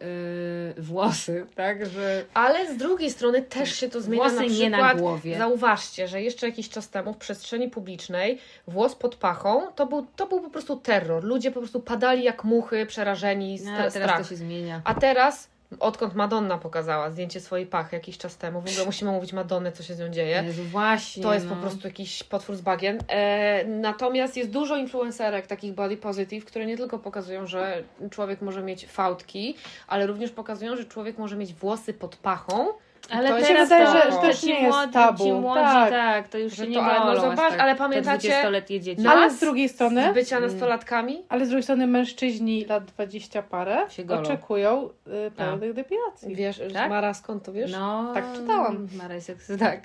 włosy, 0.83 1.45
tak, 1.55 1.85
że 1.85 2.25
Ale 2.33 2.73
z 2.73 2.77
drugiej 2.77 3.09
strony 3.11 3.41
też 3.41 3.75
się 3.75 3.89
to 3.89 4.01
zmienia 4.01 4.23
Włosy 4.23 4.35
na 4.35 4.41
nie 4.43 4.49
przykład. 4.49 4.71
na 4.81 4.95
głowie. 4.95 5.37
Zauważcie, 5.37 6.07
że 6.07 6.21
jeszcze 6.21 6.45
jakiś 6.45 6.69
czas 6.69 6.89
temu 6.89 7.13
w 7.13 7.17
przestrzeni 7.17 7.69
publicznej 7.69 8.37
włos 8.67 8.95
pod 8.95 9.15
pachą 9.15 9.61
to 9.75 9.85
był, 9.87 10.07
to 10.15 10.27
był 10.27 10.41
po 10.41 10.49
prostu 10.49 10.75
terror. 10.75 11.23
Ludzie 11.23 11.51
po 11.51 11.59
prostu 11.59 11.79
padali 11.79 12.23
jak 12.23 12.43
muchy, 12.43 12.85
przerażeni, 12.85 13.59
no, 13.65 13.71
stra- 13.71 13.75
teraz 13.77 13.93
strach. 13.93 14.21
to 14.21 14.29
się 14.29 14.35
zmienia. 14.35 14.81
A 14.83 14.93
teraz, 14.93 15.48
odkąd 15.79 16.15
Madonna 16.15 16.57
pokazała 16.57 17.11
zdjęcie 17.11 17.39
swojej 17.39 17.65
pachy 17.65 17.95
jakiś 17.95 18.17
czas 18.17 18.37
temu, 18.37 18.61
w 18.61 18.69
ogóle 18.69 18.85
musimy 18.85 19.11
mówić 19.11 19.33
Madonny, 19.33 19.71
co 19.71 19.83
się 19.83 19.93
z 19.93 19.99
nią 19.99 20.09
dzieje. 20.09 20.43
Jezu, 20.45 20.63
właśnie, 20.63 21.23
To 21.23 21.33
jest 21.33 21.45
no. 21.45 21.55
po 21.55 21.61
prostu 21.61 21.87
jakiś 21.87 22.23
potwór 22.23 22.55
z 22.55 22.61
bagien. 22.61 22.99
E, 23.07 23.65
natomiast 23.65 24.37
jest 24.37 24.49
dużo 24.51 24.77
influencerek 24.77 25.47
takich 25.47 25.73
body 25.73 25.97
positive, 25.97 26.45
które 26.45 26.65
nie 26.65 26.77
tylko 26.77 26.99
pokazują, 26.99 27.47
że 27.47 27.83
człowiek 28.11 28.41
może 28.41 28.63
mieć 28.63 28.85
fałdki, 28.87 29.55
ale 29.87 30.07
również 30.07 30.31
pokazują, 30.31 30.75
że 30.75 30.85
człowiek 30.85 31.17
może 31.17 31.35
mieć 31.35 31.53
włosy 31.53 31.93
pod 31.93 32.15
pachą. 32.15 32.67
Ale 33.11 33.29
to 33.29 33.35
teraz 33.47 33.69
wydaje, 33.69 33.85
to, 33.85 33.91
że- 33.91 34.11
że 34.11 34.17
to 34.17 34.33
ci 34.33 34.47
nie 34.47 34.53
jest 34.61 34.77
młodzi, 34.77 34.93
tabu. 34.93 35.23
Ci 35.23 35.31
młodzi, 35.31 35.61
Tak. 35.61 35.89
tak. 35.89 36.27
to 36.27 36.37
już 36.37 36.53
się 36.57 36.67
nie 36.67 36.75
to- 36.75 36.83
bolą 36.83 37.05
no 37.05 37.21
zobacz, 37.21 37.37
tak. 37.51 37.59
ale 37.59 37.75
pamiętacie- 37.75 38.29
20-letnie 38.29 38.79
dzieci 38.79 39.01
Nas 39.01 39.15
Ale 39.15 39.31
z 39.31 39.39
drugiej 39.39 39.69
strony, 39.69 40.09
Z 40.11 40.13
bycia 40.13 40.37
Mm. 40.37 40.49
nastolatkami? 40.49 41.23
ale 41.29 41.45
z 41.45 41.49
drugiej 41.49 41.63
strony 41.63 41.87
mężczyźni 41.87 42.65
lat 42.65 42.85
20 42.85 43.41
parę 43.43 43.85
oczekują 44.19 44.89
y, 45.27 45.31
pełnych 45.31 45.73
depilacji. 45.73 46.35
Wiesz, 46.35 46.61
Tak? 46.73 46.89
Mara, 46.89 47.13
skąd 47.13 47.43
to 47.43 47.53
wiesz? 47.53 47.71
No, 47.71 48.11
Tak 48.13 48.23
czytałam. 48.35 48.87
Mara 48.97 49.15
jest 49.15 49.29
eks- 49.29 49.57
tak. 49.59 49.79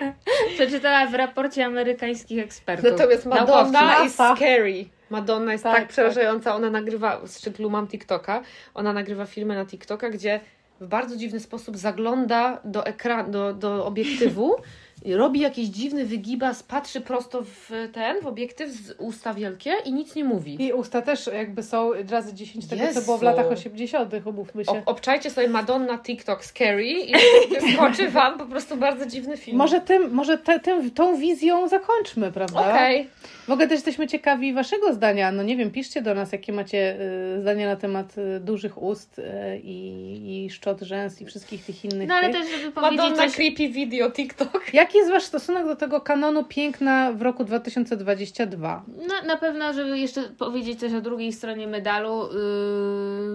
Przeczytała 0.54 1.06
w 1.06 1.14
raporcie 1.14 1.66
amerykańskich 1.66 2.44
ekspertów. 2.44 2.90
Natomiast 2.92 3.26
Madonna 3.26 3.46
Naukowcy. 3.72 4.04
jest 4.04 4.18
NASA. 4.18 4.36
scary. 4.36 4.84
Madonna 5.10 5.52
jest 5.52 5.64
tak, 5.64 5.76
Tak, 5.76 5.88
przerażająca. 5.88 6.54
Ona 6.54 6.70
nagrywa, 6.70 7.20
z 7.26 7.38
szczytlu 7.38 7.70
mam 7.70 7.86
TikToka, 7.88 8.42
ona 8.74 8.92
nagrywa 8.92 9.26
filmy 9.26 9.54
na 9.54 9.66
TikToka, 9.66 10.10
gdzie 10.10 10.40
w 10.80 10.86
bardzo 10.86 11.16
dziwny 11.16 11.40
sposób 11.40 11.76
zagląda 11.76 12.60
do 12.64 12.86
ekranu, 12.86 13.32
do, 13.32 13.54
do 13.54 13.86
obiektywu, 13.86 14.56
robi 15.04 15.40
jakiś 15.40 15.68
dziwny 15.68 16.04
wygibas, 16.06 16.62
patrzy 16.62 17.00
prosto 17.00 17.42
w 17.42 17.70
ten, 17.92 18.20
w 18.20 18.26
obiektyw 18.26 18.70
z 18.70 18.94
usta 18.98 19.34
wielkie 19.34 19.72
i 19.84 19.92
nic 19.92 20.14
nie 20.14 20.24
mówi. 20.24 20.64
I 20.64 20.72
usta 20.72 21.02
też 21.02 21.26
jakby 21.26 21.62
są 21.62 21.92
razy 22.10 22.34
10 22.34 22.66
tego, 22.66 22.82
co 22.82 22.88
Jezu. 22.88 23.02
było 23.02 23.18
w 23.18 23.22
latach 23.22 23.46
80., 23.46 24.14
umówmy 24.24 24.64
się. 24.64 24.70
Ob, 24.70 24.78
obczajcie 24.86 25.30
sobie 25.30 25.48
Madonna 25.48 25.98
TikTok 25.98 26.44
scary 26.44 26.90
i 26.90 27.12
wyskoczy 27.60 28.08
Wam 28.08 28.38
po 28.38 28.46
prostu 28.46 28.76
bardzo 28.76 29.06
dziwny 29.06 29.36
film. 29.36 29.56
Może, 29.56 29.80
tym, 29.80 30.10
może 30.10 30.38
te, 30.38 30.60
tym, 30.60 30.90
tą 30.90 31.16
wizją 31.16 31.68
zakończmy, 31.68 32.32
prawda? 32.32 32.60
Okej. 32.60 33.08
W 33.48 33.52
ogóle 33.52 33.68
też 33.68 33.76
jesteśmy 33.76 34.06
ciekawi 34.06 34.52
Waszego 34.52 34.94
zdania. 34.94 35.32
No 35.32 35.42
nie 35.42 35.56
wiem, 35.56 35.70
piszcie 35.70 36.02
do 36.02 36.14
nas, 36.14 36.32
jakie 36.32 36.52
macie 36.52 36.96
y, 37.36 37.40
zdania 37.40 37.66
na 37.66 37.76
temat 37.76 38.18
y, 38.18 38.40
dużych 38.40 38.82
ust 38.82 39.18
y, 39.18 39.22
i, 39.64 40.48
szczot 40.50 40.80
rzęs 40.80 41.20
i 41.20 41.26
wszystkich 41.26 41.64
tych 41.64 41.84
innych. 41.84 42.08
No 42.08 42.14
ale 42.14 42.28
tych. 42.30 42.40
też, 42.40 42.60
żeby 42.60 42.72
powiedzieć 42.72 42.98
Madonna 42.98 43.22
coś... 43.22 43.34
creepy 43.34 43.68
video 43.68 44.10
TikTok. 44.10 44.74
Jaki 44.90 44.98
jest 44.98 45.10
Wasz 45.10 45.22
stosunek 45.22 45.66
do 45.66 45.76
tego 45.76 46.00
kanonu 46.00 46.44
piękna 46.44 47.12
w 47.12 47.22
roku 47.22 47.44
2022? 47.44 48.82
No, 49.08 49.14
na 49.26 49.36
pewno, 49.36 49.72
żeby 49.72 49.98
jeszcze 49.98 50.22
powiedzieć 50.22 50.80
coś 50.80 50.94
o 50.94 51.00
drugiej 51.00 51.32
stronie 51.32 51.66
medalu, 51.66 52.28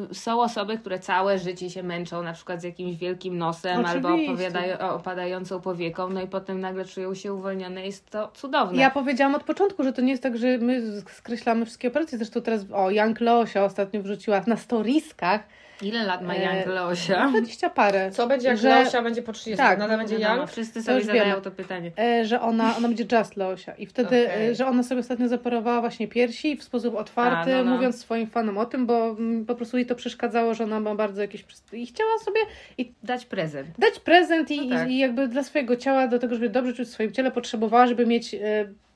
yy, 0.10 0.16
są 0.16 0.42
osoby, 0.42 0.78
które 0.78 1.00
całe 1.00 1.40
życie 1.40 1.70
się 1.70 1.84
męczą, 1.84 2.24
na 2.24 2.34
przykład 2.34 2.62
z 2.62 2.64
jakimś 2.64 2.96
wielkim 2.96 3.38
nosem 3.38 3.86
albo 3.86 4.08
Oczywiście. 4.10 4.32
opowiadają, 4.32 4.80
opadającą 4.80 5.62
powieką, 5.62 6.10
no 6.10 6.22
i 6.22 6.28
potem 6.28 6.60
nagle 6.60 6.86
czują 6.86 7.14
się 7.14 7.34
uwolnione. 7.34 7.86
Jest 7.86 8.10
to 8.10 8.32
cudowne. 8.34 8.82
Ja 8.82 8.92
powiedziałam 8.92 9.36
od 9.36 9.44
początku, 9.44 9.84
że 9.84 9.94
to 9.94 10.02
nie 10.02 10.12
jest 10.12 10.24
tak, 10.24 10.38
że 10.38 10.58
my 10.58 11.02
skreślamy 11.12 11.66
wszystkie 11.66 11.88
operacje. 11.88 12.18
Zresztą 12.18 12.42
teraz, 12.42 12.62
o, 12.74 12.92
Jank 12.92 13.20
Leosia 13.20 13.66
ostatnio 13.66 14.02
wrzuciła 14.02 14.42
na 14.48 14.58
storiskach 14.58 15.42
Ile 15.82 16.04
lat 16.04 16.22
ma 16.22 16.34
E, 16.36 16.44
Young 16.56 16.68
Leosia? 16.68 17.28
20 17.30 17.70
parę. 17.70 18.12
Co 18.12 18.28
będzie 18.28 18.48
jak 18.48 18.58
Że- 18.58 18.70
Leosia 18.70 19.02
będzie 19.02 19.22
po 19.22 19.34
30? 19.34 19.58
Tak, 19.58 19.80
Nadal 19.80 19.98
będzie 19.98 20.18
Wiadomo, 20.18 20.40
Young? 20.40 20.52
wszyscy 20.52 20.84
sobie 20.84 21.02
zadają 21.02 21.26
wiemy. 21.26 21.42
to 21.42 21.52
pytanie. 21.52 21.92
E, 22.00 22.26
że 22.26 22.42
ona, 22.42 22.78
ona 22.78 22.88
będzie 22.88 23.06
Just 23.20 23.38
Leosia. 23.38 23.74
I 23.76 23.86
wtedy, 23.86 24.30
e, 24.34 24.56
że 24.56 24.68
ona 24.68 24.84
sobie 24.84 25.00
ostatnio 25.02 25.28
zaparowała 25.28 25.82
właśnie 25.82 26.08
piersi 26.08 26.58
w 26.58 26.64
sposób 26.64 26.96
otwarty, 26.96 27.56
A, 27.56 27.58
no, 27.58 27.64
no. 27.64 27.76
mówiąc 27.76 28.00
swoim 28.00 28.28
fanom 28.28 28.58
o 28.58 28.66
tym, 28.66 28.86
bo 28.86 29.10
mm, 29.10 29.46
po 29.46 29.56
prostu 29.56 29.78
jej 29.78 29.86
to 29.86 29.96
przeszkadzało, 29.96 30.54
że 30.54 30.64
ona 30.64 30.80
ma 30.80 30.96
bardzo 30.96 31.22
jakieś... 31.22 31.46
I 31.74 31.86
chciała 31.86 32.18
sobie 32.20 32.40
i 32.78 32.92
Dać 33.04 33.26
prezent. 33.26 33.68
dać 33.80 34.00
prezent 34.00 34.52
i, 34.52 34.68
No 34.68 34.76
tak. 34.76 34.90
i, 34.90 34.92
i 34.94 34.98
jakby 34.98 35.28
dla 35.28 35.44
swojego 35.44 35.76
ciała, 35.76 36.08
do 36.08 36.20
tego, 36.20 36.36
żeby 36.36 36.50
dobrze 36.50 36.74
czuć 36.74 36.88
w 36.88 36.92
swoim 36.92 37.12
ciele, 37.12 37.32
potrzebowała, 37.32 37.88
żeby 37.88 38.06
mieć 38.06 38.34
e, 38.34 38.40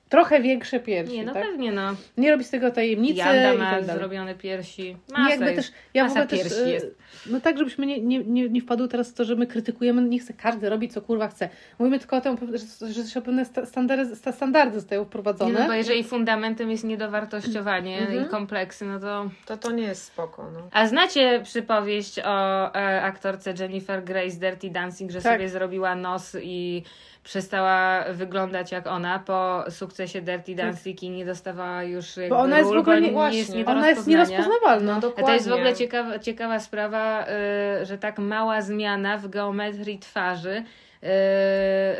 trochę 0.09 0.41
większe 0.41 0.79
piersi. 0.79 1.13
Nie, 1.13 1.23
no 1.23 1.33
tak? 1.33 1.43
pewnie 1.43 1.71
no. 1.71 1.95
Nie 2.17 2.31
robi 2.31 2.43
z 2.43 2.49
tego 2.49 2.71
tajemnicy 2.71 3.15
Janda 3.17 3.53
ma 3.63 3.71
tak 3.71 3.83
zrobione 3.85 4.35
piersi. 4.35 4.83
Nie, 4.83 5.13
Masa 5.17 5.29
jakby 5.29 5.45
jest. 5.45 5.55
też, 5.55 5.71
ja 5.93 6.03
w 6.05 6.07
masa 6.07 6.23
ogóle 6.23 6.37
też, 6.37 6.47
piersi 6.49 6.63
e, 6.69 6.73
jest. 6.73 6.95
no 7.25 7.41
tak, 7.41 7.57
żebyśmy 7.57 7.85
nie, 7.85 8.01
nie, 8.01 8.19
nie, 8.19 8.49
nie 8.49 8.61
wpadły 8.61 8.87
teraz 8.87 9.11
w 9.11 9.13
to, 9.13 9.25
że 9.25 9.35
my 9.35 9.47
krytykujemy, 9.47 10.01
nie 10.01 10.19
chce 10.19 10.33
każdy 10.33 10.69
robić 10.69 10.93
co 10.93 11.01
kurwa 11.01 11.27
chce. 11.27 11.49
Mówimy 11.79 11.99
tylko 11.99 12.17
o 12.17 12.21
tym, 12.21 12.37
że, 12.81 12.93
że 12.93 13.03
się 13.03 13.21
pewne 13.21 13.45
sta- 13.45 13.65
standardy, 13.65 14.15
sta- 14.15 14.31
standardy 14.31 14.75
zostają 14.75 15.01
Nie, 15.01 15.07
wprowadzone. 15.07 15.59
no 15.59 15.67
bo 15.67 15.73
jeżeli 15.73 16.03
fundamentem 16.03 16.71
jest 16.71 16.83
niedowartościowanie 16.83 17.99
Mhm. 17.99 18.25
i 18.25 18.29
kompleksy, 18.29 18.85
no 18.85 18.99
to... 18.99 19.29
To 19.45 19.57
to 19.57 19.71
nie 19.71 19.83
jest 19.83 20.03
spoko, 20.03 20.51
no. 20.53 20.59
A 20.71 20.87
znacie 20.87 21.41
przypowieść 21.43 22.19
o 22.19 22.65
e, 22.75 23.01
aktorce 23.01 23.53
Jennifer 23.59 24.03
Grey 24.03 24.31
z 24.31 24.39
Dirty 24.39 24.69
Dancing, 24.69 25.11
że 25.11 25.21
Tak. 25.21 25.33
sobie 25.33 25.49
zrobiła 25.49 25.95
nos 25.95 26.37
i 26.41 26.83
przestała 27.29 28.03
wyglądać 28.13 28.71
jak 28.71 28.87
ona 28.87 29.19
po 29.19 29.63
sukcesie 29.69 30.21
Dirty 30.21 30.55
Dancing 30.55 31.03
i 31.03 31.09
nie 31.09 31.25
dostawała 31.25 31.83
już 31.83 32.17
jakby 32.17 32.35
ona 32.35 32.57
jest 32.57 32.69
w 32.69 32.73
ról, 32.73 32.81
ogóle 32.81 32.95
bo 32.95 33.01
nie- 33.01 33.07
nie 33.07 33.13
właśnie. 33.13 33.37
jest 33.39 33.55
nie 33.55 33.65
do 33.65 33.71
Ona 33.71 33.89
jest 33.89 34.07
nierozpoznawalna. 34.07 34.91
No 34.91 34.97
A 34.97 34.99
dokładnie. 34.99 35.25
to 35.25 35.33
jest 35.33 35.49
w 35.49 35.51
ogóle 35.53 35.73
ciekawa, 35.75 36.19
ciekawa 36.19 36.59
sprawa, 36.59 37.25
y, 37.81 37.85
że 37.85 37.97
tak 37.97 38.19
mała 38.19 38.61
zmiana 38.61 39.17
w 39.17 39.27
geometrii 39.27 39.99
twarzy. 39.99 40.63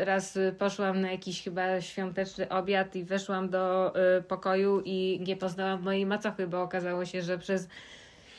Y, 0.00 0.04
raz 0.04 0.38
poszłam 0.58 1.00
na 1.00 1.10
jakiś 1.10 1.44
chyba 1.44 1.80
świąteczny 1.80 2.48
obiad 2.48 2.96
i 2.96 3.04
weszłam 3.04 3.48
do 3.48 3.92
y, 4.18 4.22
pokoju 4.22 4.82
i 4.84 5.20
nie 5.26 5.36
poznałam 5.36 5.82
mojej 5.82 6.06
macochy, 6.06 6.46
bo 6.46 6.62
okazało 6.62 7.04
się, 7.04 7.22
że 7.22 7.38
przez 7.38 7.68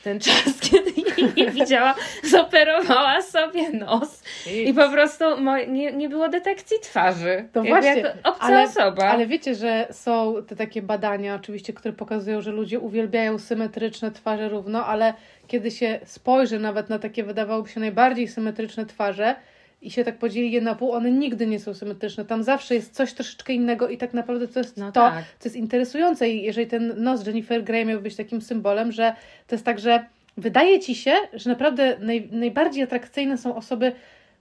ten 0.02 0.20
czas, 0.20 0.60
kiedy 0.70 0.90
jej 0.90 1.32
nie 1.36 1.50
widziała, 1.50 1.94
zoperowała 2.24 3.22
sobie 3.22 3.70
nos 3.70 4.22
i 4.64 4.74
po 4.74 4.88
prostu 4.88 5.24
nie, 5.68 5.92
nie 5.92 6.08
było 6.08 6.28
detekcji 6.28 6.76
twarzy. 6.82 7.48
To 7.52 7.62
właśnie, 7.62 8.14
obca 8.24 8.40
ale- 8.40 8.62
osoba. 8.62 9.04
Ale 9.04 9.26
wiecie, 9.26 9.54
że 9.54 9.88
są 9.90 10.34
te 10.48 10.56
takie 10.56 10.82
badania 10.82 11.34
oczywiście, 11.34 11.72
które 11.72 11.94
pokazują, 11.94 12.40
że 12.40 12.50
ludzie 12.50 12.80
uwielbiają 12.80 13.38
symetryczne 13.38 14.10
twarze 14.10 14.48
równo, 14.48 14.86
ale 14.86 15.14
kiedy 15.46 15.70
się 15.70 16.00
spojrzy 16.04 16.58
nawet 16.58 16.88
na 16.88 16.98
takie 16.98 17.24
wydawałoby 17.24 17.68
się 17.68 17.80
najbardziej 17.80 18.28
symetryczne 18.28 18.86
twarze 18.86 19.36
i 19.82 19.90
się 19.90 20.04
tak 20.04 20.18
podzieli 20.18 20.52
je 20.52 20.60
na 20.60 20.74
pół, 20.74 20.92
one 20.92 21.10
nigdy 21.10 21.46
nie 21.46 21.60
są 21.60 21.74
symetryczne. 21.74 22.24
Tam 22.24 22.42
zawsze 22.42 22.74
jest 22.74 22.94
coś 22.94 23.12
troszeczkę 23.12 23.52
innego 23.52 23.88
i 23.88 23.98
tak 23.98 24.14
naprawdę 24.14 24.48
to 24.48 24.60
jest 24.60 24.76
No 24.76 24.92
to, 24.92 25.00
tak. 25.00 25.24
co 25.38 25.48
jest 25.48 25.56
interesujące 25.56 26.28
i 26.28 26.42
jeżeli 26.42 26.66
ten 26.66 27.02
nos 27.02 27.26
Jennifer 27.26 27.64
Grey 27.64 27.86
miał 27.86 28.00
być 28.00 28.16
takim 28.16 28.40
symbolem, 28.40 28.92
że 28.92 29.14
to 29.46 29.54
jest 29.54 29.64
tak, 29.64 29.78
że 29.78 30.04
wydaje 30.36 30.80
ci 30.80 30.94
się, 30.94 31.12
że 31.32 31.50
naprawdę 31.50 31.96
naj, 32.00 32.28
najbardziej 32.32 32.82
atrakcyjne 32.82 33.38
są 33.38 33.56
osoby 33.56 33.92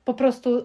po 0.05 0.13
prostu 0.13 0.63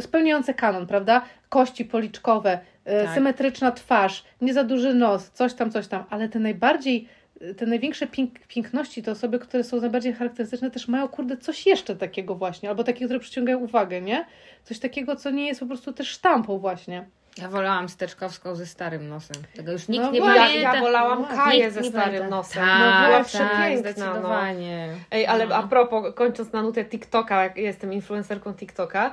spełniające 0.00 0.54
kanon, 0.54 0.86
prawda? 0.86 1.22
Kości 1.48 1.84
policzkowe, 1.84 2.58
e, 2.84 3.04
Tak. 3.04 3.14
symetryczna 3.14 3.72
twarz, 3.72 4.24
nie 4.40 4.54
za 4.54 4.64
duży 4.64 4.94
nos, 4.94 5.30
coś 5.30 5.54
tam, 5.54 5.70
coś 5.70 5.86
tam, 5.86 6.04
ale 6.10 6.28
te 6.28 6.38
najbardziej, 6.38 7.08
te 7.56 7.66
największe 7.66 8.06
pięk, 8.06 8.38
piękności, 8.48 9.02
te 9.02 9.10
osoby, 9.10 9.38
które 9.38 9.64
są 9.64 9.80
najbardziej 9.80 10.12
charakterystyczne, 10.12 10.70
też 10.70 10.88
mają, 10.88 11.08
kurde, 11.08 11.36
coś 11.36 11.66
jeszcze 11.66 11.96
takiego 11.96 12.34
właśnie, 12.34 12.68
albo 12.68 12.84
takie, 12.84 13.04
które 13.04 13.20
przyciągają 13.20 13.58
uwagę, 13.58 14.00
nie? 14.00 14.26
Coś 14.64 14.78
takiego, 14.78 15.16
co 15.16 15.30
nie 15.30 15.46
jest 15.46 15.60
po 15.60 15.66
prostu 15.66 15.92
też 15.92 16.08
sztampą 16.08 16.58
właśnie. 16.58 17.06
Ja 17.42 17.48
wolałam 17.48 17.88
steczkowską 17.88 18.54
ze 18.54 18.66
starym 18.66 19.08
nosem. 19.08 19.36
Tego 19.56 19.72
już 19.72 19.88
nikt 19.88 20.04
No 20.04 20.10
nie 20.10 20.20
bo 20.20 20.28
Ja, 20.28 20.34
pamięta. 20.46 20.74
ja 20.74 20.80
wolałam 20.80 21.18
Nikt 21.18 21.34
Kaję 21.34 21.70
ze 21.70 21.84
starym 21.84 22.04
pamięta. 22.04 22.28
nosem. 22.28 22.64
Tak, 22.64 22.80
no, 23.00 23.06
była 23.06 23.18
tak, 23.18 23.26
przepiękna. 23.26 23.68
No. 23.70 23.78
zdecydowanie. 23.78 24.88
Ej, 25.10 25.26
ale 25.26 25.46
No. 25.46 25.54
a 25.54 25.62
propos, 25.62 26.14
kończąc 26.14 26.52
na 26.52 26.62
nutę 26.62 26.84
TikToka, 26.84 27.42
jak 27.42 27.56
jestem 27.56 27.92
influencerką 27.92 28.54
TikToka, 28.54 29.12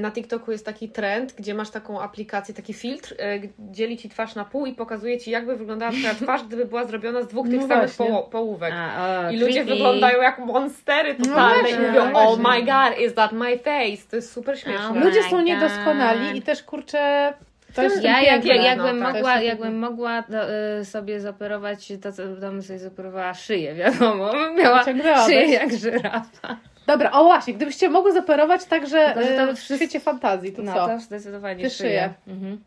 na 0.00 0.10
TikToku 0.10 0.52
jest 0.52 0.66
taki 0.66 0.88
trend, 0.88 1.32
gdzie 1.32 1.54
masz 1.54 1.70
taką 1.70 2.00
aplikację, 2.00 2.54
taki 2.54 2.74
filtr, 2.74 3.14
e, 3.18 3.40
dzieli 3.58 3.96
ci 3.98 4.08
twarz 4.08 4.34
na 4.34 4.44
pół 4.44 4.66
i 4.66 4.72
pokazuje 4.74 5.18
ci, 5.18 5.30
jakby 5.30 5.56
wyglądała 5.56 5.92
twoja 5.92 6.14
twarz, 6.24 6.42
gdyby 6.42 6.64
była 6.64 6.84
zrobiona 6.84 7.22
z 7.22 7.26
dwóch 7.28 7.48
tych 7.48 7.60
No 7.60 7.68
samych 7.68 7.90
poło- 7.90 8.22
połówek. 8.30 8.72
A, 8.76 9.26
o, 9.26 9.30
I 9.30 9.36
ludzie 9.36 9.52
creepy. 9.52 9.70
wyglądają 9.70 10.22
jak 10.22 10.38
monstery 10.38 11.14
No 11.18 11.24
totalne 11.24 11.60
właśnie, 11.60 11.78
i 11.78 11.80
mówią, 11.88 12.10
no 12.12 12.20
oh 12.20 12.42
my 12.50 12.62
god, 12.62 12.98
is 13.06 13.14
that 13.14 13.32
my 13.32 13.58
face? 13.58 14.08
To 14.10 14.16
jest 14.16 14.32
super 14.32 14.58
śmieszne. 14.60 14.88
Oh 14.90 15.04
Ludzie 15.04 15.22
są 15.22 15.36
God. 15.36 15.44
niedoskonali 15.44 16.38
i 16.38 16.42
też, 16.42 16.62
kurczę, 16.62 17.32
to 17.74 17.82
jest 17.82 18.02
Ja 18.02 18.20
jak, 18.22 18.42
piękne. 18.42 18.64
jakbym, 18.66 18.98
no, 18.98 19.04
tak. 19.06 19.14
mogła, 19.14 19.34
jest 19.34 19.46
jakbym 19.46 19.78
mogła 19.78 20.22
do, 20.28 20.38
y, 20.80 20.84
sobie 20.84 21.20
zaoperować 21.20 21.92
to, 22.02 22.12
co 22.12 22.22
w 22.26 22.40
domu 22.40 22.62
sobie 22.62 22.78
zaoperowała 22.78 23.34
szyję, 23.34 23.74
wiadomo. 23.74 24.32
Miała 24.58 24.84
szyję 25.26 25.46
jak 25.52 25.72
żyrafa. 25.72 26.56
Dobra, 26.86 27.10
o 27.12 27.24
właśnie, 27.24 27.54
gdybyście 27.54 27.88
mogły 27.88 28.12
zaoperować 28.12 28.64
także 28.64 29.06
Tylko, 29.14 29.22
że 29.28 29.36
to 29.36 29.42
e, 29.42 29.52
w 29.54 29.56
wszyscy- 29.58 29.76
świecie 29.76 30.00
fantazji, 30.00 30.52
to 30.52 30.62
No 30.62 30.72
co? 30.74 30.86
to 30.86 31.00
zdecydowanie 31.00 31.64
Ty 31.64 31.70
szyję. 31.70 31.88
szyję. 31.90 32.14
Mhm. 32.36 32.60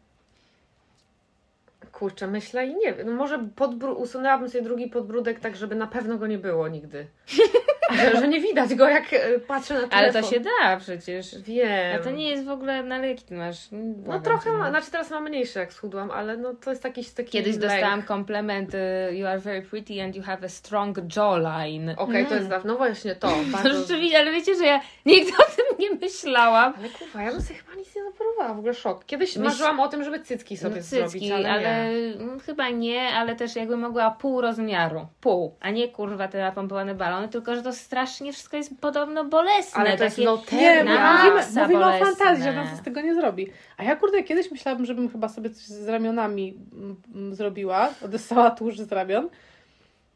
Kurczę, 1.91 2.27
myślę 2.27 2.67
i 2.67 2.75
nie 2.75 2.93
wiem. 2.93 3.07
No 3.07 3.13
może 3.13 3.37
podbró- 3.37 3.95
usunęłabym 3.95 4.49
sobie 4.49 4.63
drugi 4.63 4.87
podbródek 4.87 5.39
tak, 5.39 5.55
żeby 5.55 5.75
na 5.75 5.87
pewno 5.87 6.17
go 6.17 6.27
nie 6.27 6.37
było 6.37 6.67
nigdy. 6.67 7.07
że, 7.91 8.19
że 8.19 8.27
nie 8.27 8.41
widać 8.41 8.75
go, 8.75 8.89
jak 8.89 9.13
e, 9.13 9.39
patrzę 9.39 9.73
na 9.73 9.79
telefon. 9.79 9.99
Ale 9.99 10.13
to 10.13 10.21
się 10.21 10.39
da 10.39 10.77
przecież. 10.77 11.41
Wiem. 11.41 12.01
A 12.01 12.03
to 12.03 12.11
nie 12.11 12.29
jest 12.29 12.45
w 12.45 12.49
ogóle, 12.49 12.83
no 12.83 12.95
ale 12.95 13.09
jaki 13.09 13.23
ty 13.23 13.35
masz? 13.35 13.57
No 14.05 14.19
trochę, 14.19 14.43
cię, 14.43 14.51
ma, 14.51 14.63
no. 14.63 14.69
znaczy 14.69 14.91
teraz 14.91 15.11
mam 15.11 15.23
mniejsze 15.23 15.59
jak 15.59 15.73
schudłam, 15.73 16.11
ale 16.11 16.37
no 16.37 16.53
to 16.53 16.69
jest 16.69 16.83
jakiś 16.83 17.09
taki 17.09 17.31
Kiedyś 17.31 17.57
dostałam 17.57 18.03
komplement 18.03 18.73
y, 18.73 18.77
You 19.15 19.27
are 19.27 19.39
very 19.39 19.61
pretty 19.61 20.03
and 20.03 20.15
you 20.15 20.23
have 20.23 20.45
a 20.45 20.49
strong 20.49 20.97
jawline. 21.15 21.95
Okej, 21.97 22.25
to 22.25 22.35
jest 22.35 22.47
dawno, 22.47 22.73
no 22.73 22.77
właśnie 22.77 23.15
to. 23.15 23.27
Bardzo... 23.51 23.73
rzeczywiście, 23.81 24.19
ale 24.19 24.31
wiecie, 24.31 24.55
że 24.55 24.65
ja 24.65 24.81
nigdy 25.05 25.31
o 25.31 25.55
tym 25.55 25.65
nie 25.79 25.95
myślałam. 25.95 26.73
Ale 26.77 26.89
kurwa, 26.89 27.23
ja 27.23 27.31
bym 27.31 27.41
sobie 27.41 27.59
chyba 27.59 27.75
nic 27.75 27.95
nie 27.95 28.03
zaoperowała, 28.03 28.53
w 28.53 28.59
ogóle 28.59 28.73
szok. 28.73 29.05
Kiedyś 29.05 29.35
Myśl- 29.35 29.43
marzyłam 29.43 29.79
o 29.79 29.87
tym, 29.87 30.03
żeby 30.03 30.19
cycki 30.19 30.57
sobie 30.57 30.75
no, 30.75 30.81
zrobić, 30.81 31.11
cycki, 31.11 31.31
ale, 31.31 31.51
ale, 31.51 31.61
nie. 31.61 32.15
mm, 32.15 32.39
chyba 32.39 32.69
nie, 32.69 33.01
ale 33.01 33.35
też 33.35 33.55
jakby 33.55 33.77
mogła 33.77 34.11
pół 34.11 34.41
rozmiaru. 34.41 35.07
Pół. 35.21 35.55
A 35.59 35.69
nie 35.69 35.87
kurwa 35.87 36.27
te 36.27 36.41
napompowane 36.41 36.95
balony, 36.95 37.29
tylko 37.29 37.55
że 37.55 37.61
to 37.61 37.73
strasznie 37.73 38.33
wszystko 38.33 38.57
jest 38.57 38.81
podobno 38.81 39.25
bolesne. 39.25 39.81
Ale 39.81 39.97
to 39.97 40.03
jest 40.03 40.17
no 40.17 40.41
Nie, 40.51 40.83
mówimy, 40.83 41.61
mówimy 41.61 41.85
o 41.85 42.05
fantazji, 42.05 42.43
że 42.43 42.53
nas 42.53 42.77
z 42.77 42.81
tego 42.81 43.01
nie 43.01 43.15
zrobi. 43.15 43.49
A 43.77 43.83
ja 43.83 43.95
kurde, 43.95 44.23
kiedyś 44.23 44.51
myślałam, 44.51 44.85
żebym 44.85 45.09
chyba 45.09 45.29
sobie 45.29 45.49
coś 45.49 45.65
z 45.65 45.87
ramionami 45.87 46.57
mm, 46.73 46.95
mm, 47.15 47.35
zrobiła, 47.35 47.89
odessała 48.01 48.51
tłuszcz 48.51 48.77
z 48.77 48.91
ramion. 48.91 49.29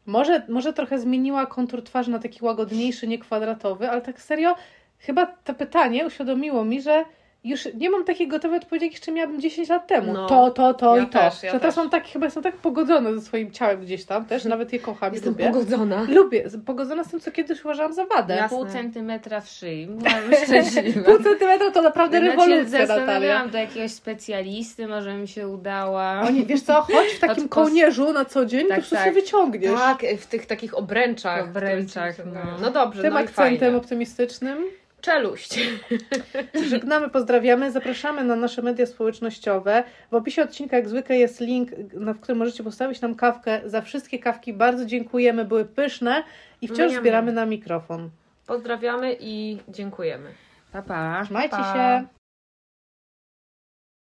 Może, 0.06 0.42
może 0.48 0.72
trochę 0.72 0.98
zmieniła 0.98 1.46
kontur 1.46 1.82
twarzy 1.82 2.10
na 2.10 2.18
taki 2.18 2.44
łagodniejszy, 2.44 3.06
nie 3.06 3.18
kwadratowy, 3.18 3.90
ale 3.90 4.00
tak 4.00 4.22
serio, 4.22 4.54
chyba 5.00 5.26
to 5.26 5.54
pytanie 5.54 6.06
uświadomiło 6.06 6.64
mi, 6.64 6.82
że 6.82 7.04
już 7.44 7.68
nie 7.74 7.90
mam 7.90 8.04
takiej 8.04 8.28
gotowej 8.28 8.58
odpowiedzi, 8.58 8.84
jak 8.86 8.92
jeszcze 8.92 9.12
miałabym 9.12 9.40
10 9.40 9.68
lat 9.68 9.86
temu. 9.86 10.12
No. 10.12 10.26
to, 10.26 10.50
to, 10.50 10.74
to 10.74 10.96
Ja 10.96 11.02
i 11.02 11.06
to. 11.06 11.18
też, 11.18 11.42
ja 11.42 11.52
że 11.52 11.58
teraz 11.60 11.74
też. 11.74 11.82
mam 11.82 11.90
tak, 11.90 12.06
chyba 12.08 12.26
jestem 12.26 12.42
tak 12.42 12.56
pogodzona 12.56 13.12
ze 13.12 13.20
swoim 13.20 13.50
ciałem 13.50 13.80
gdzieś 13.80 14.04
tam, 14.04 14.24
też 14.24 14.44
nawet 14.44 14.72
je 14.72 14.78
kocham 14.78 15.12
Jestem 15.14 15.32
lubię. 15.32 15.46
pogodzona. 15.46 16.06
Lubię, 16.08 16.44
pogodzona 16.66 17.04
z 17.04 17.08
tym, 17.10 17.20
co 17.20 17.30
kiedyś 17.30 17.64
uważałam 17.64 17.92
za 17.92 18.06
wadę. 18.06 18.34
Jasne. 18.36 18.56
Pół 18.56 18.66
centymetra 18.66 19.40
w 19.40 19.48
szyi. 19.48 19.86
Byłam 19.86 20.14
szczęśliwa. 20.46 21.00
Pół 21.10 21.22
centymetra 21.22 21.70
to 21.70 21.82
naprawdę 21.82 22.16
Ja 22.18 22.24
się 22.24 22.30
rewolucja, 22.30 22.56
Natalia. 22.78 22.86
zastanawiałam 22.86 23.50
do 23.50 23.58
jakiegoś 23.58 23.90
specjalisty, 23.92 24.86
może 24.88 25.14
mi 25.16 25.28
się 25.28 25.48
udała. 25.48 26.20
O 26.20 26.30
nie, 26.30 26.46
wiesz 26.46 26.62
co, 26.62 26.72
chodź 26.82 27.08
w 27.16 27.20
takim 27.20 27.44
Od 27.44 27.50
kołnierzu 27.50 28.12
na 28.12 28.24
co 28.24 28.46
dzień, 28.46 28.66
Tak, 28.68 28.76
to 28.76 28.82
wszystko 28.82 28.96
tak. 29.04 29.06
się 29.14 29.20
wyciągniesz. 29.20 29.74
Tak, 29.80 30.02
w 30.18 30.26
tych 30.26 30.46
takich 30.46 30.78
obręczach. 30.78 31.44
Obręczach, 31.48 32.12
które- 32.14 32.30
no. 32.30 32.40
no 32.60 32.70
dobrze, 32.70 33.02
Tym 33.02 33.12
no 33.14 33.18
akcentem 33.20 33.74
optymistycznym 33.76 34.64
Czeluść. 35.00 35.60
żegnamy, 36.70 37.10
pozdrawiamy, 37.10 37.70
zapraszamy 37.70 38.24
na 38.24 38.36
nasze 38.36 38.62
media 38.62 38.86
społecznościowe. 38.86 39.84
W 40.10 40.14
opisie 40.14 40.42
odcinka 40.42 40.76
jak 40.76 40.88
zwykle 40.88 41.16
jest 41.16 41.40
link, 41.40 41.70
na, 41.94 42.14
w 42.14 42.20
którym 42.20 42.38
możecie 42.38 42.64
postawić 42.64 43.00
nam 43.00 43.14
kawkę. 43.14 43.60
Za 43.64 43.80
wszystkie 43.80 44.18
kawki 44.18 44.52
bardzo 44.52 44.86
dziękujemy, 44.86 45.44
były 45.44 45.64
pyszne 45.64 46.22
i 46.60 46.68
wciąż 46.68 46.92
zbieramy 46.92 47.32
na 47.32 47.46
mikrofon. 47.46 48.10
Pozdrawiamy 48.46 49.16
i 49.20 49.58
dziękujemy. 49.68 50.30
Pa, 50.72 50.82
pa. 50.82 51.20
Trzymajcie 51.24 51.56
Pa. 51.56 51.74
się! 51.74 52.19